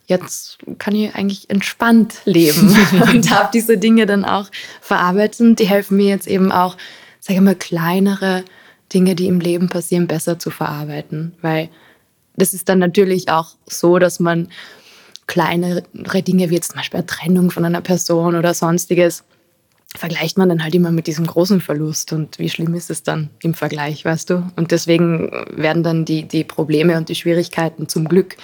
jetzt 0.06 0.58
kann 0.78 0.94
ich 0.94 1.14
eigentlich 1.14 1.50
entspannt 1.50 2.14
leben 2.24 2.76
und 3.12 3.30
habe 3.30 3.50
diese 3.52 3.78
Dinge 3.78 4.06
dann 4.06 4.24
auch 4.24 4.50
verarbeitet 4.80 5.40
und 5.40 5.58
die 5.58 5.68
helfen 5.68 5.96
mir 5.96 6.08
jetzt 6.08 6.28
eben 6.28 6.52
auch, 6.52 6.76
sage 7.20 7.38
ich 7.38 7.44
mal, 7.44 7.56
kleinere 7.56 8.44
Dinge, 8.92 9.14
die 9.14 9.26
im 9.26 9.40
Leben 9.40 9.68
passieren, 9.68 10.06
besser 10.06 10.38
zu 10.38 10.50
verarbeiten, 10.50 11.34
weil 11.42 11.68
das 12.36 12.54
ist 12.54 12.68
dann 12.68 12.78
natürlich 12.78 13.28
auch 13.28 13.56
so, 13.66 13.98
dass 13.98 14.20
man 14.20 14.48
kleinere 15.26 15.82
Dinge 16.22 16.50
wie 16.50 16.54
jetzt 16.54 16.68
zum 16.70 16.76
Beispiel 16.76 16.98
eine 16.98 17.06
Trennung 17.06 17.50
von 17.50 17.64
einer 17.64 17.80
Person 17.80 18.36
oder 18.36 18.54
sonstiges 18.54 19.24
vergleicht 19.97 20.38
man 20.38 20.49
dann 20.49 20.62
halt 20.62 20.74
immer 20.74 20.90
mit 20.90 21.07
diesem 21.07 21.26
großen 21.26 21.61
Verlust 21.61 22.12
und 22.12 22.38
wie 22.38 22.49
schlimm 22.49 22.74
ist 22.74 22.90
es 22.90 23.03
dann 23.03 23.30
im 23.42 23.55
Vergleich, 23.55 24.05
weißt 24.05 24.30
du? 24.30 24.51
Und 24.57 24.70
deswegen 24.70 25.30
werden 25.51 25.82
dann 25.82 26.05
die, 26.05 26.26
die 26.26 26.44
Probleme 26.44 26.97
und 26.97 27.09
die 27.09 27.14
Schwierigkeiten 27.14 27.88
zum 27.88 28.09
Glück 28.09 28.36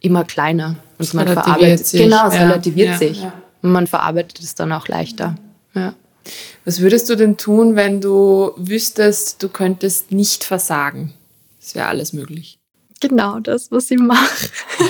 immer 0.00 0.24
kleiner 0.24 0.76
und 0.98 1.04
es 1.04 1.14
man 1.14 1.28
verarbeitet 1.28 1.86
sich. 1.86 2.02
Genau, 2.02 2.28
es 2.28 2.34
ja. 2.34 2.42
relativiert 2.42 2.88
ja, 2.88 2.98
sich. 2.98 3.22
Ja. 3.22 3.32
Und 3.62 3.72
man 3.72 3.86
verarbeitet 3.86 4.40
es 4.40 4.54
dann 4.54 4.72
auch 4.72 4.88
leichter. 4.88 5.36
Ja. 5.74 5.94
Was 6.64 6.80
würdest 6.80 7.08
du 7.08 7.16
denn 7.16 7.36
tun, 7.36 7.76
wenn 7.76 8.00
du 8.00 8.52
wüsstest, 8.56 9.42
du 9.42 9.48
könntest 9.48 10.12
nicht 10.12 10.44
versagen? 10.44 11.12
Es 11.60 11.74
wäre 11.74 11.86
alles 11.86 12.12
möglich. 12.12 12.58
Genau 13.00 13.40
das, 13.40 13.70
was 13.70 13.90
ich 13.90 13.98
mache. 13.98 14.48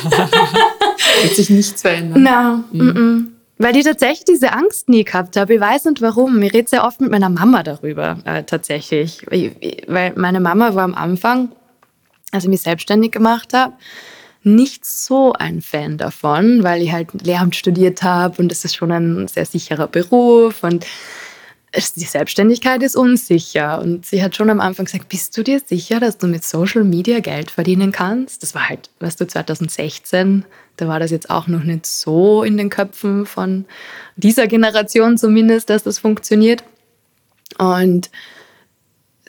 Wird 1.23 1.37
sich 1.37 1.51
nichts 1.51 1.83
verändern. 1.83 2.23
Nein. 2.23 2.65
No. 2.73 2.85
Mhm. 2.85 3.33
Weil 3.63 3.77
ich 3.77 3.85
tatsächlich 3.85 4.25
diese 4.25 4.55
Angst 4.55 4.89
nie 4.89 5.05
gehabt 5.05 5.37
habe. 5.37 5.55
Ich 5.55 5.61
weiß 5.61 5.85
nicht 5.85 6.01
warum. 6.01 6.41
Ich 6.41 6.55
rede 6.55 6.67
sehr 6.67 6.83
oft 6.83 6.99
mit 7.03 7.11
meiner 7.11 7.29
Mama 7.29 7.63
darüber, 7.63 8.17
äh, 8.25 8.43
tatsächlich. 8.43 9.27
weil 9.87 10.15
meine 10.17 10.41
Mama 10.41 10.75
war 10.75 10.85
am 10.85 10.95
Anfang, 10.95 11.53
als 12.33 12.45
ich 12.45 12.49
mich 12.49 12.63
selbstständig 12.63 13.13
gemacht 13.13 13.53
habe, 13.53 13.75
nicht 14.43 14.87
so 14.87 15.35
ein 15.35 15.61
Fan 15.61 15.99
davon, 15.99 16.63
weil 16.63 16.81
ich 16.81 16.91
halt 16.91 17.09
Lehramt 17.23 17.55
studiert 17.55 18.03
habe 18.03 18.41
und 18.41 18.51
es 18.51 18.65
ist 18.65 18.77
schon 18.77 18.93
ein 18.93 19.29
sehr 19.29 19.45
sicherer 19.45 19.89
Beruf 19.89 20.65
und 20.65 20.87
die 21.75 22.05
Selbstständigkeit 22.05 22.83
ist 22.83 22.97
unsicher. 22.97 23.81
Und 23.81 24.05
sie 24.07 24.23
hat 24.23 24.35
schon 24.35 24.51
am 24.51 24.61
Anfang 24.61 24.87
gesagt, 24.87 25.09
bist 25.09 25.37
du 25.37 25.43
dir 25.43 25.61
sicher, 25.65 26.01
dass 26.01 26.19
du 26.19 26.27
mit 26.27 26.45
Social 26.45 26.85
Media 26.85 27.21
Geld 27.21 27.51
verdienen 27.51 27.93
kannst? 27.93 28.43
Das 28.43 28.55
war 28.55 28.69
halt, 28.69 28.91
weißt 28.99 29.21
du, 29.21 29.27
2016 29.27 30.45
da 30.81 30.89
war 30.89 30.99
das 30.99 31.11
jetzt 31.11 31.31
auch 31.31 31.47
noch 31.47 31.63
nicht 31.63 31.87
so 31.87 32.43
in 32.43 32.57
den 32.57 32.71
Köpfen 32.71 33.27
von 33.27 33.67
dieser 34.17 34.47
Generation 34.47 35.19
zumindest, 35.19 35.69
dass 35.69 35.83
das 35.83 35.99
funktioniert. 35.99 36.65
Und 37.59 38.11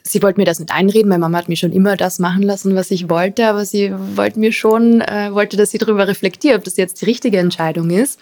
sie 0.04 0.24
wollte 0.24 0.40
mir 0.40 0.46
das 0.46 0.60
nicht 0.60 0.72
einreden. 0.72 1.10
Meine 1.10 1.20
Mama 1.20 1.38
hat 1.38 1.50
mich 1.50 1.60
schon 1.60 1.74
immer 1.74 1.98
das 1.98 2.20
machen 2.20 2.44
lassen, 2.44 2.76
was 2.76 2.90
ich 2.92 3.10
wollte, 3.10 3.48
aber 3.48 3.66
sie 3.66 3.94
wollte 4.16 4.40
mir 4.40 4.54
schon, 4.54 5.02
äh, 5.02 5.34
wollte, 5.34 5.58
dass 5.58 5.72
sie 5.72 5.78
darüber 5.78 6.08
reflektiert, 6.08 6.58
ob 6.58 6.64
das 6.64 6.78
jetzt 6.78 7.02
die 7.02 7.06
richtige 7.06 7.40
Entscheidung 7.40 7.90
ist. 7.90 8.20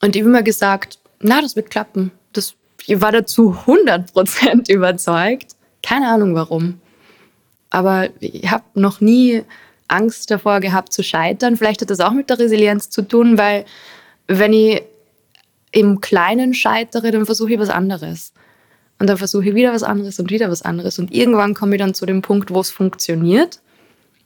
Und 0.00 0.16
ich 0.16 0.22
habe 0.22 0.30
immer 0.30 0.42
gesagt, 0.42 0.98
na, 1.20 1.42
das 1.42 1.56
wird 1.56 1.70
klappen. 1.70 2.12
Das, 2.32 2.54
ich 2.86 3.00
war 3.00 3.12
dazu 3.12 3.56
100% 3.66 4.70
überzeugt. 4.70 5.52
Keine 5.82 6.08
Ahnung 6.08 6.34
warum. 6.34 6.80
Aber 7.70 8.08
ich 8.20 8.50
habe 8.50 8.64
noch 8.74 9.00
nie 9.00 9.42
Angst 9.88 10.30
davor 10.30 10.60
gehabt 10.60 10.92
zu 10.92 11.02
scheitern. 11.02 11.56
Vielleicht 11.56 11.80
hat 11.80 11.90
das 11.90 12.00
auch 12.00 12.12
mit 12.12 12.30
der 12.30 12.38
Resilienz 12.38 12.90
zu 12.90 13.02
tun, 13.02 13.38
weil 13.38 13.64
wenn 14.26 14.52
ich 14.52 14.82
im 15.72 16.00
Kleinen 16.00 16.54
scheitere, 16.54 17.10
dann 17.10 17.26
versuche 17.26 17.54
ich 17.54 17.58
was 17.58 17.68
anderes. 17.68 18.32
Und 18.98 19.08
dann 19.08 19.18
versuche 19.18 19.48
ich 19.48 19.54
wieder 19.54 19.72
was 19.72 19.82
anderes 19.82 20.18
und 20.20 20.30
wieder 20.30 20.50
was 20.50 20.62
anderes. 20.62 20.98
Und 20.98 21.12
irgendwann 21.12 21.54
komme 21.54 21.74
ich 21.74 21.80
dann 21.80 21.94
zu 21.94 22.06
dem 22.06 22.22
Punkt, 22.22 22.50
wo 22.52 22.60
es 22.60 22.70
funktioniert. 22.70 23.60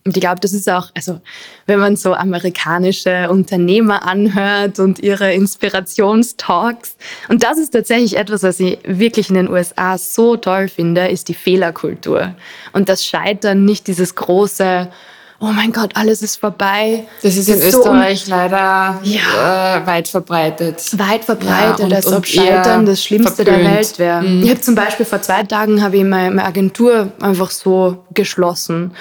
Und 0.05 0.17
ich 0.17 0.23
glaube, 0.23 0.41
das 0.41 0.53
ist 0.53 0.71
auch, 0.71 0.89
also 0.95 1.21
wenn 1.67 1.79
man 1.79 1.97
so 1.97 2.15
amerikanische 2.15 3.29
Unternehmer 3.29 4.07
anhört 4.07 4.79
und 4.79 5.01
ihre 5.01 5.35
Inspirationstalks, 5.35 6.97
und 7.29 7.43
das 7.43 7.59
ist 7.59 7.71
tatsächlich 7.71 8.17
etwas, 8.17 8.43
was 8.43 8.59
ich 8.59 8.79
wirklich 8.85 9.29
in 9.29 9.35
den 9.35 9.51
USA 9.51 9.99
so 9.99 10.37
toll 10.37 10.69
finde, 10.69 11.09
ist 11.09 11.29
die 11.29 11.35
Fehlerkultur. 11.35 12.35
Und 12.73 12.89
das 12.89 13.05
Scheitern 13.05 13.67
nicht 13.67 13.87
dieses 13.87 14.15
große, 14.15 14.89
oh 15.41 15.47
mein 15.47 15.73
Gott, 15.73 15.91
alles 15.95 16.23
ist 16.23 16.37
vorbei. 16.37 17.05
Das 17.23 17.37
ist 17.37 17.49
in 17.49 17.61
so 17.61 17.67
Österreich 17.67 18.27
leider 18.29 19.01
ja. 19.03 19.77
äh, 19.77 19.87
weit 19.87 20.09
verbreitet. 20.09 20.99
Weit 20.99 21.25
verbreitet, 21.25 21.81
ja, 21.81 21.85
und, 21.85 21.93
als 21.93 22.07
ob 22.07 22.27
Scheitern 22.27 22.87
das 22.87 23.05
Schlimmste 23.05 23.45
verpönt. 23.45 23.67
der 23.67 23.75
Welt 23.75 23.99
wäre. 23.99 24.23
Mhm. 24.23 24.43
Ich 24.43 24.51
habe 24.51 24.61
zum 24.61 24.75
Beispiel 24.75 25.05
vor 25.05 25.21
zwei 25.21 25.43
Tagen 25.43 25.83
habe 25.83 25.99
ich 25.99 26.05
meine 26.05 26.43
Agentur 26.45 27.13
einfach 27.21 27.51
so 27.51 28.05
geschlossen, 28.15 28.93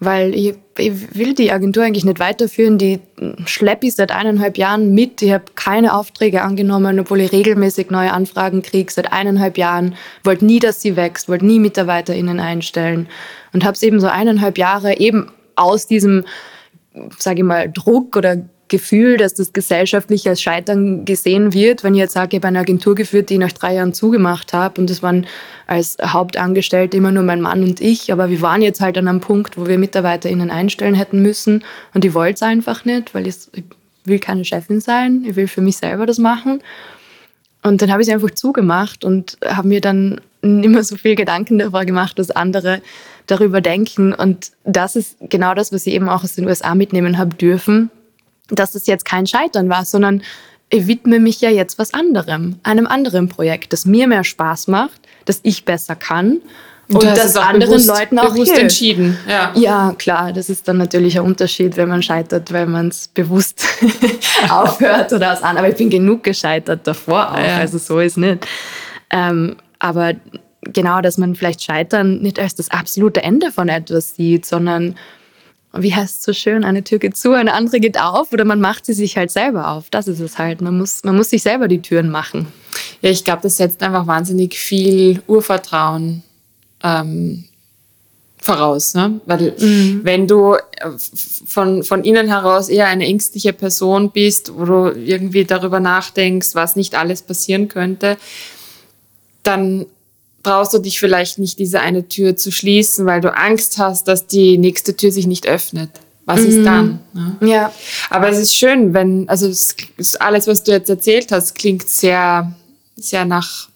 weil 0.00 0.34
ich, 0.34 0.54
ich, 0.78 1.14
will 1.14 1.34
die 1.34 1.52
Agentur 1.52 1.84
eigentlich 1.84 2.06
nicht 2.06 2.18
weiterführen. 2.18 2.78
Die 2.78 3.00
schleppe 3.44 3.86
ich 3.86 3.94
seit 3.94 4.10
eineinhalb 4.10 4.56
Jahren 4.56 4.94
mit. 4.94 5.20
Ich 5.20 5.30
habe 5.30 5.44
keine 5.54 5.94
Aufträge 5.94 6.40
angenommen, 6.40 6.98
obwohl 6.98 7.20
ich 7.20 7.32
regelmäßig 7.32 7.90
neue 7.90 8.12
Anfragen 8.12 8.62
kriege 8.62 8.90
seit 8.90 9.12
eineinhalb 9.12 9.58
Jahren. 9.58 9.94
Wollte 10.24 10.46
nie, 10.46 10.58
dass 10.58 10.80
sie 10.80 10.96
wächst, 10.96 11.28
wollte 11.28 11.44
nie 11.44 11.58
MitarbeiterInnen 11.58 12.40
einstellen 12.40 13.08
und 13.52 13.62
habe 13.62 13.74
es 13.74 13.82
eben 13.82 14.00
so 14.00 14.06
eineinhalb 14.06 14.56
Jahre 14.56 14.98
eben 14.98 15.30
aus 15.54 15.86
diesem, 15.86 16.24
sage 17.18 17.40
ich 17.40 17.44
mal, 17.44 17.70
Druck 17.70 18.16
oder 18.16 18.38
Gefühl, 18.70 19.18
dass 19.18 19.34
das 19.34 19.52
gesellschaftlich 19.52 20.26
als 20.28 20.40
Scheitern 20.40 21.04
gesehen 21.04 21.52
wird. 21.52 21.84
Wenn 21.84 21.94
ich 21.94 22.00
jetzt 22.00 22.14
sage, 22.14 22.28
ich 22.30 22.36
habe 22.36 22.48
eine 22.48 22.60
Agentur 22.60 22.94
geführt, 22.94 23.28
die 23.28 23.34
ich 23.34 23.40
nach 23.40 23.52
drei 23.52 23.74
Jahren 23.74 23.92
zugemacht 23.92 24.54
habe 24.54 24.80
und 24.80 24.88
das 24.88 25.02
waren 25.02 25.26
als 25.66 25.98
Hauptangestellte 26.02 26.96
immer 26.96 27.12
nur 27.12 27.24
mein 27.24 27.42
Mann 27.42 27.62
und 27.62 27.80
ich, 27.80 28.12
aber 28.12 28.30
wir 28.30 28.40
waren 28.40 28.62
jetzt 28.62 28.80
halt 28.80 28.96
an 28.96 29.08
einem 29.08 29.20
Punkt, 29.20 29.58
wo 29.58 29.66
wir 29.66 29.76
MitarbeiterInnen 29.76 30.50
einstellen 30.50 30.94
hätten 30.94 31.20
müssen 31.20 31.64
und 31.92 32.04
ich 32.04 32.14
wollte 32.14 32.34
es 32.34 32.42
einfach 32.42 32.84
nicht, 32.86 33.14
weil 33.14 33.26
ich, 33.26 33.36
will 34.04 34.18
keine 34.18 34.44
Chefin 34.44 34.80
sein, 34.80 35.24
ich 35.26 35.36
will 35.36 35.46
für 35.46 35.60
mich 35.60 35.76
selber 35.76 36.06
das 36.06 36.18
machen. 36.18 36.62
Und 37.62 37.82
dann 37.82 37.92
habe 37.92 38.00
ich 38.00 38.08
es 38.08 38.14
einfach 38.14 38.30
zugemacht 38.30 39.04
und 39.04 39.36
habe 39.44 39.68
mir 39.68 39.80
dann 39.82 40.20
mehr 40.42 40.84
so 40.84 40.96
viel 40.96 41.16
Gedanken 41.16 41.58
darüber 41.58 41.84
gemacht, 41.84 42.18
was 42.18 42.30
andere 42.30 42.80
darüber 43.26 43.60
denken. 43.60 44.14
Und 44.14 44.52
das 44.64 44.96
ist 44.96 45.16
genau 45.28 45.54
das, 45.54 45.72
was 45.72 45.86
ich 45.86 45.94
eben 45.94 46.08
auch 46.08 46.24
aus 46.24 46.34
den 46.34 46.46
USA 46.46 46.74
mitnehmen 46.74 47.18
habe 47.18 47.34
dürfen, 47.34 47.90
dass 48.50 48.74
es 48.74 48.86
jetzt 48.86 49.04
kein 49.04 49.26
Scheitern 49.26 49.68
war, 49.68 49.84
sondern 49.84 50.22
ich 50.70 50.86
widme 50.86 51.18
mich 51.18 51.40
ja 51.40 51.50
jetzt 51.50 51.78
was 51.78 51.92
anderem, 51.92 52.58
einem 52.62 52.86
anderen 52.86 53.28
Projekt, 53.28 53.72
das 53.72 53.84
mir 53.84 54.06
mehr 54.06 54.24
Spaß 54.24 54.68
macht, 54.68 55.00
das 55.24 55.40
ich 55.42 55.64
besser 55.64 55.96
kann 55.96 56.40
und, 56.92 57.04
und 57.04 57.16
das 57.16 57.36
anderen 57.36 57.70
bewusst, 57.70 57.88
Leuten 57.88 58.18
auch 58.18 58.32
bewusst 58.32 58.50
hilft. 58.50 58.62
entschieden. 58.62 59.16
Ja. 59.28 59.52
ja, 59.54 59.94
klar, 59.96 60.32
das 60.32 60.48
ist 60.48 60.66
dann 60.66 60.78
natürlich 60.78 61.18
ein 61.18 61.24
Unterschied, 61.24 61.76
wenn 61.76 61.88
man 61.88 62.02
scheitert, 62.02 62.52
weil 62.52 62.66
man 62.66 62.88
es 62.88 63.08
bewusst 63.08 63.64
aufhört 64.48 65.12
oder 65.12 65.32
aus 65.32 65.42
an. 65.42 65.56
Aber 65.56 65.68
ich 65.68 65.76
bin 65.76 65.88
genug 65.88 66.24
gescheitert 66.24 66.86
davor 66.86 67.32
auch, 67.32 67.38
ja. 67.38 67.58
also 67.58 67.78
so 67.78 68.00
ist 68.00 68.16
nicht. 68.16 68.46
Ähm, 69.10 69.56
aber 69.78 70.14
genau, 70.62 71.00
dass 71.00 71.16
man 71.16 71.36
vielleicht 71.36 71.62
Scheitern 71.62 72.18
nicht 72.18 72.40
als 72.40 72.56
das 72.56 72.70
absolute 72.70 73.22
Ende 73.22 73.52
von 73.52 73.68
etwas 73.68 74.16
sieht, 74.16 74.44
sondern 74.44 74.96
wie 75.72 75.94
heißt 75.94 76.18
es 76.18 76.24
so 76.24 76.32
schön, 76.32 76.64
eine 76.64 76.82
Tür 76.82 76.98
geht 76.98 77.16
zu, 77.16 77.32
eine 77.32 77.52
andere 77.54 77.78
geht 77.78 78.00
auf 78.00 78.32
oder 78.32 78.44
man 78.44 78.60
macht 78.60 78.86
sie 78.86 78.92
sich 78.92 79.16
halt 79.16 79.30
selber 79.30 79.68
auf. 79.68 79.88
Das 79.90 80.08
ist 80.08 80.20
es 80.20 80.38
halt. 80.38 80.60
Man 80.60 80.76
muss, 80.76 81.04
man 81.04 81.16
muss 81.16 81.30
sich 81.30 81.42
selber 81.42 81.68
die 81.68 81.80
Türen 81.82 82.10
machen. 82.10 82.48
Ja, 83.02 83.10
ich 83.10 83.24
glaube, 83.24 83.42
das 83.42 83.56
setzt 83.56 83.82
einfach 83.82 84.06
wahnsinnig 84.06 84.56
viel 84.56 85.22
Urvertrauen 85.26 86.22
ähm, 86.82 87.44
voraus. 88.38 88.94
Ne? 88.94 89.20
Weil 89.26 89.54
mhm. 89.58 90.00
wenn 90.02 90.26
du 90.26 90.54
äh, 90.54 90.60
von, 91.46 91.84
von 91.84 92.04
innen 92.04 92.28
heraus 92.28 92.68
eher 92.68 92.88
eine 92.88 93.06
ängstliche 93.06 93.52
Person 93.52 94.10
bist, 94.10 94.52
wo 94.56 94.64
du 94.64 94.86
irgendwie 94.88 95.44
darüber 95.44 95.78
nachdenkst, 95.78 96.54
was 96.54 96.74
nicht 96.74 96.96
alles 96.96 97.22
passieren 97.22 97.68
könnte, 97.68 98.16
dann 99.42 99.86
brauchst 100.42 100.72
du 100.74 100.78
dich 100.78 100.98
vielleicht 100.98 101.38
nicht 101.38 101.58
diese 101.58 101.80
eine 101.80 102.08
Tür 102.08 102.36
zu 102.36 102.50
schließen, 102.50 103.06
weil 103.06 103.20
du 103.20 103.34
Angst 103.34 103.78
hast, 103.78 104.08
dass 104.08 104.26
die 104.26 104.58
nächste 104.58 104.96
Tür 104.96 105.12
sich 105.12 105.26
nicht 105.26 105.46
öffnet. 105.46 105.90
Was 106.24 106.40
mhm. 106.40 106.46
ist 106.46 106.64
dann? 106.64 107.00
Ne? 107.12 107.36
Ja. 107.48 107.72
Aber 108.08 108.28
es 108.28 108.38
ist 108.38 108.54
schön, 108.54 108.94
wenn, 108.94 109.28
also 109.28 109.50
alles, 110.20 110.46
was 110.46 110.62
du 110.62 110.72
jetzt 110.72 110.88
erzählt 110.88 111.32
hast, 111.32 111.54
klingt 111.54 111.88
sehr, 111.88 112.52
sehr 112.96 113.24
nach 113.24 113.68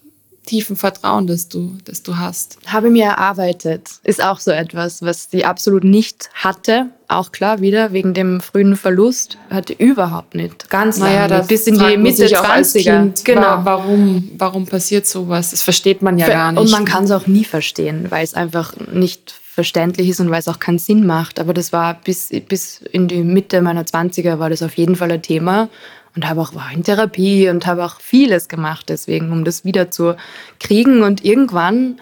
tiefen 0.45 0.75
Vertrauen, 0.75 1.27
das 1.27 1.49
du, 1.49 1.75
das 1.85 2.03
du 2.03 2.17
hast. 2.17 2.57
Habe 2.67 2.89
mir 2.89 3.05
erarbeitet. 3.05 3.89
Ist 4.03 4.23
auch 4.23 4.39
so 4.39 4.51
etwas, 4.51 5.01
was 5.01 5.29
sie 5.31 5.43
absolut 5.43 5.83
nicht 5.83 6.29
hatte. 6.33 6.89
Auch 7.07 7.31
klar, 7.31 7.61
wieder 7.61 7.93
wegen 7.93 8.13
dem 8.13 8.41
frühen 8.41 8.75
Verlust. 8.75 9.37
Hatte 9.49 9.73
überhaupt 9.73 10.33
nicht. 10.33 10.69
Ganz 10.69 10.97
naja, 10.97 11.27
lange. 11.27 11.45
Bis 11.45 11.67
in 11.67 11.77
die 11.77 11.97
Mitte 11.97 12.25
20er. 12.25 13.23
Genau. 13.23 13.59
Warum, 13.63 14.31
warum 14.37 14.65
passiert 14.65 15.05
sowas? 15.05 15.51
Das 15.51 15.61
versteht 15.61 16.01
man 16.01 16.17
ja 16.17 16.25
Ver 16.25 16.33
gar 16.33 16.51
nicht. 16.51 16.61
Und 16.61 16.71
man 16.71 16.85
kann 16.85 17.03
es 17.03 17.11
auch 17.11 17.27
nie 17.27 17.43
verstehen, 17.43 18.07
weil 18.09 18.23
es 18.23 18.33
einfach 18.33 18.73
nicht 18.91 19.31
verständlich 19.31 20.09
ist 20.09 20.19
und 20.19 20.31
weil 20.31 20.39
es 20.39 20.47
auch 20.47 20.59
keinen 20.59 20.79
Sinn 20.79 21.05
macht. 21.05 21.39
Aber 21.39 21.53
das 21.53 21.71
war 21.71 21.93
bis, 22.03 22.29
bis 22.47 22.81
in 22.91 23.07
die 23.07 23.23
Mitte 23.23 23.61
meiner 23.61 23.83
20er 23.83 24.39
war 24.39 24.49
das 24.49 24.63
auf 24.63 24.75
jeden 24.75 24.95
Fall 24.95 25.11
ein 25.11 25.21
Thema 25.21 25.69
und 26.15 26.27
habe 26.27 26.41
auch 26.41 26.55
war 26.55 26.71
in 26.73 26.83
Therapie 26.83 27.49
und 27.49 27.65
habe 27.65 27.85
auch 27.85 27.99
vieles 27.99 28.47
gemacht 28.47 28.85
deswegen, 28.89 29.31
um 29.31 29.45
das 29.45 29.63
wieder 29.63 29.91
zu 29.91 30.15
kriegen. 30.59 31.03
Und 31.03 31.23
irgendwann 31.23 31.99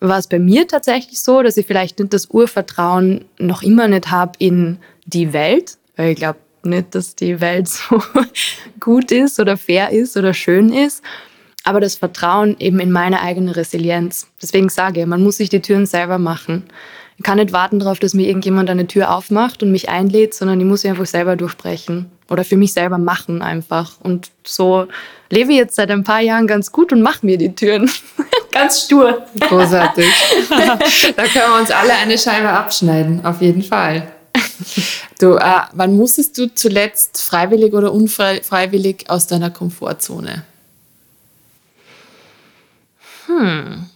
war 0.00 0.18
es 0.18 0.26
bei 0.26 0.38
mir 0.38 0.66
tatsächlich 0.68 1.20
so, 1.20 1.42
dass 1.42 1.56
ich 1.56 1.66
vielleicht 1.66 1.98
nicht 1.98 2.12
das 2.12 2.26
Urvertrauen 2.26 3.24
noch 3.38 3.62
immer 3.62 3.88
nicht 3.88 4.10
habe 4.10 4.32
in 4.38 4.78
die 5.06 5.32
Welt, 5.32 5.78
weil 5.96 6.10
ich 6.10 6.16
glaube 6.16 6.38
nicht, 6.62 6.94
dass 6.94 7.14
die 7.14 7.40
Welt 7.40 7.68
so 7.68 8.02
gut 8.80 9.10
ist 9.10 9.40
oder 9.40 9.56
fair 9.56 9.90
ist 9.90 10.16
oder 10.16 10.34
schön 10.34 10.72
ist, 10.72 11.02
aber 11.64 11.80
das 11.80 11.96
Vertrauen 11.96 12.56
eben 12.58 12.78
in 12.80 12.92
meine 12.92 13.22
eigene 13.22 13.56
Resilienz. 13.56 14.28
Deswegen 14.40 14.68
sage 14.68 15.00
ich, 15.00 15.06
man 15.06 15.22
muss 15.22 15.38
sich 15.38 15.48
die 15.48 15.62
Türen 15.62 15.86
selber 15.86 16.18
machen. 16.18 16.64
Ich 17.16 17.22
kann 17.22 17.38
nicht 17.38 17.52
warten 17.52 17.78
darauf, 17.78 18.00
dass 18.00 18.12
mir 18.12 18.26
irgendjemand 18.26 18.68
eine 18.70 18.86
Tür 18.86 19.14
aufmacht 19.14 19.62
und 19.62 19.70
mich 19.70 19.88
einlädt, 19.88 20.34
sondern 20.34 20.60
ich 20.60 20.66
muss 20.66 20.82
sie 20.82 20.88
einfach 20.88 21.06
selber 21.06 21.36
durchbrechen 21.36 22.10
oder 22.28 22.44
für 22.44 22.56
mich 22.56 22.72
selber 22.72 22.98
machen 22.98 23.40
einfach. 23.40 24.00
Und 24.00 24.30
so 24.44 24.86
lebe 25.30 25.52
ich 25.52 25.58
jetzt 25.58 25.76
seit 25.76 25.90
ein 25.90 26.04
paar 26.04 26.20
Jahren 26.20 26.46
ganz 26.46 26.72
gut 26.72 26.92
und 26.92 27.02
mache 27.02 27.24
mir 27.24 27.38
die 27.38 27.54
Türen. 27.54 27.88
ganz 28.54 28.84
stur. 28.84 29.26
Großartig. 29.38 30.06
da 30.48 31.22
können 31.24 31.52
wir 31.52 31.60
uns 31.60 31.70
alle 31.70 31.92
eine 31.94 32.16
Scheibe 32.16 32.48
abschneiden, 32.48 33.24
auf 33.26 33.42
jeden 33.42 33.62
Fall. 33.62 34.10
Du, 35.18 35.36
äh, 35.36 35.60
wann 35.72 35.96
musstest 35.96 36.38
du 36.38 36.52
zuletzt 36.54 37.20
freiwillig 37.20 37.74
oder 37.74 37.92
unfreiwillig 37.92 39.10
aus 39.10 39.26
deiner 39.26 39.50
Komfortzone? 39.50 40.44
Hm. 43.26 43.86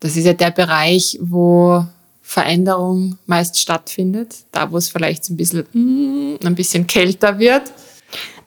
Das 0.00 0.16
ist 0.16 0.24
ja 0.24 0.34
der 0.34 0.50
Bereich, 0.50 1.18
wo 1.20 1.84
Veränderung 2.22 3.18
meist 3.26 3.58
stattfindet, 3.58 4.34
da 4.52 4.70
wo 4.70 4.76
es 4.76 4.88
vielleicht 4.88 5.28
ein 5.30 5.36
bisschen, 5.36 5.66
mm, 5.72 6.44
ein 6.44 6.54
bisschen 6.54 6.86
kälter 6.86 7.38
wird. 7.38 7.62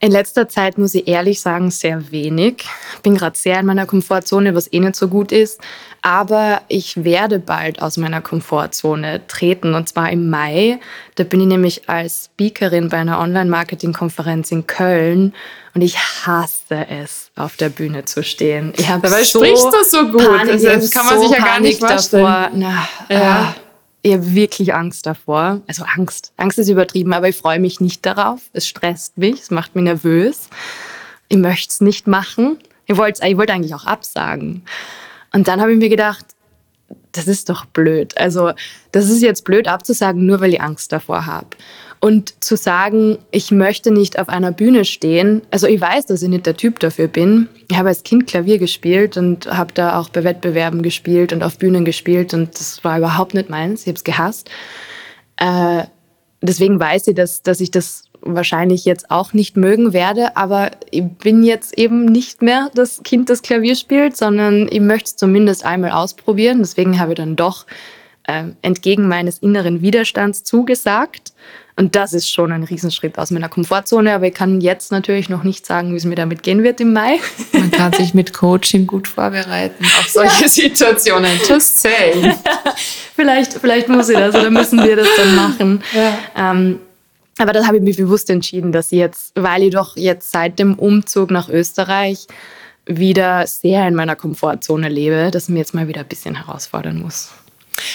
In 0.01 0.11
letzter 0.11 0.47
Zeit 0.47 0.77
muss 0.77 0.95
ich 0.95 1.09
ehrlich 1.09 1.41
sagen, 1.41 1.71
sehr 1.71 2.09
wenig. 2.11 2.63
Ich 2.95 3.01
bin 3.01 3.17
gerade 3.17 3.37
sehr 3.37 3.59
in 3.59 3.65
meiner 3.65 3.85
Komfortzone, 3.85 4.55
was 4.55 4.71
eh 4.71 4.79
nicht 4.79 4.95
so 4.95 5.09
gut 5.09 5.33
ist. 5.33 5.59
Aber 6.01 6.61
ich 6.69 7.03
werde 7.03 7.39
bald 7.39 7.81
aus 7.81 7.97
meiner 7.97 8.21
Komfortzone 8.21 9.27
treten 9.27 9.75
und 9.75 9.89
zwar 9.89 10.09
im 10.09 10.29
Mai. 10.29 10.79
Da 11.15 11.25
bin 11.25 11.41
ich 11.41 11.47
nämlich 11.47 11.89
als 11.89 12.29
Speakerin 12.33 12.87
bei 12.87 12.97
einer 12.97 13.19
Online-Marketing-Konferenz 13.19 14.51
in 14.51 14.65
Köln 14.67 15.33
und 15.75 15.81
ich 15.81 15.97
hasse 15.97 16.87
es, 16.89 17.31
auf 17.35 17.57
der 17.57 17.67
Bühne 17.67 18.05
zu 18.05 18.23
stehen. 18.23 18.71
Ich 18.77 18.87
Dabei 18.87 19.23
so 19.23 19.39
sprichst 19.39 19.65
du 19.65 19.83
so 19.83 20.07
gut. 20.07 20.25
Panik, 20.25 20.63
das 20.63 20.91
kann 20.91 21.05
man 21.07 21.15
so 21.15 21.27
sich 21.27 21.37
ja 21.37 21.43
gar 21.43 21.59
nicht 21.59 21.79
vorstellen. 21.79 22.23
Davor. 22.23 22.51
Na, 22.53 22.89
ja. 23.09 23.49
Äh, 23.49 23.68
ich 24.01 24.13
habe 24.13 24.33
wirklich 24.33 24.73
Angst 24.73 25.05
davor. 25.05 25.61
Also 25.67 25.83
Angst. 25.95 26.31
Angst 26.37 26.57
ist 26.57 26.69
übertrieben, 26.69 27.13
aber 27.13 27.29
ich 27.29 27.35
freue 27.35 27.59
mich 27.59 27.81
nicht 27.81 28.05
darauf. 28.05 28.41
Es 28.53 28.67
stresst 28.67 29.17
mich, 29.17 29.41
es 29.41 29.51
macht 29.51 29.75
mich 29.75 29.83
nervös. 29.83 30.49
Ich 31.27 31.37
möchte 31.37 31.69
es 31.69 31.81
nicht 31.81 32.07
machen. 32.07 32.57
Ich 32.85 32.97
wollte 32.97 33.27
ich 33.27 33.37
wollte 33.37 33.53
eigentlich 33.53 33.75
auch 33.75 33.85
absagen. 33.85 34.63
Und 35.33 35.47
dann 35.47 35.61
habe 35.61 35.73
ich 35.73 35.77
mir 35.77 35.89
gedacht, 35.89 36.25
das 37.11 37.27
ist 37.27 37.49
doch 37.49 37.65
blöd. 37.65 38.17
Also 38.17 38.53
das 38.91 39.09
ist 39.09 39.21
jetzt 39.21 39.43
blöd 39.43 39.67
abzusagen, 39.67 40.25
nur 40.25 40.39
weil 40.39 40.53
ich 40.53 40.61
Angst 40.61 40.91
davor 40.91 41.25
habe. 41.25 41.47
Und 42.01 42.43
zu 42.43 42.55
sagen, 42.55 43.17
ich 43.31 43.51
möchte 43.51 43.91
nicht 43.91 44.19
auf 44.19 44.29
einer 44.29 44.53
Bühne 44.53 44.85
stehen, 44.85 45.41
also 45.51 45.67
ich 45.67 45.81
weiß, 45.81 46.05
dass 46.05 46.21
ich 46.21 46.29
nicht 46.29 46.45
der 46.45 46.55
Typ 46.55 46.79
dafür 46.79 47.07
bin. 47.07 47.49
Ich 47.69 47.77
habe 47.77 47.89
als 47.89 48.03
Kind 48.03 48.25
Klavier 48.25 48.57
gespielt 48.57 49.17
und 49.17 49.47
habe 49.47 49.73
da 49.73 49.99
auch 49.99 50.07
bei 50.07 50.23
Wettbewerben 50.23 50.81
gespielt 50.81 51.33
und 51.33 51.43
auf 51.43 51.57
Bühnen 51.57 51.83
gespielt 51.83 52.33
und 52.33 52.57
das 52.57 52.83
war 52.85 52.97
überhaupt 52.97 53.33
nicht 53.33 53.49
meins. 53.49 53.81
Ich 53.81 53.87
habe 53.87 53.97
es 53.97 54.03
gehasst. 54.05 54.49
Äh, 55.35 55.83
deswegen 56.41 56.79
weiß 56.79 57.07
ich, 57.07 57.15
dass, 57.15 57.43
dass 57.43 57.59
ich 57.59 57.71
das 57.71 58.03
wahrscheinlich 58.21 58.85
jetzt 58.85 59.11
auch 59.11 59.33
nicht 59.33 59.57
mögen 59.57 59.93
werde, 59.93 60.35
aber 60.35 60.71
ich 60.91 61.03
bin 61.03 61.43
jetzt 61.43 61.77
eben 61.77 62.05
nicht 62.05 62.41
mehr 62.41 62.69
das 62.75 63.01
Kind, 63.03 63.29
das 63.29 63.41
Klavier 63.41 63.75
spielt, 63.75 64.17
sondern 64.17 64.67
ich 64.69 64.81
möchte 64.81 65.05
es 65.05 65.15
zumindest 65.15 65.65
einmal 65.65 65.91
ausprobieren. 65.91 66.59
Deswegen 66.59 66.99
habe 66.99 67.13
ich 67.13 67.17
dann 67.17 67.35
doch 67.35 67.65
äh, 68.23 68.45
entgegen 68.61 69.07
meines 69.07 69.39
inneren 69.39 69.81
Widerstands 69.81 70.43
zugesagt. 70.43 71.33
Und 71.79 71.95
das 71.95 72.11
ist 72.11 72.29
schon 72.29 72.51
ein 72.51 72.63
Riesenschritt 72.63 73.17
aus 73.17 73.31
meiner 73.31 73.47
Komfortzone, 73.47 74.13
aber 74.13 74.27
ich 74.27 74.33
kann 74.33 74.59
jetzt 74.59 74.91
natürlich 74.91 75.29
noch 75.29 75.43
nicht 75.43 75.65
sagen, 75.65 75.93
wie 75.93 75.95
es 75.95 76.03
mir 76.03 76.15
damit 76.15 76.43
gehen 76.43 76.61
wird 76.61 76.81
im 76.81 76.91
Mai. 76.91 77.21
Man 77.53 77.71
kann 77.71 77.93
sich 77.93 78.13
mit 78.13 78.33
Coaching 78.33 78.85
gut 78.85 79.07
vorbereiten 79.07 79.85
auf 79.97 80.09
solche 80.09 80.41
ja. 80.41 80.49
Situationen. 80.49 81.31
Just 81.47 81.79
saying. 81.79 82.33
vielleicht, 83.15 83.53
vielleicht 83.53 83.87
muss 83.87 84.09
ich 84.09 84.17
das 84.17 84.35
oder 84.35 84.49
müssen 84.49 84.83
wir 84.83 84.97
das 84.97 85.07
dann 85.15 85.35
machen. 85.37 85.83
Ja. 85.95 86.51
Ähm, 86.51 86.79
aber 87.37 87.53
da 87.53 87.65
habe 87.65 87.77
ich 87.77 87.83
mich 87.83 87.95
bewusst 87.95 88.29
entschieden, 88.29 88.73
dass 88.73 88.91
ich 88.91 88.99
jetzt, 88.99 89.31
weil 89.35 89.63
ich 89.63 89.69
doch 89.69 89.95
jetzt 89.95 90.31
seit 90.31 90.59
dem 90.59 90.77
Umzug 90.77 91.31
nach 91.31 91.47
Österreich 91.47 92.27
wieder 92.85 93.47
sehr 93.47 93.87
in 93.87 93.95
meiner 93.95 94.17
Komfortzone 94.17 94.89
lebe, 94.89 95.31
dass 95.31 95.43
ich 95.43 95.49
mir 95.49 95.59
jetzt 95.59 95.73
mal 95.73 95.87
wieder 95.87 96.01
ein 96.01 96.07
bisschen 96.07 96.35
herausfordern 96.35 96.99
muss. 96.99 97.29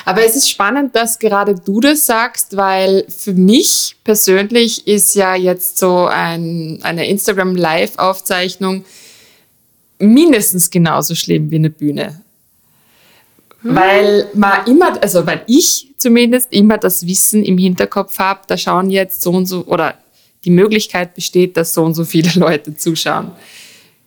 Aber 0.04 0.24
es 0.24 0.36
ist 0.36 0.50
spannend, 0.50 0.94
dass 0.94 1.18
gerade 1.18 1.54
du 1.54 1.80
das 1.80 2.06
sagst, 2.06 2.56
weil 2.56 3.04
für 3.08 3.32
mich 3.32 3.96
persönlich 4.04 4.86
ist 4.86 5.14
ja 5.14 5.34
jetzt 5.34 5.78
so 5.78 6.06
ein, 6.06 6.78
eine 6.82 7.08
Instagram 7.08 7.54
Live-Aufzeichnung 7.54 8.84
mindestens 9.98 10.70
genauso 10.70 11.14
schlimm 11.14 11.50
wie 11.50 11.56
eine 11.56 11.70
Bühne. 11.70 12.20
Weil 13.62 14.28
man 14.34 14.66
immer, 14.66 15.02
also 15.02 15.26
weil 15.26 15.42
ich 15.46 15.94
zumindest 15.96 16.52
immer 16.52 16.76
das 16.76 17.06
Wissen 17.06 17.42
im 17.44 17.56
Hinterkopf 17.56 18.18
habe, 18.18 18.40
da 18.46 18.58
schauen 18.58 18.90
jetzt 18.90 19.22
so 19.22 19.30
und 19.30 19.46
so, 19.46 19.64
oder 19.64 19.94
die 20.44 20.50
Möglichkeit 20.50 21.14
besteht, 21.14 21.56
dass 21.56 21.72
so 21.72 21.82
und 21.82 21.94
so 21.94 22.04
viele 22.04 22.30
Leute 22.34 22.76
zuschauen. 22.76 23.30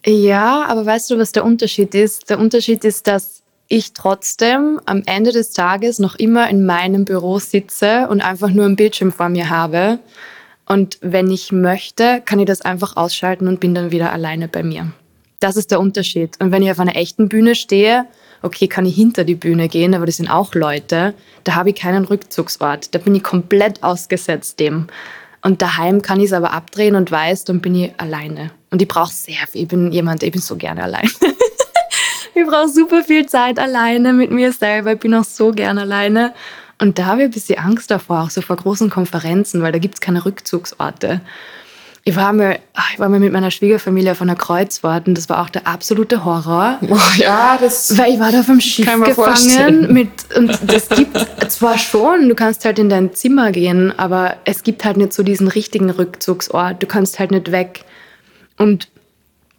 Ja, 0.06 0.66
aber 0.66 0.86
weißt 0.86 1.10
du, 1.10 1.18
was 1.18 1.32
der 1.32 1.44
Unterschied 1.44 1.96
ist? 1.96 2.30
Der 2.30 2.40
Unterschied 2.40 2.84
ist, 2.86 3.08
dass 3.08 3.37
ich 3.68 3.93
trotzdem 3.93 4.80
am 4.86 5.03
Ende 5.05 5.32
des 5.32 5.51
Tages 5.51 5.99
noch 5.99 6.15
immer 6.15 6.49
in 6.49 6.65
meinem 6.65 7.05
Büro 7.05 7.39
sitze 7.39 8.07
und 8.09 8.22
einfach 8.22 8.49
nur 8.49 8.65
einen 8.65 8.76
Bildschirm 8.76 9.11
vor 9.11 9.30
mir 9.30 9.49
habe. 9.49 9.99
Und 10.65 10.97
wenn 11.01 11.32
ich 11.32 11.51
möchte, 11.51 12.22
kann 12.26 12.39
ich 12.39 12.45
das 12.45 12.61
einfach 12.61 12.97
ausschalten 12.97 13.47
und 13.47 13.59
bin 13.59 13.74
dann 13.74 13.91
wieder 13.91 14.11
alleine 14.11 14.47
bei 14.47 14.63
mir. 14.63 14.91
Das 15.39 15.55
ist 15.55 15.72
der 15.72 15.80
Unterschied. 15.80 16.39
Und 16.39 16.51
wenn 16.51 16.63
ich 16.63 16.72
auf 16.72 16.80
einer 16.80 16.95
echten 16.95 17.30
Bühne 17.30 17.55
stehe, 17.55 18.05
okay, 18.41 18.68
kann 18.68 18.86
ich 18.86 18.95
hinter 18.95 19.24
die 19.24 19.36
Bühne 19.36 19.68
gehen, 19.68 19.93
aber 19.93 20.05
das 20.05 20.18
sind 20.18 20.30
auch 20.30 20.53
Leute, 20.53 21.13
da 21.43 21.55
habe 21.55 21.70
ich 21.70 21.76
keinen 21.76 22.05
Rückzugsort. 22.05 22.93
Da 22.93 22.99
bin 22.99 23.15
ich 23.15 23.24
komplett 23.24 23.84
ausgesetzt 23.84 24.59
dem. 24.59 24.88
Und 25.41 25.61
daheim 25.61 26.01
kann 26.01 26.20
ich 26.20 26.28
es 26.28 26.34
aber 26.34 26.51
abdrehen 26.51 26.95
und 26.95 27.11
weiß, 27.11 27.45
dann 27.45 27.61
bin 27.61 27.76
ich 27.76 27.91
alleine. 27.97 28.51
Und 28.72 28.82
ich 28.82 28.88
brauche 28.88 29.13
sehr 29.13 29.47
viel. 29.49 29.63
Ich 29.63 29.68
bin 29.68 29.91
jemand, 29.91 30.24
ich 30.24 30.32
bin 30.32 30.41
so 30.41 30.55
gerne 30.55 30.84
allein. 30.84 31.09
ich 32.38 32.48
brauche 32.48 32.70
super 32.70 33.04
viel 33.04 33.26
Zeit 33.26 33.60
alleine 33.60 34.14
mit 34.14 34.32
mir 34.32 34.52
selber. 34.52 34.94
Ich 34.94 35.00
bin 35.00 35.14
auch 35.14 35.24
so 35.24 35.52
gerne 35.52 35.82
alleine. 35.82 36.34
Und 36.80 37.00
da 37.00 37.06
habe 37.08 37.22
ich 37.22 37.26
ein 37.26 37.32
bisschen 37.32 37.60
Angst 37.60 37.90
davor, 37.90 38.24
auch 38.24 38.30
so 38.30 38.42
vor 38.42 38.56
großen 38.56 38.90
Konferenzen, 38.90 39.62
weil 39.62 39.72
da 39.72 39.80
gibt 39.80 39.96
es 39.96 40.02
keine 40.02 40.26
Rückzugsorte. 40.26 41.22
Ich 42.04 42.16
war, 42.16 42.32
mal, 42.32 42.60
ich 42.94 43.00
war 43.00 43.10
mal 43.10 43.20
mit 43.20 43.34
meiner 43.34 43.52
Schwiegerfamilie 43.52 44.14
auf 44.14 44.22
einer 44.22 44.38
Kreuzfahrt 44.38 45.10
und 45.10 45.18
das 45.18 45.28
war 45.28 45.42
auch 45.42 45.50
der 45.50 45.68
absolute 45.68 46.24
Horror. 46.24 46.80
Oh, 46.90 46.98
ja, 47.18 47.58
das 47.60 47.98
Weil 47.98 48.14
ich 48.14 48.20
war 48.20 48.32
da 48.32 48.40
auf 48.40 48.46
dem 48.46 48.62
Schiff 48.62 48.86
gefangen 49.04 49.92
mit, 49.92 50.10
und 50.38 50.58
das 50.72 50.88
gibt 50.88 51.18
zwar 51.52 51.78
schon, 51.78 52.30
du 52.30 52.36
kannst 52.36 52.64
halt 52.64 52.80
in 52.80 52.88
dein 52.88 53.14
Zimmer 53.14 53.52
gehen, 53.52 53.92
aber 54.00 54.38
es 54.46 54.64
gibt 54.64 54.86
halt 54.86 54.96
nicht 54.96 55.12
so 55.12 55.22
diesen 55.22 55.50
richtigen 55.50 55.90
Rückzugsort. 55.90 56.82
Du 56.82 56.88
kannst 56.88 57.20
halt 57.20 57.32
nicht 57.32 57.52
weg. 57.52 57.84
Und 58.58 58.88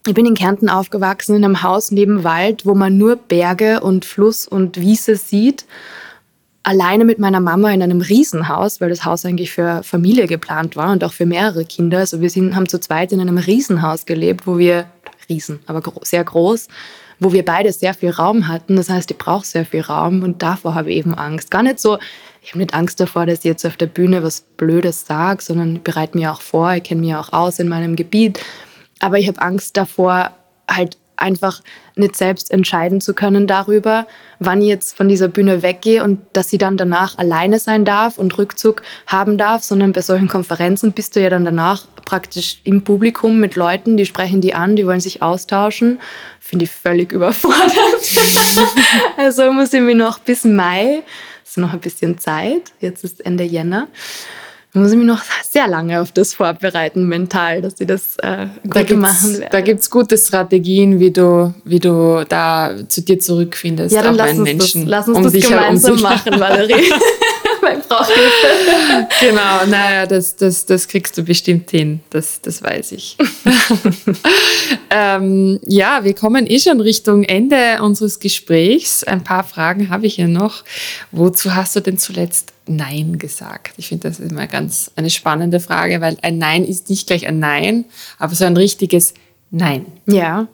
ich 0.07 0.15
bin 0.15 0.27
in 0.27 0.35
Kärnten 0.35 0.69
aufgewachsen, 0.69 1.37
in 1.37 1.45
einem 1.45 1.63
Haus 1.63 1.91
neben 1.91 2.25
Wald, 2.25 2.65
wo 2.65 2.75
man 2.75 2.97
nur 2.97 3.17
Berge 3.17 3.81
und 3.81 4.05
Fluss 4.05 4.47
und 4.47 4.81
Wiese 4.81 5.17
sieht 5.17 5.67
alleine 6.69 7.07
mit 7.07 7.19
meiner 7.19 7.41
Mama 7.41 7.73
in 7.73 7.83
einem 7.83 8.03
Riesenhaus, 8.03 8.81
weil 8.81 8.91
das 8.91 9.07
Haus 9.07 9.25
eigentlich 9.25 9.51
für 9.51 9.83
Familie 9.83 10.27
geplant 10.27 10.77
war 10.77 10.93
und 10.93 11.03
auch 11.03 11.15
für 11.15 11.25
mehrere 11.25 11.65
Kinder. 11.65 11.99
Also 11.99 12.21
wir 12.21 12.29
sind, 12.29 12.55
haben 12.55 12.69
zu 12.69 12.79
zweit 12.79 13.11
in 13.11 13.21
einem 13.21 13.39
Riesenhaus 13.39 14.05
gelebt, 14.05 14.47
wo 14.47 14.59
wir, 14.59 14.85
Riesen, 15.31 15.61
aber 15.67 15.83
sehr 16.03 16.25
groß, 16.25 16.69
wo 17.21 17.33
wir 17.33 17.45
beide 17.45 17.73
sehr 17.73 17.95
viel 17.95 18.11
Raum 18.11 18.49
hatten. 18.49 18.77
Das 18.77 18.91
heißt, 18.91 19.11
ich 19.11 19.17
brauche 19.17 19.47
sehr 19.47 19.65
viel 19.65 19.81
Raum 19.81 20.23
und 20.23 20.43
davor 20.43 20.75
habe 20.75 20.91
ich 20.91 20.99
eben 20.99 21.15
Angst. 21.15 21.51
Gar 21.51 21.63
nicht 21.63 21.81
so, 21.81 21.99
ich 22.43 22.51
habe 22.51 22.59
nicht 22.59 22.75
Angst 22.75 23.01
davor, 23.01 23.25
dass 23.25 23.39
ich 23.39 23.45
jetzt 23.45 23.65
auf 23.65 23.79
der 23.79 23.87
Bühne 23.87 24.23
was 24.23 24.43
Blödes 24.59 25.07
sage, 25.07 25.43
sondern 25.43 25.77
ich 25.77 25.83
bereite 25.83 26.19
mich 26.19 26.29
auch 26.29 26.43
vor, 26.43 26.75
ich 26.75 26.83
kenne 26.83 27.01
mich 27.01 27.15
auch 27.15 27.33
aus 27.33 27.59
in 27.59 27.69
meinem 27.69 27.97
Gebiet. 27.97 28.41
Aber 29.01 29.19
ich 29.19 29.29
habe 29.29 29.41
Angst 29.41 29.77
davor, 29.77 30.33
halt 30.69 30.99
einfach 31.19 31.63
nicht 31.97 32.17
selbst 32.17 32.51
entscheiden 32.51 33.01
zu 33.01 33.13
können 33.13 33.47
darüber, 33.47 34.07
wann 34.39 34.63
ich 34.63 34.69
jetzt 34.69 34.97
von 34.97 35.09
dieser 35.09 35.29
Bühne 35.29 35.63
weggehe 35.63 36.03
und 36.03 36.21
dass 36.33 36.49
sie 36.49 36.59
dann 36.59 36.77
danach 36.77 37.19
alleine 37.19 37.59
sein 37.59 37.85
darf 37.85 38.19
und 38.19 38.39
Rückzug 38.39 38.83
haben 39.07 39.37
darf, 39.37 39.65
sondern 39.65 39.93
bei 39.93 40.01
solchen 40.01 40.29
Konferenzen 40.29 40.93
bist 40.93 41.17
du 41.17 41.21
ja 41.21 41.31
dann 41.31 41.45
danach 41.45 41.87
praktisch 42.05 42.61
im 42.65 42.85
Publikum 42.85 43.41
mit 43.41 43.57
Leuten, 43.57 43.97
die 43.97 44.07
sprechen 44.07 44.41
die 44.41 44.55
an, 44.55 44.77
die 44.77 44.87
wollen 44.87 45.01
sich 45.01 45.21
austauschen. 45.21 46.01
Finde 46.41 46.65
ich 46.65 46.71
völlig 46.71 47.13
überfordert. 47.13 47.75
also 49.17 49.53
muss 49.53 49.73
ich 49.73 49.81
mir 49.81 49.95
noch 49.95 50.19
bis 50.19 50.45
Mai, 50.45 51.03
ist 51.45 51.59
noch 51.59 51.73
ein 51.73 51.81
bisschen 51.81 52.19
Zeit, 52.19 52.73
jetzt 52.81 53.05
ist 53.05 53.25
Ende 53.27 53.45
Jänner, 53.45 53.89
da 54.79 54.83
muss 54.85 54.93
ich 54.93 54.99
mich 54.99 55.07
noch 55.07 55.23
sehr 55.51 55.67
lange 55.67 56.01
auf 56.01 56.13
das 56.13 56.35
vorbereiten, 56.35 57.09
mental, 57.09 57.63
dass 57.63 57.79
sie 57.79 57.87
das 57.87 58.17
äh, 58.23 58.47
gut 58.63 58.91
da 58.91 58.97
machen 58.97 59.41
werde. 59.41 59.49
Da 59.51 59.61
gibt 59.61 59.81
es 59.81 59.91
gute 59.91 60.17
Strategien, 60.17 61.01
wie 61.01 61.11
du, 61.11 61.53
wie 61.65 61.81
du 61.81 62.25
da 62.29 62.75
zu 62.87 63.03
dir 63.03 63.19
zurückfindest. 63.19 63.95
Ja, 63.95 64.03
dann 64.03 64.15
lass 64.15 64.31
uns, 64.31 64.45
Menschen, 64.45 64.83
das, 64.83 64.91
lass 64.91 65.09
uns 65.09 65.17
um 65.17 65.25
das 65.25 65.33
gemeinsam 65.33 66.01
machen, 66.01 66.39
Valerie. 66.39 66.75
Mein 67.69 67.83
Hilfe. 68.07 69.09
Genau, 69.21 69.67
naja, 69.67 70.07
das, 70.07 70.37
das, 70.37 70.65
das 70.67 70.89
kriegst 70.89 71.17
du 71.19 71.23
bestimmt 71.23 71.71
hin, 71.71 72.01
das, 72.11 72.41
das 72.41 72.63
weiß 72.63 72.93
ich. 72.93 73.17
ähm, 74.91 75.59
ja, 75.65 76.05
wir 76.05 76.15
kommen 76.15 76.47
eh 76.47 76.59
schon 76.59 76.81
Richtung 76.81 77.25
Ende 77.25 77.83
unseres 77.83 78.21
Gesprächs. 78.21 79.05
Ein 79.05 79.25
paar 79.25 79.45
Fragen 79.45 79.89
habe 79.89 80.07
ich 80.07 80.15
hier 80.15 80.29
noch. 80.29 80.65
Wozu 81.11 81.55
hast 81.55 81.77
du 81.77 81.81
denn 81.81 81.99
zuletzt 81.99 82.53
Nein 82.67 83.19
gesagt? 83.19 83.75
Ich 83.77 83.89
finde, 83.89 84.09
das 84.09 84.21
ist 84.21 84.31
immer 84.31 84.47
ganz 84.47 84.91
eine 84.97 85.11
spannende 85.11 85.61
Frage, 85.61 86.01
weil 86.01 86.17
ein 86.23 86.39
Nein 86.39 86.65
ist 86.65 86.89
nicht 86.91 87.07
gleich 87.07 87.27
ein 87.27 87.39
Nein, 87.39 87.85
aber 88.19 88.35
so 88.35 88.45
ein 88.45 88.57
richtiges 88.57 89.15
Nein. 89.51 89.87
Ja. 90.07 90.49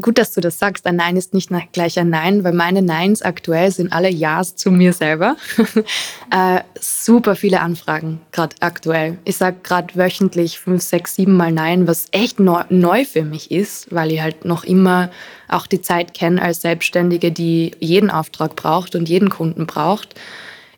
Gut, 0.00 0.18
dass 0.18 0.32
du 0.32 0.40
das 0.40 0.58
sagst. 0.58 0.86
Ein 0.86 0.96
Nein 0.96 1.16
ist 1.16 1.34
nicht 1.34 1.50
gleich 1.72 1.98
ein 1.98 2.10
Nein, 2.10 2.44
weil 2.44 2.52
meine 2.52 2.82
Neins 2.82 3.22
aktuell 3.22 3.70
sind 3.70 3.92
alle 3.92 4.10
Ja's 4.10 4.56
zu 4.56 4.70
mir 4.70 4.92
selber. 4.92 5.36
äh, 6.30 6.60
super 6.78 7.34
viele 7.36 7.60
Anfragen, 7.60 8.20
gerade 8.32 8.56
aktuell. 8.60 9.18
Ich 9.24 9.36
sage 9.36 9.56
gerade 9.62 9.94
wöchentlich 9.96 10.58
fünf, 10.58 10.82
sechs, 10.82 11.16
sieben 11.16 11.36
Mal 11.36 11.52
Nein, 11.52 11.86
was 11.86 12.06
echt 12.12 12.38
neu, 12.38 12.62
neu 12.68 13.04
für 13.04 13.22
mich 13.22 13.50
ist, 13.50 13.92
weil 13.92 14.12
ich 14.12 14.20
halt 14.20 14.44
noch 14.44 14.64
immer 14.64 15.10
auch 15.48 15.66
die 15.66 15.82
Zeit 15.82 16.14
kenne 16.14 16.40
als 16.40 16.60
Selbstständige, 16.60 17.32
die 17.32 17.72
jeden 17.80 18.10
Auftrag 18.10 18.54
braucht 18.56 18.94
und 18.94 19.08
jeden 19.08 19.30
Kunden 19.30 19.66
braucht. 19.66 20.14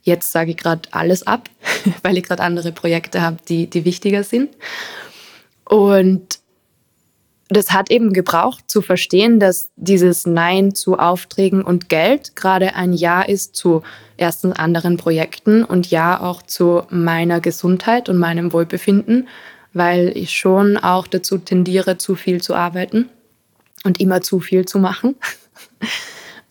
Jetzt 0.02 0.32
sage 0.32 0.52
ich 0.52 0.56
gerade 0.56 0.88
alles 0.92 1.26
ab, 1.26 1.50
weil 2.02 2.16
ich 2.16 2.24
gerade 2.24 2.42
andere 2.42 2.72
Projekte 2.72 3.20
habe, 3.20 3.36
die, 3.48 3.68
die 3.68 3.84
wichtiger 3.84 4.24
sind. 4.24 4.50
Und 5.64 6.40
das 7.56 7.72
hat 7.72 7.90
eben 7.90 8.12
gebraucht 8.12 8.64
zu 8.68 8.80
verstehen, 8.80 9.40
dass 9.40 9.70
dieses 9.76 10.26
Nein 10.26 10.74
zu 10.74 10.98
Aufträgen 10.98 11.62
und 11.62 11.88
Geld 11.88 12.36
gerade 12.36 12.74
ein 12.74 12.92
Ja 12.92 13.22
ist 13.22 13.56
zu 13.56 13.82
erstens 14.16 14.56
anderen 14.56 14.96
Projekten 14.96 15.64
und 15.64 15.90
Ja 15.90 16.20
auch 16.20 16.42
zu 16.42 16.82
meiner 16.90 17.40
Gesundheit 17.40 18.08
und 18.08 18.18
meinem 18.18 18.52
Wohlbefinden, 18.52 19.28
weil 19.72 20.16
ich 20.16 20.36
schon 20.36 20.76
auch 20.76 21.06
dazu 21.06 21.38
tendiere, 21.38 21.98
zu 21.98 22.14
viel 22.14 22.40
zu 22.40 22.54
arbeiten 22.54 23.08
und 23.84 24.00
immer 24.00 24.20
zu 24.20 24.40
viel 24.40 24.64
zu 24.64 24.78
machen. 24.78 25.16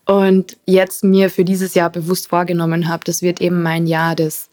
Und 0.06 0.58
jetzt 0.66 1.04
mir 1.04 1.30
für 1.30 1.46
dieses 1.46 1.76
Jahr 1.76 1.92
bewusst 1.92 2.30
vorgenommen 2.30 2.88
habe, 2.88 3.04
das 3.06 3.22
wird 3.22 3.42
eben 3.42 3.62
mein 3.62 3.86
Jahr 3.86 4.16
des 4.16 4.49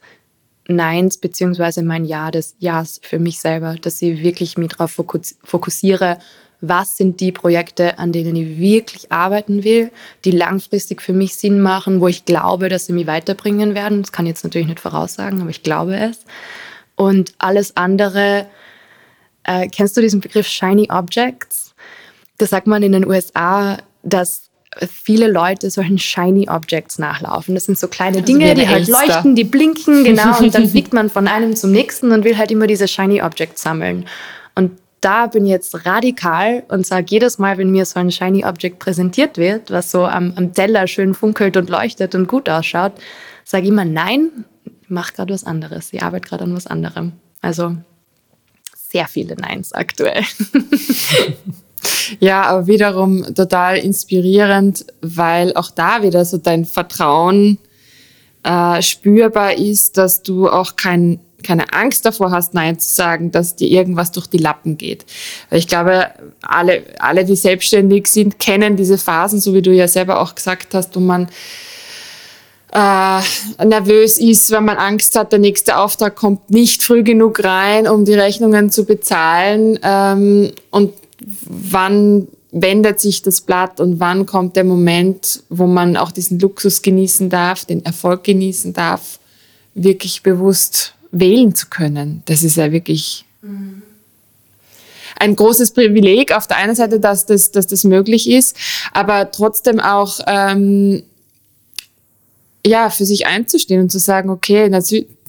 Neins, 0.67 1.17
beziehungsweise 1.17 1.81
mein 1.81 2.05
Jahr 2.05 2.31
des 2.31 2.55
Jahres 2.59 2.99
für 3.01 3.19
mich 3.19 3.39
selber, 3.39 3.75
dass 3.75 4.01
ich 4.01 4.21
wirklich 4.21 4.57
mich 4.57 4.69
darauf 4.69 4.91
fokussiere, 4.91 6.17
was 6.59 6.97
sind 6.97 7.19
die 7.19 7.31
Projekte, 7.31 7.99
an 7.99 8.11
denen 8.11 8.35
ich 8.35 8.57
wirklich 8.59 9.11
arbeiten 9.11 9.63
will, 9.63 9.91
die 10.25 10.31
langfristig 10.31 11.01
für 11.01 11.13
mich 11.13 11.35
Sinn 11.35 11.61
machen, 11.61 12.01
wo 12.01 12.07
ich 12.07 12.25
glaube, 12.25 12.67
dass 12.67 12.87
sie 12.87 12.93
mich 12.93 13.07
weiterbringen 13.07 13.75
werden. 13.75 14.01
Das 14.01 14.11
kann 14.11 14.25
ich 14.25 14.31
jetzt 14.31 14.43
natürlich 14.43 14.67
nicht 14.67 14.79
voraussagen, 14.79 15.41
aber 15.41 15.51
ich 15.51 15.63
glaube 15.63 15.95
es. 15.95 16.25
Und 16.95 17.33
alles 17.37 17.77
andere, 17.77 18.47
äh, 19.43 19.67
kennst 19.67 19.95
du 19.95 20.01
diesen 20.01 20.19
Begriff 20.19 20.47
Shiny 20.47 20.89
Objects? 20.89 21.75
Das 22.39 22.49
sagt 22.49 22.67
man 22.67 22.81
in 22.81 22.91
den 22.91 23.05
USA, 23.05 23.77
dass 24.01 24.46
viele 24.91 25.29
Leute 25.29 25.69
solchen 25.69 25.97
Shiny 25.97 26.49
Objects 26.49 26.99
nachlaufen. 26.99 27.55
Das 27.55 27.65
sind 27.65 27.77
so 27.77 27.87
kleine 27.87 28.17
also 28.17 28.25
Dinge, 28.25 28.53
die 28.55 28.67
halt 28.67 28.87
Elster. 28.87 29.05
leuchten, 29.05 29.35
die 29.35 29.43
blinken, 29.43 30.03
genau. 30.03 30.39
Und 30.39 30.53
dann 30.53 30.67
fliegt 30.69 30.93
man 30.93 31.09
von 31.09 31.27
einem 31.27 31.55
zum 31.55 31.71
nächsten 31.71 32.11
und 32.11 32.23
will 32.23 32.37
halt 32.37 32.51
immer 32.51 32.67
diese 32.67 32.87
Shiny 32.87 33.21
Objects 33.21 33.61
sammeln. 33.61 34.05
Und 34.55 34.71
da 35.01 35.27
bin 35.27 35.45
ich 35.45 35.51
jetzt 35.51 35.85
radikal 35.85 36.63
und 36.69 36.85
sage 36.85 37.05
jedes 37.09 37.37
Mal, 37.37 37.57
wenn 37.57 37.69
mir 37.69 37.85
so 37.85 37.99
ein 37.99 38.11
Shiny 38.11 38.45
Object 38.45 38.79
präsentiert 38.79 39.37
wird, 39.37 39.71
was 39.71 39.91
so 39.91 40.05
am, 40.05 40.33
am 40.35 40.53
Teller 40.53 40.87
schön 40.87 41.13
funkelt 41.13 41.55
und 41.57 41.69
leuchtet 41.69 42.15
und 42.15 42.27
gut 42.27 42.49
ausschaut, 42.49 42.93
sage 43.43 43.63
ich 43.63 43.69
immer, 43.69 43.85
nein, 43.85 44.45
ich 44.81 44.89
mache 44.89 45.13
gerade 45.13 45.33
was 45.33 45.43
anderes. 45.43 45.93
Ich 45.93 46.01
arbeite 46.01 46.27
gerade 46.27 46.43
an 46.45 46.55
was 46.55 46.67
anderem. 46.67 47.13
Also 47.41 47.75
sehr 48.73 49.07
viele 49.07 49.35
Neins 49.35 49.73
aktuell. 49.73 50.23
Ja, 52.19 52.43
aber 52.43 52.67
wiederum 52.67 53.35
total 53.35 53.77
inspirierend, 53.77 54.85
weil 55.01 55.55
auch 55.55 55.71
da 55.71 56.03
wieder 56.03 56.25
so 56.25 56.37
dein 56.37 56.65
Vertrauen 56.65 57.57
äh, 58.43 58.81
spürbar 58.81 59.55
ist, 59.55 59.97
dass 59.97 60.23
du 60.23 60.49
auch 60.49 60.75
kein, 60.75 61.19
keine 61.43 61.73
Angst 61.73 62.05
davor 62.05 62.31
hast, 62.31 62.53
Nein 62.53 62.79
zu 62.79 62.91
sagen, 62.93 63.31
dass 63.31 63.55
dir 63.55 63.67
irgendwas 63.67 64.11
durch 64.11 64.27
die 64.27 64.37
Lappen 64.37 64.77
geht. 64.77 65.05
Weil 65.49 65.59
ich 65.59 65.67
glaube, 65.67 66.07
alle, 66.41 66.83
alle, 66.99 67.25
die 67.25 67.35
selbstständig 67.35 68.07
sind, 68.07 68.39
kennen 68.39 68.75
diese 68.75 68.97
Phasen, 68.97 69.39
so 69.39 69.53
wie 69.53 69.61
du 69.61 69.71
ja 69.71 69.87
selber 69.87 70.21
auch 70.21 70.33
gesagt 70.33 70.73
hast, 70.73 70.95
wo 70.95 70.99
man 70.99 71.27
äh, 72.73 73.65
nervös 73.65 74.17
ist, 74.17 74.51
wenn 74.51 74.65
man 74.65 74.77
Angst 74.77 75.15
hat, 75.15 75.31
der 75.31 75.39
nächste 75.39 75.77
Auftrag 75.77 76.15
kommt 76.15 76.49
nicht 76.49 76.83
früh 76.83 77.03
genug 77.03 77.43
rein, 77.43 77.87
um 77.87 78.05
die 78.05 78.13
Rechnungen 78.13 78.71
zu 78.71 78.85
bezahlen. 78.85 79.79
Ähm, 79.83 80.51
und 80.71 80.93
wann 81.45 82.27
wendet 82.51 82.99
sich 82.99 83.21
das 83.21 83.41
Blatt 83.41 83.79
und 83.79 83.99
wann 83.99 84.25
kommt 84.25 84.55
der 84.55 84.63
Moment, 84.63 85.43
wo 85.49 85.67
man 85.67 85.97
auch 85.97 86.11
diesen 86.11 86.39
Luxus 86.39 86.81
genießen 86.81 87.29
darf, 87.29 87.65
den 87.65 87.85
Erfolg 87.85 88.23
genießen 88.23 88.73
darf, 88.73 89.19
wirklich 89.73 90.23
bewusst 90.23 90.93
wählen 91.11 91.53
zu 91.53 91.67
können. 91.67 92.23
Das 92.25 92.43
ist 92.43 92.57
ja 92.57 92.71
wirklich 92.71 93.25
ein 95.19 95.35
großes 95.35 95.71
Privileg 95.71 96.31
auf 96.31 96.47
der 96.47 96.57
einen 96.57 96.75
Seite, 96.75 96.99
dass 96.99 97.25
das, 97.25 97.51
dass 97.51 97.67
das 97.67 97.83
möglich 97.83 98.29
ist, 98.29 98.55
aber 98.93 99.31
trotzdem 99.31 99.79
auch 99.79 100.19
ähm, 100.27 101.03
ja, 102.65 102.89
für 102.89 103.05
sich 103.05 103.25
einzustehen 103.25 103.81
und 103.81 103.91
zu 103.91 103.99
sagen, 103.99 104.29
okay, 104.29 104.69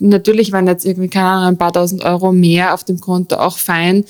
natürlich 0.01 0.53
waren 0.53 0.67
jetzt 0.67 0.85
irgendwie, 0.85 1.09
keine 1.09 1.27
Ahnung, 1.27 1.49
ein 1.49 1.59
paar 1.59 1.73
tausend 1.73 2.05
Euro 2.05 2.33
mehr 2.33 2.75
auf 2.75 2.85
dem 2.85 3.01
Konto 3.01 3.37
auch 3.37 3.59
fein, 3.59 4.05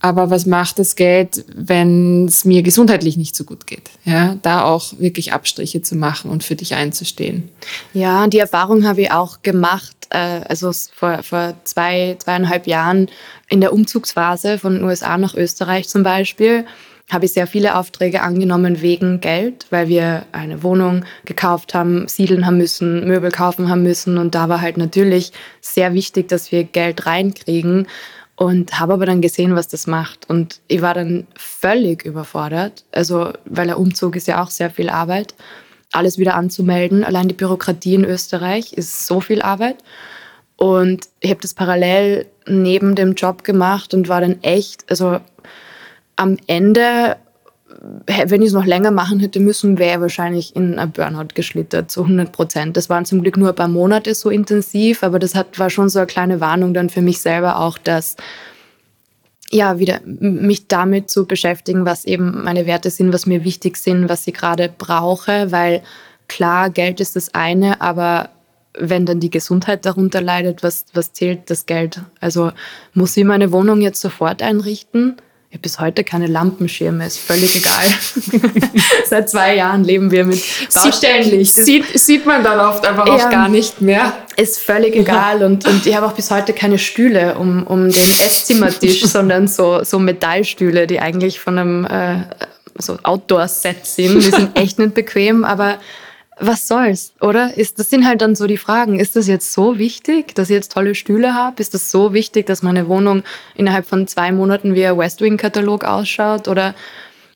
aber 0.00 0.30
was 0.30 0.46
macht 0.46 0.78
das 0.78 0.96
Geld, 0.96 1.44
wenn 1.54 2.26
es 2.26 2.44
mir 2.44 2.62
gesundheitlich 2.62 3.16
nicht 3.16 3.36
so 3.36 3.44
gut 3.44 3.66
geht? 3.66 3.90
Ja, 4.04 4.36
da 4.42 4.64
auch 4.64 4.94
wirklich 4.98 5.32
Abstriche 5.32 5.82
zu 5.82 5.94
machen 5.94 6.30
und 6.30 6.42
für 6.42 6.56
dich 6.56 6.74
einzustehen. 6.74 7.50
Ja, 7.92 8.26
die 8.26 8.38
Erfahrung 8.38 8.86
habe 8.86 9.02
ich 9.02 9.12
auch 9.12 9.42
gemacht, 9.42 9.94
äh, 10.08 10.40
also 10.48 10.72
vor, 10.94 11.22
vor 11.22 11.54
zwei, 11.64 12.16
zweieinhalb 12.18 12.66
Jahren 12.66 13.08
in 13.48 13.60
der 13.60 13.72
Umzugsphase 13.72 14.58
von 14.58 14.82
USA 14.82 15.18
nach 15.18 15.34
Österreich 15.34 15.88
zum 15.88 16.02
Beispiel 16.02 16.64
habe 17.12 17.24
ich 17.24 17.32
sehr 17.32 17.46
viele 17.46 17.76
Aufträge 17.76 18.22
angenommen 18.22 18.82
wegen 18.82 19.20
Geld, 19.20 19.66
weil 19.70 19.88
wir 19.88 20.24
eine 20.32 20.62
Wohnung 20.62 21.04
gekauft 21.24 21.74
haben, 21.74 22.06
siedeln 22.08 22.46
haben 22.46 22.58
müssen, 22.58 23.06
Möbel 23.06 23.30
kaufen 23.30 23.68
haben 23.68 23.82
müssen. 23.82 24.18
Und 24.18 24.34
da 24.34 24.48
war 24.48 24.60
halt 24.60 24.76
natürlich 24.76 25.32
sehr 25.60 25.94
wichtig, 25.94 26.28
dass 26.28 26.52
wir 26.52 26.64
Geld 26.64 27.06
reinkriegen. 27.06 27.86
Und 28.36 28.80
habe 28.80 28.94
aber 28.94 29.04
dann 29.04 29.20
gesehen, 29.20 29.54
was 29.54 29.68
das 29.68 29.86
macht. 29.86 30.30
Und 30.30 30.60
ich 30.66 30.80
war 30.80 30.94
dann 30.94 31.26
völlig 31.36 32.06
überfordert. 32.06 32.84
Also, 32.90 33.34
weil 33.44 33.66
der 33.66 33.78
Umzug 33.78 34.16
ist 34.16 34.28
ja 34.28 34.42
auch 34.42 34.48
sehr 34.48 34.70
viel 34.70 34.88
Arbeit. 34.88 35.34
Alles 35.92 36.16
wieder 36.16 36.36
anzumelden. 36.36 37.04
Allein 37.04 37.28
die 37.28 37.34
Bürokratie 37.34 37.96
in 37.96 38.04
Österreich 38.04 38.72
ist 38.72 39.06
so 39.06 39.20
viel 39.20 39.42
Arbeit. 39.42 39.76
Und 40.56 41.08
ich 41.20 41.30
habe 41.30 41.40
das 41.40 41.54
parallel 41.54 42.26
neben 42.46 42.94
dem 42.94 43.14
Job 43.14 43.44
gemacht 43.44 43.94
und 43.94 44.08
war 44.08 44.20
dann 44.20 44.42
echt, 44.42 44.84
also 44.90 45.20
am 46.20 46.36
Ende, 46.46 47.16
wenn 48.06 48.42
ich 48.42 48.48
es 48.48 48.52
noch 48.52 48.66
länger 48.66 48.90
machen 48.90 49.20
hätte 49.20 49.40
müssen, 49.40 49.78
wäre 49.78 49.94
ich 49.94 50.00
wahrscheinlich 50.00 50.54
in 50.54 50.78
ein 50.78 50.92
Burnout 50.92 51.28
geschlittert, 51.34 51.90
zu 51.90 52.02
100 52.02 52.30
Prozent. 52.30 52.76
Das 52.76 52.90
waren 52.90 53.06
zum 53.06 53.22
Glück 53.22 53.38
nur 53.38 53.48
ein 53.48 53.54
paar 53.54 53.68
Monate 53.68 54.14
so 54.14 54.28
intensiv, 54.28 55.02
aber 55.02 55.18
das 55.18 55.34
hat, 55.34 55.58
war 55.58 55.70
schon 55.70 55.88
so 55.88 55.98
eine 55.98 56.06
kleine 56.06 56.40
Warnung 56.40 56.74
dann 56.74 56.90
für 56.90 57.00
mich 57.00 57.20
selber 57.20 57.58
auch, 57.58 57.78
dass 57.78 58.16
ja, 59.50 59.78
wieder 59.78 60.00
mich 60.04 60.68
damit 60.68 61.10
zu 61.10 61.26
beschäftigen, 61.26 61.84
was 61.84 62.04
eben 62.04 62.44
meine 62.44 62.66
Werte 62.66 62.90
sind, 62.90 63.12
was 63.12 63.26
mir 63.26 63.42
wichtig 63.42 63.78
sind, 63.78 64.08
was 64.08 64.26
ich 64.26 64.34
gerade 64.34 64.68
brauche, 64.76 65.50
weil 65.50 65.82
klar, 66.28 66.70
Geld 66.70 67.00
ist 67.00 67.16
das 67.16 67.34
eine, 67.34 67.80
aber 67.80 68.28
wenn 68.78 69.06
dann 69.06 69.18
die 69.18 69.30
Gesundheit 69.30 69.86
darunter 69.86 70.20
leidet, 70.20 70.62
was, 70.62 70.84
was 70.92 71.12
zählt 71.14 71.50
das 71.50 71.66
Geld? 71.66 72.02
Also 72.20 72.52
muss 72.94 73.16
ich 73.16 73.24
meine 73.24 73.50
Wohnung 73.50 73.80
jetzt 73.80 74.00
sofort 74.00 74.42
einrichten? 74.42 75.16
Ich 75.50 75.54
habe 75.54 75.62
bis 75.62 75.80
heute 75.80 76.04
keine 76.04 76.28
Lampenschirme, 76.28 77.04
ist 77.04 77.18
völlig 77.18 77.56
egal. 77.56 77.84
Seit 79.04 79.28
zwei 79.28 79.56
Jahren 79.56 79.82
leben 79.82 80.12
wir 80.12 80.24
mit 80.24 80.40
Baustellenlicht. 80.72 81.52
Sieht, 81.52 81.98
sieht 81.98 82.24
man 82.24 82.44
dann 82.44 82.60
oft 82.60 82.86
einfach 82.86 83.04
ja, 83.08 83.14
auch 83.14 83.30
gar 83.30 83.48
nicht 83.48 83.80
mehr. 83.80 84.12
Ist 84.36 84.60
völlig 84.60 84.94
egal. 84.94 85.42
Und, 85.42 85.66
und 85.66 85.84
ich 85.84 85.96
habe 85.96 86.06
auch 86.06 86.12
bis 86.12 86.30
heute 86.30 86.52
keine 86.52 86.78
Stühle 86.78 87.36
um, 87.36 87.66
um 87.66 87.90
den 87.90 88.10
Esszimmertisch, 88.24 89.02
sondern 89.06 89.48
so, 89.48 89.82
so 89.82 89.98
Metallstühle, 89.98 90.86
die 90.86 91.00
eigentlich 91.00 91.40
von 91.40 91.58
einem 91.58 91.84
äh, 91.84 92.18
so 92.78 92.98
Outdoor-Set 93.02 93.84
sind. 93.84 94.22
Die 94.22 94.30
sind 94.30 94.56
echt 94.56 94.78
nicht 94.78 94.94
bequem, 94.94 95.44
aber 95.44 95.78
was 96.40 96.66
soll's, 96.66 97.12
oder? 97.20 97.56
Ist, 97.56 97.78
das 97.78 97.90
sind 97.90 98.06
halt 98.06 98.22
dann 98.22 98.34
so 98.34 98.46
die 98.46 98.56
Fragen. 98.56 98.98
Ist 98.98 99.14
das 99.14 99.28
jetzt 99.28 99.52
so 99.52 99.78
wichtig, 99.78 100.34
dass 100.34 100.48
ich 100.48 100.54
jetzt 100.54 100.72
tolle 100.72 100.94
Stühle 100.94 101.34
habe? 101.34 101.60
Ist 101.60 101.74
das 101.74 101.90
so 101.90 102.14
wichtig, 102.14 102.46
dass 102.46 102.62
meine 102.62 102.88
Wohnung 102.88 103.22
innerhalb 103.54 103.86
von 103.86 104.06
zwei 104.06 104.32
Monaten 104.32 104.74
wie 104.74 104.86
ein 104.86 104.96
West 104.96 105.20
Wing-Katalog 105.20 105.84
ausschaut? 105.84 106.48
Oder 106.48 106.74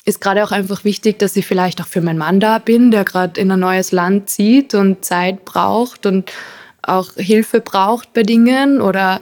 ist 0.07 0.23
gerade 0.23 0.43
auch 0.43 0.53
einfach 0.53 0.85
wichtig, 0.85 1.19
dass 1.19 1.37
ich 1.37 1.47
vielleicht 1.47 1.83
auch 1.83 1.87
für 1.87 2.01
meinen 2.01 2.19
Mann 2.19 2.41
da 2.41 2.59
bin, 2.59 2.91
der 2.91 3.05
gerade 3.05 3.39
in 3.39 3.51
ein 3.51 3.61
neues 3.61 3.93
Land 3.93 4.31
zieht 4.31 4.75
und 4.75 5.05
Zeit 5.05 5.45
braucht 5.45 6.07
und 6.07 6.33
auch 6.81 7.13
Hilfe 7.15 7.61
braucht 7.61 8.15
bei 8.15 8.23
Dingen? 8.23 8.81
Oder 8.81 9.21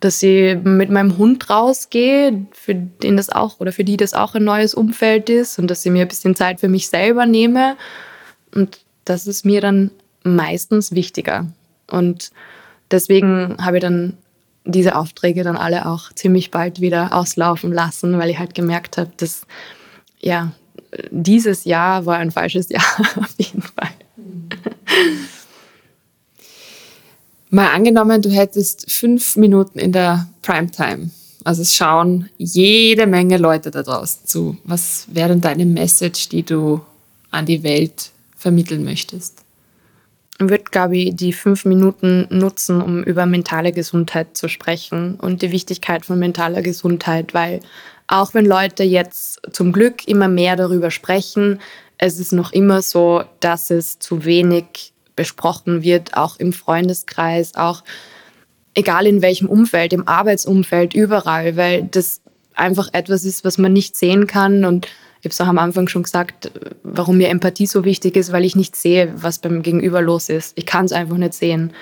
dass 0.00 0.22
ich 0.22 0.58
mit 0.62 0.90
meinem 0.90 1.16
Hund 1.16 1.48
rausgehe, 1.48 2.46
für 2.52 2.74
den 2.74 3.16
das 3.16 3.30
auch 3.30 3.60
oder 3.60 3.72
für 3.72 3.84
die 3.84 3.96
das 3.96 4.12
auch 4.12 4.34
ein 4.34 4.44
neues 4.44 4.74
Umfeld 4.74 5.30
ist 5.30 5.58
und 5.58 5.68
dass 5.68 5.86
ich 5.86 5.92
mir 5.92 6.02
ein 6.02 6.08
bisschen 6.08 6.36
Zeit 6.36 6.60
für 6.60 6.68
mich 6.68 6.88
selber 6.88 7.24
nehme. 7.24 7.76
Und 8.54 8.80
das 9.04 9.26
ist 9.26 9.44
mir 9.44 9.60
dann 9.60 9.90
meistens 10.24 10.92
wichtiger. 10.92 11.46
Und 11.90 12.30
deswegen 12.90 13.56
habe 13.60 13.78
ich 13.78 13.82
dann 13.82 14.16
diese 14.64 14.94
Aufträge 14.94 15.42
dann 15.42 15.56
alle 15.56 15.86
auch 15.86 16.12
ziemlich 16.12 16.50
bald 16.50 16.80
wieder 16.80 17.12
auslaufen 17.12 17.72
lassen, 17.72 18.18
weil 18.18 18.30
ich 18.30 18.38
halt 18.38 18.54
gemerkt 18.54 18.96
habe, 18.96 19.10
dass 19.16 19.42
ja, 20.20 20.52
dieses 21.10 21.64
Jahr 21.64 22.06
war 22.06 22.18
ein 22.18 22.30
falsches 22.30 22.68
Jahr 22.68 22.84
auf 23.16 23.34
jeden 23.38 23.62
Fall. 23.62 23.90
Mal 27.50 27.68
angenommen, 27.68 28.22
du 28.22 28.30
hättest 28.30 28.90
fünf 28.90 29.36
Minuten 29.36 29.78
in 29.78 29.92
der 29.92 30.28
Primetime. 30.42 31.10
Also 31.44 31.62
es 31.62 31.74
schauen 31.74 32.30
jede 32.38 33.06
Menge 33.06 33.36
Leute 33.36 33.70
da 33.70 33.82
draußen 33.82 34.26
zu. 34.26 34.56
Was 34.64 35.06
wäre 35.12 35.30
denn 35.30 35.40
deine 35.40 35.66
Message, 35.66 36.28
die 36.28 36.44
du 36.44 36.80
an 37.30 37.46
die 37.46 37.62
Welt 37.62 38.10
vermitteln 38.42 38.84
möchtest? 38.84 39.44
Ich 40.38 40.48
würde, 40.48 40.64
glaube 40.64 40.96
ich, 40.96 41.16
die 41.16 41.32
fünf 41.32 41.64
Minuten 41.64 42.26
nutzen, 42.30 42.82
um 42.82 43.02
über 43.04 43.26
mentale 43.26 43.72
Gesundheit 43.72 44.36
zu 44.36 44.48
sprechen 44.48 45.14
und 45.16 45.42
die 45.42 45.52
Wichtigkeit 45.52 46.04
von 46.04 46.18
mentaler 46.18 46.62
Gesundheit, 46.62 47.32
weil 47.32 47.60
auch 48.08 48.34
wenn 48.34 48.44
Leute 48.44 48.82
jetzt 48.82 49.40
zum 49.52 49.72
Glück 49.72 50.08
immer 50.08 50.28
mehr 50.28 50.56
darüber 50.56 50.90
sprechen, 50.90 51.60
es 51.98 52.18
ist 52.18 52.32
noch 52.32 52.52
immer 52.52 52.82
so, 52.82 53.22
dass 53.40 53.70
es 53.70 54.00
zu 54.00 54.24
wenig 54.24 54.92
besprochen 55.14 55.82
wird, 55.82 56.16
auch 56.16 56.36
im 56.38 56.52
Freundeskreis, 56.52 57.54
auch 57.54 57.84
egal 58.74 59.06
in 59.06 59.22
welchem 59.22 59.48
Umfeld, 59.48 59.92
im 59.92 60.08
Arbeitsumfeld, 60.08 60.94
überall, 60.94 61.56
weil 61.56 61.84
das 61.84 62.20
einfach 62.54 62.88
etwas 62.92 63.24
ist, 63.24 63.44
was 63.44 63.58
man 63.58 63.72
nicht 63.72 63.96
sehen 63.96 64.26
kann 64.26 64.64
und 64.64 64.88
ich 65.22 65.26
habe 65.26 65.34
es 65.34 65.40
auch 65.40 65.46
am 65.46 65.58
Anfang 65.58 65.86
schon 65.86 66.02
gesagt, 66.02 66.50
warum 66.82 67.16
mir 67.16 67.28
Empathie 67.28 67.66
so 67.66 67.84
wichtig 67.84 68.16
ist, 68.16 68.32
weil 68.32 68.44
ich 68.44 68.56
nicht 68.56 68.74
sehe, 68.74 69.14
was 69.14 69.38
beim 69.38 69.62
Gegenüber 69.62 70.02
los 70.02 70.28
ist. 70.28 70.52
Ich 70.58 70.66
kann 70.66 70.84
es 70.84 70.90
einfach 70.90 71.16
nicht 71.16 71.34
sehen. 71.34 71.72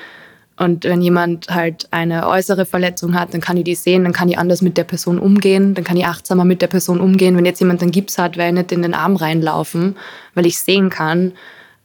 Und 0.59 0.85
wenn 0.85 1.01
jemand 1.01 1.49
halt 1.49 1.89
eine 1.91 2.29
äußere 2.29 2.67
Verletzung 2.67 3.19
hat, 3.19 3.33
dann 3.33 3.41
kann 3.41 3.57
ich 3.57 3.65
die 3.65 3.75
sehen, 3.75 4.05
dann 4.05 4.13
kann 4.13 4.29
ich 4.29 4.37
anders 4.37 4.61
mit 4.61 4.77
der 4.77 4.85
Person 4.85 5.19
umgehen, 5.19 5.73
dann 5.73 5.85
kann 5.85 5.97
ich 5.97 6.05
achtsamer 6.05 6.45
mit 6.45 6.61
der 6.61 6.67
Person 6.67 7.01
umgehen. 7.01 7.35
Wenn 7.35 7.47
jetzt 7.47 7.61
jemand 7.61 7.81
einen 7.81 7.93
Gips 7.93 8.19
hat, 8.19 8.37
werde 8.37 8.51
ich 8.51 8.65
nicht 8.65 8.73
in 8.73 8.83
den 8.83 8.93
Arm 8.93 9.17
reinlaufen, 9.17 9.97
weil 10.35 10.45
ich 10.45 10.61
sehen 10.61 10.91
kann. 10.91 11.33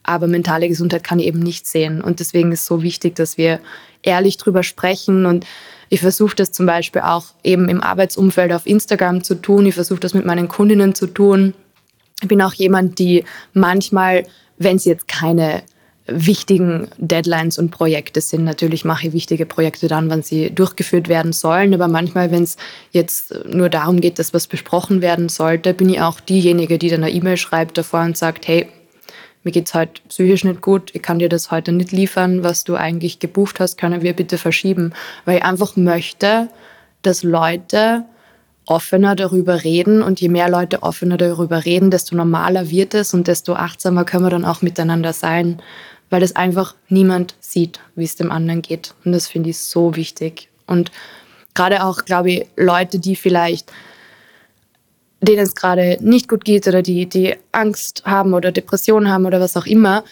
Aber 0.03 0.27
mentale 0.27 0.67
Gesundheit 0.67 1.05
kann 1.05 1.19
ich 1.19 1.27
eben 1.27 1.39
nicht 1.39 1.67
sehen. 1.67 2.01
Und 2.01 2.19
deswegen 2.19 2.51
ist 2.51 2.59
es 2.59 2.65
so 2.65 2.83
wichtig, 2.83 3.15
dass 3.15 3.37
wir 3.37 3.61
ehrlich 4.03 4.35
drüber 4.35 4.61
sprechen. 4.61 5.25
Und 5.25 5.45
ich 5.89 6.01
versuche 6.01 6.35
das 6.35 6.51
zum 6.51 6.65
Beispiel 6.65 7.01
auch 7.01 7.25
eben 7.43 7.69
im 7.69 7.81
Arbeitsumfeld 7.81 8.51
auf 8.53 8.65
Instagram 8.65 9.23
zu 9.23 9.35
tun. 9.35 9.65
Ich 9.65 9.75
versuche 9.75 9.99
das 9.99 10.13
mit 10.13 10.25
meinen 10.25 10.47
Kundinnen 10.47 10.95
zu 10.95 11.07
tun. 11.07 11.53
Ich 12.21 12.27
bin 12.27 12.41
auch 12.41 12.53
jemand, 12.53 12.99
die 12.99 13.23
manchmal, 13.53 14.25
wenn 14.57 14.79
sie 14.79 14.89
jetzt 14.89 15.07
keine 15.07 15.63
wichtigen 16.07 16.87
Deadlines 16.97 17.57
und 17.57 17.71
Projekte 17.71 18.21
sind. 18.21 18.43
Natürlich 18.43 18.85
mache 18.85 19.07
ich 19.07 19.13
wichtige 19.13 19.45
Projekte 19.45 19.87
dann, 19.87 20.09
wann 20.09 20.21
sie 20.21 20.51
durchgeführt 20.51 21.07
werden 21.07 21.33
sollen. 21.33 21.73
Aber 21.73 21.87
manchmal, 21.87 22.31
wenn 22.31 22.43
es 22.43 22.57
jetzt 22.91 23.33
nur 23.47 23.69
darum 23.69 24.01
geht, 24.01 24.19
dass 24.19 24.33
was 24.33 24.47
besprochen 24.47 25.01
werden 25.01 25.29
sollte, 25.29 25.73
bin 25.73 25.89
ich 25.89 26.01
auch 26.01 26.19
diejenige, 26.19 26.77
die 26.77 26.89
dann 26.89 27.03
eine 27.03 27.11
E-Mail 27.11 27.37
schreibt 27.37 27.77
davor 27.77 28.01
und 28.01 28.17
sagt, 28.17 28.47
hey, 28.47 28.67
mir 29.45 29.51
geht 29.51 29.67
es 29.67 29.73
heute 29.73 30.01
psychisch 30.09 30.43
nicht 30.43 30.61
gut, 30.61 30.91
ich 30.93 31.01
kann 31.01 31.19
dir 31.19 31.29
das 31.29 31.51
heute 31.51 31.71
nicht 31.71 31.91
liefern, 31.91 32.43
was 32.43 32.63
du 32.63 32.75
eigentlich 32.75 33.19
gebucht 33.19 33.59
hast, 33.59 33.77
können 33.77 34.01
wir 34.01 34.13
bitte 34.13 34.37
verschieben. 34.37 34.93
Weil 35.23 35.37
ich 35.37 35.43
einfach 35.43 35.77
möchte, 35.77 36.49
dass 37.01 37.23
Leute 37.23 38.03
offener 38.65 39.15
darüber 39.15 39.63
reden 39.63 40.01
und 40.01 40.19
je 40.19 40.27
mehr 40.27 40.49
Leute 40.49 40.81
offener 40.83 41.17
darüber 41.17 41.63
reden, 41.63 41.91
desto 41.91 42.15
normaler 42.15 42.69
wird 42.69 42.95
es 42.95 43.13
und 43.13 43.27
desto 43.27 43.53
achtsamer 43.53 44.03
können 44.03 44.25
wir 44.25 44.31
dann 44.31 44.43
auch 44.43 44.63
miteinander 44.63 45.13
sein 45.13 45.61
weil 46.09 46.23
es 46.23 46.35
einfach 46.35 46.75
niemand 46.89 47.35
sieht, 47.39 47.79
wie 47.95 48.03
es 48.03 48.15
dem 48.15 48.31
anderen 48.31 48.61
geht. 48.61 48.93
Und 49.03 49.11
das 49.11 49.27
finde 49.27 49.49
ich 49.49 49.57
so 49.59 49.95
wichtig. 49.95 50.49
Und 50.67 50.91
gerade 51.53 51.83
auch, 51.83 52.05
glaube 52.05 52.31
ich, 52.31 52.47
Leute, 52.55 52.99
die 52.99 53.15
vielleicht 53.15 53.71
denen 55.21 55.43
es 55.43 55.55
gerade 55.55 55.97
nicht 56.01 56.27
gut 56.27 56.45
geht 56.45 56.67
oder 56.67 56.81
die, 56.81 57.05
die 57.07 57.35
Angst 57.51 58.03
haben 58.05 58.33
oder 58.33 58.51
Depressionen 58.51 59.09
haben 59.09 59.25
oder 59.25 59.39
was 59.39 59.57
auch 59.57 59.65
immer, 59.65 60.03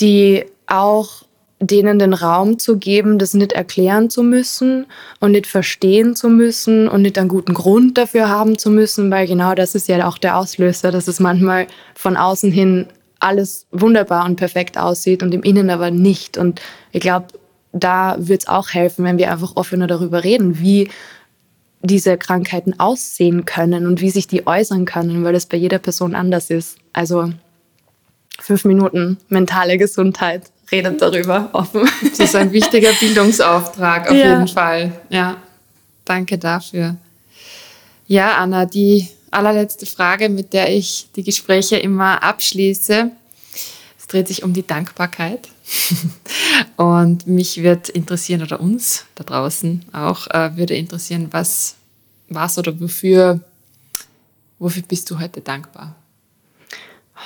die 0.00 0.44
auch 0.66 1.24
denen 1.62 1.98
den 1.98 2.12
Raum 2.12 2.58
zu 2.58 2.76
geben, 2.76 3.18
das 3.18 3.34
nicht 3.34 3.52
erklären 3.52 4.10
zu 4.10 4.22
müssen 4.22 4.86
und 5.20 5.32
nicht 5.32 5.46
verstehen 5.46 6.16
zu 6.16 6.28
müssen 6.28 6.88
und 6.88 7.02
nicht 7.02 7.18
einen 7.18 7.28
guten 7.28 7.54
Grund 7.54 7.96
dafür 7.98 8.28
haben 8.28 8.58
zu 8.58 8.68
müssen, 8.70 9.10
weil 9.10 9.28
genau 9.28 9.54
das 9.54 9.74
ist 9.74 9.88
ja 9.88 10.08
auch 10.08 10.18
der 10.18 10.36
Auslöser, 10.36 10.90
dass 10.90 11.06
es 11.06 11.20
manchmal 11.20 11.68
von 11.94 12.16
außen 12.16 12.50
hin 12.50 12.88
alles 13.20 13.66
wunderbar 13.70 14.24
und 14.26 14.36
perfekt 14.36 14.76
aussieht 14.76 15.22
und 15.22 15.32
im 15.32 15.44
Innen 15.44 15.70
aber 15.70 15.92
nicht. 15.92 16.36
Und 16.36 16.60
ich 16.90 17.00
glaube, 17.00 17.26
da 17.72 18.16
wird 18.18 18.42
es 18.42 18.48
auch 18.48 18.70
helfen, 18.70 19.04
wenn 19.04 19.18
wir 19.18 19.30
einfach 19.30 19.54
offener 19.54 19.86
darüber 19.86 20.24
reden, 20.24 20.58
wie 20.58 20.90
diese 21.82 22.16
Krankheiten 22.16 22.78
aussehen 22.78 23.44
können 23.44 23.86
und 23.86 24.00
wie 24.00 24.10
sich 24.10 24.26
die 24.26 24.46
äußern 24.46 24.84
können, 24.84 25.24
weil 25.24 25.32
das 25.32 25.46
bei 25.46 25.56
jeder 25.56 25.78
Person 25.78 26.14
anders 26.14 26.50
ist. 26.50 26.76
Also 26.92 27.32
fünf 28.38 28.64
Minuten 28.64 29.18
mentale 29.28 29.78
Gesundheit, 29.78 30.50
redet 30.72 31.00
darüber 31.02 31.50
offen. 31.52 31.88
Das 32.02 32.18
ist 32.18 32.34
ein 32.34 32.50
wichtiger 32.52 32.92
Bildungsauftrag 32.94 34.08
auf 34.08 34.16
ja. 34.16 34.30
jeden 34.30 34.48
Fall. 34.48 34.92
Ja, 35.10 35.36
danke 36.04 36.38
dafür. 36.38 36.96
Ja, 38.06 38.36
Anna, 38.36 38.64
die 38.64 39.08
allerletzte 39.30 39.86
Frage, 39.86 40.28
mit 40.28 40.52
der 40.52 40.74
ich 40.74 41.08
die 41.14 41.22
Gespräche 41.22 41.76
immer 41.76 42.22
abschließe. 42.22 43.10
Es 43.98 44.06
dreht 44.06 44.28
sich 44.28 44.42
um 44.42 44.52
die 44.52 44.66
Dankbarkeit. 44.66 45.48
Und 46.76 47.26
mich 47.26 47.62
wird 47.62 47.88
interessieren, 47.88 48.42
oder 48.42 48.60
uns 48.60 49.06
da 49.14 49.24
draußen 49.24 49.84
auch, 49.92 50.26
äh, 50.28 50.56
würde 50.56 50.74
interessieren, 50.74 51.28
was 51.30 51.76
was 52.34 52.58
oder 52.58 52.78
wofür, 52.80 53.40
wofür 54.58 54.82
bist 54.82 55.10
du 55.10 55.18
heute 55.18 55.40
dankbar? 55.40 55.94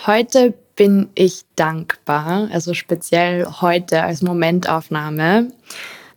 Heute 0.07 0.55
bin 0.77 1.09
ich 1.14 1.43
dankbar, 1.57 2.49
also 2.53 2.74
speziell 2.74 3.47
heute 3.61 4.03
als 4.03 4.22
Momentaufnahme, 4.22 5.53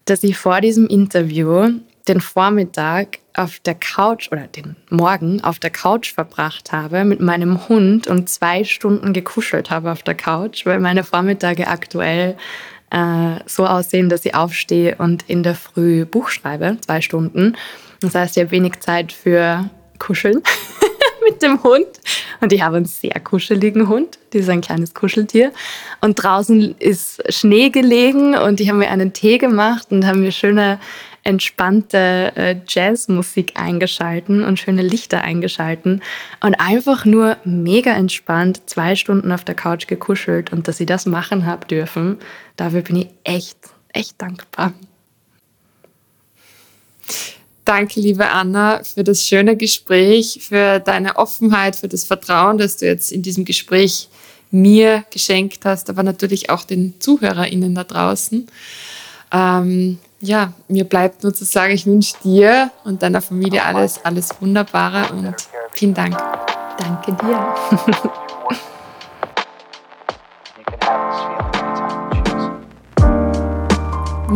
dass 0.05 0.23
ich 0.23 0.37
vor 0.37 0.61
diesem 0.61 0.87
Interview 0.87 1.79
den 2.07 2.19
Vormittag 2.19 3.19
auf 3.35 3.59
der 3.59 3.75
Couch 3.75 4.31
oder 4.31 4.47
den 4.47 4.75
Morgen 4.89 5.41
auf 5.43 5.59
der 5.59 5.69
Couch 5.69 6.13
verbracht 6.13 6.71
habe 6.71 7.05
mit 7.05 7.21
meinem 7.21 7.69
Hund 7.69 8.07
und 8.07 8.27
zwei 8.27 8.63
Stunden 8.63 9.13
gekuschelt 9.13 9.69
habe 9.69 9.91
auf 9.91 10.03
der 10.03 10.15
Couch, 10.15 10.65
weil 10.65 10.79
meine 10.79 11.03
Vormittage 11.03 11.67
aktuell 11.67 12.35
äh, 12.91 13.39
so 13.45 13.65
aussehen, 13.65 14.09
dass 14.09 14.25
ich 14.25 14.35
aufstehe 14.35 14.95
und 14.97 15.23
in 15.27 15.43
der 15.43 15.55
Früh 15.55 16.05
Buch 16.05 16.29
schreibe, 16.29 16.77
zwei 16.85 17.01
Stunden. 17.01 17.55
Das 18.01 18.15
heißt, 18.15 18.37
ich 18.37 18.43
habe 18.43 18.51
wenig 18.51 18.79
Zeit 18.79 19.11
für 19.11 19.69
Kuscheln 19.99 20.41
mit 21.29 21.41
dem 21.41 21.61
Hund. 21.63 21.87
Und 22.41 22.53
ich 22.53 22.61
habe 22.61 22.77
einen 22.77 22.85
sehr 22.85 23.19
kuscheligen 23.19 23.89
Hund. 23.89 24.17
Das 24.31 24.43
ist 24.43 24.49
ein 24.49 24.61
kleines 24.61 24.93
Kuscheltier. 24.93 25.51
Und 26.01 26.15
draußen 26.15 26.75
ist 26.79 27.21
Schnee 27.33 27.69
gelegen 27.69 28.35
und 28.35 28.61
ich 28.61 28.69
habe 28.69 28.79
mir 28.79 28.89
einen 28.89 29.13
Tee 29.13 29.37
gemacht 29.37 29.87
und 29.91 30.05
habe 30.05 30.17
mir 30.17 30.31
schöne 30.31 30.79
entspannte 31.23 32.31
äh, 32.35 32.55
Jazzmusik 32.67 33.53
eingeschalten 33.55 34.43
und 34.43 34.59
schöne 34.59 34.81
Lichter 34.81 35.21
eingeschalten 35.21 36.01
und 36.41 36.55
einfach 36.55 37.05
nur 37.05 37.37
mega 37.43 37.91
entspannt 37.91 38.61
zwei 38.67 38.95
Stunden 38.95 39.31
auf 39.31 39.43
der 39.43 39.55
Couch 39.55 39.87
gekuschelt 39.87 40.51
und 40.51 40.67
dass 40.67 40.79
ich 40.79 40.87
das 40.87 41.05
machen 41.05 41.45
habe 41.45 41.67
dürfen, 41.67 42.17
dafür 42.55 42.81
bin 42.81 42.95
ich 42.97 43.07
echt, 43.23 43.57
echt 43.93 44.21
dankbar. 44.21 44.73
Danke, 47.65 47.99
liebe 47.99 48.27
Anna, 48.27 48.83
für 48.83 49.03
das 49.03 49.27
schöne 49.27 49.55
Gespräch, 49.55 50.39
für 50.41 50.79
deine 50.79 51.17
Offenheit, 51.17 51.75
für 51.75 51.87
das 51.87 52.03
Vertrauen, 52.03 52.57
das 52.57 52.77
du 52.77 52.87
jetzt 52.87 53.11
in 53.11 53.21
diesem 53.21 53.45
Gespräch 53.45 54.09
mir 54.51 55.03
geschenkt 55.11 55.65
hast, 55.65 55.89
aber 55.89 56.01
natürlich 56.01 56.49
auch 56.49 56.63
den 56.63 56.99
ZuhörerInnen 56.99 57.75
da 57.75 57.83
draußen. 57.83 58.47
Ähm, 59.31 59.99
ja, 60.21 60.53
mir 60.67 60.83
bleibt 60.83 61.23
nur 61.23 61.33
zu 61.33 61.45
sagen, 61.45 61.73
ich 61.73 61.85
wünsche 61.85 62.15
dir 62.23 62.71
und 62.83 63.01
deiner 63.01 63.21
Familie 63.21 63.63
alles, 63.63 64.03
alles 64.03 64.29
Wunderbare 64.41 65.11
und 65.13 65.35
vielen 65.71 65.93
Dank. 65.93 66.17
Danke 66.77 67.13
dir. 67.13 67.55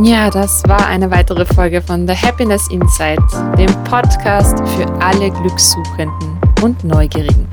Ja, 0.01 0.31
das 0.31 0.63
war 0.67 0.87
eine 0.87 1.11
weitere 1.11 1.45
Folge 1.45 1.79
von 1.79 2.07
The 2.07 2.15
Happiness 2.15 2.67
Insight, 2.71 3.19
dem 3.59 3.71
Podcast 3.83 4.57
für 4.75 4.91
alle 4.99 5.29
Glückssuchenden 5.29 6.41
und 6.63 6.83
Neugierigen. 6.83 7.47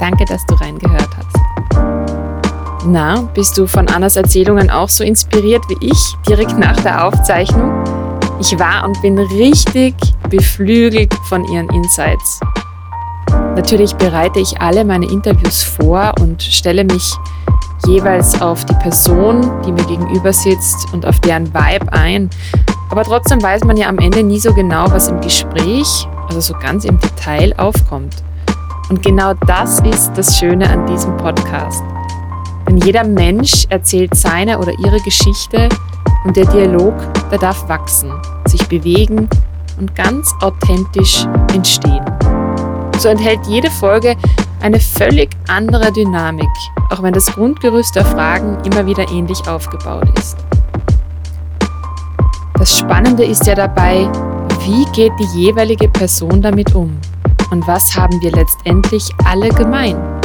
Danke, 0.00 0.24
dass 0.24 0.44
du 0.46 0.54
reingehört 0.54 1.08
hast. 1.16 1.45
Na, 2.88 3.22
bist 3.34 3.58
du 3.58 3.66
von 3.66 3.88
Annas 3.88 4.14
Erzählungen 4.14 4.70
auch 4.70 4.88
so 4.88 5.02
inspiriert 5.02 5.64
wie 5.68 5.88
ich 5.88 6.14
direkt 6.28 6.56
nach 6.56 6.76
der 6.82 7.04
Aufzeichnung? 7.04 7.82
Ich 8.40 8.56
war 8.60 8.84
und 8.84 9.02
bin 9.02 9.18
richtig 9.18 9.94
beflügelt 10.30 11.12
von 11.28 11.44
ihren 11.46 11.68
Insights. 11.70 12.38
Natürlich 13.56 13.92
bereite 13.96 14.38
ich 14.38 14.60
alle 14.60 14.84
meine 14.84 15.06
Interviews 15.06 15.64
vor 15.64 16.12
und 16.20 16.40
stelle 16.40 16.84
mich 16.84 17.12
jeweils 17.88 18.40
auf 18.40 18.64
die 18.64 18.74
Person, 18.74 19.50
die 19.66 19.72
mir 19.72 19.84
gegenüber 19.86 20.32
sitzt 20.32 20.86
und 20.92 21.06
auf 21.06 21.18
deren 21.18 21.52
Vibe 21.52 21.92
ein. 21.92 22.30
Aber 22.90 23.02
trotzdem 23.02 23.42
weiß 23.42 23.64
man 23.64 23.76
ja 23.76 23.88
am 23.88 23.98
Ende 23.98 24.22
nie 24.22 24.38
so 24.38 24.54
genau, 24.54 24.88
was 24.92 25.08
im 25.08 25.20
Gespräch, 25.20 26.06
also 26.28 26.40
so 26.40 26.54
ganz 26.54 26.84
im 26.84 27.00
Detail 27.00 27.52
aufkommt. 27.56 28.22
Und 28.90 29.02
genau 29.02 29.34
das 29.48 29.80
ist 29.80 30.12
das 30.14 30.38
Schöne 30.38 30.70
an 30.70 30.86
diesem 30.86 31.16
Podcast. 31.16 31.82
Denn 32.68 32.78
jeder 32.78 33.04
Mensch 33.04 33.66
erzählt 33.68 34.14
seine 34.14 34.58
oder 34.58 34.72
ihre 34.78 35.00
Geschichte 35.00 35.68
und 36.24 36.36
der 36.36 36.46
Dialog, 36.46 36.94
der 37.30 37.38
darf 37.38 37.68
wachsen, 37.68 38.10
sich 38.46 38.66
bewegen 38.68 39.28
und 39.78 39.94
ganz 39.94 40.34
authentisch 40.40 41.26
entstehen. 41.52 42.04
So 42.98 43.08
enthält 43.08 43.46
jede 43.46 43.70
Folge 43.70 44.16
eine 44.60 44.80
völlig 44.80 45.30
andere 45.48 45.92
Dynamik, 45.92 46.48
auch 46.90 47.02
wenn 47.02 47.12
das 47.12 47.26
Grundgerüst 47.26 47.94
der 47.94 48.04
Fragen 48.04 48.58
immer 48.64 48.86
wieder 48.86 49.08
ähnlich 49.10 49.46
aufgebaut 49.46 50.08
ist. 50.18 50.36
Das 52.58 52.78
Spannende 52.78 53.24
ist 53.24 53.46
ja 53.46 53.54
dabei, 53.54 54.10
wie 54.64 54.84
geht 54.92 55.12
die 55.20 55.40
jeweilige 55.40 55.88
Person 55.88 56.42
damit 56.42 56.74
um 56.74 56.98
und 57.50 57.66
was 57.68 57.94
haben 57.94 58.20
wir 58.22 58.32
letztendlich 58.32 59.08
alle 59.24 59.50
gemein? 59.50 60.15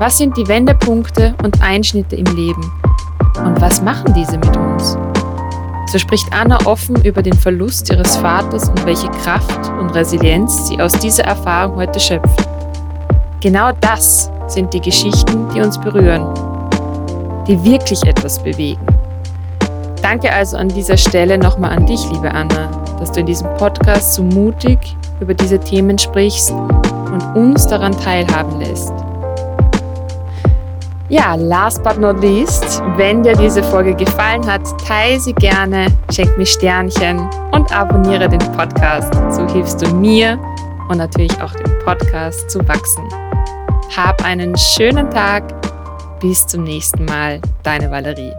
Was 0.00 0.16
sind 0.16 0.34
die 0.34 0.48
Wendepunkte 0.48 1.34
und 1.44 1.62
Einschnitte 1.62 2.16
im 2.16 2.24
Leben 2.34 2.72
und 3.44 3.60
was 3.60 3.82
machen 3.82 4.14
diese 4.14 4.38
mit 4.38 4.56
uns? 4.56 4.96
So 5.92 5.98
spricht 5.98 6.26
Anna 6.32 6.58
offen 6.64 6.96
über 7.04 7.20
den 7.20 7.34
Verlust 7.34 7.90
ihres 7.90 8.16
Vaters 8.16 8.70
und 8.70 8.86
welche 8.86 9.10
Kraft 9.10 9.68
und 9.78 9.90
Resilienz 9.90 10.68
sie 10.68 10.80
aus 10.80 10.92
dieser 10.92 11.24
Erfahrung 11.24 11.76
heute 11.76 12.00
schöpft. 12.00 12.48
Genau 13.42 13.72
das 13.82 14.30
sind 14.46 14.72
die 14.72 14.80
Geschichten, 14.80 15.46
die 15.54 15.60
uns 15.60 15.78
berühren, 15.78 16.26
die 17.46 17.62
wirklich 17.62 18.02
etwas 18.04 18.42
bewegen. 18.42 18.86
Danke 20.00 20.32
also 20.32 20.56
an 20.56 20.68
dieser 20.68 20.96
Stelle 20.96 21.36
nochmal 21.36 21.76
an 21.76 21.84
dich, 21.84 22.10
liebe 22.10 22.30
Anna, 22.30 22.70
dass 22.98 23.12
du 23.12 23.20
in 23.20 23.26
diesem 23.26 23.54
Podcast 23.58 24.14
so 24.14 24.22
mutig 24.22 24.78
über 25.20 25.34
diese 25.34 25.60
Themen 25.60 25.98
sprichst 25.98 26.52
und 26.52 27.22
uns 27.34 27.66
daran 27.66 27.92
teilhaben 27.92 28.60
lässt. 28.60 28.94
Ja, 31.10 31.34
last 31.34 31.82
but 31.82 31.98
not 31.98 32.20
least, 32.22 32.80
wenn 32.96 33.24
dir 33.24 33.34
diese 33.34 33.64
Folge 33.64 33.96
gefallen 33.96 34.46
hat, 34.46 34.62
teile 34.86 35.18
sie 35.18 35.32
gerne, 35.32 35.88
schenk 36.12 36.38
mir 36.38 36.46
Sternchen 36.46 37.28
und 37.50 37.76
abonniere 37.76 38.28
den 38.28 38.38
Podcast. 38.52 39.12
So 39.30 39.44
hilfst 39.48 39.82
du 39.82 39.92
mir 39.92 40.38
und 40.88 40.98
natürlich 40.98 41.32
auch 41.42 41.52
dem 41.52 41.76
Podcast 41.84 42.48
zu 42.48 42.60
wachsen. 42.68 43.02
Hab 43.96 44.24
einen 44.24 44.56
schönen 44.56 45.10
Tag. 45.10 45.42
Bis 46.20 46.46
zum 46.46 46.62
nächsten 46.62 47.04
Mal. 47.06 47.40
Deine 47.64 47.90
Valerie. 47.90 48.32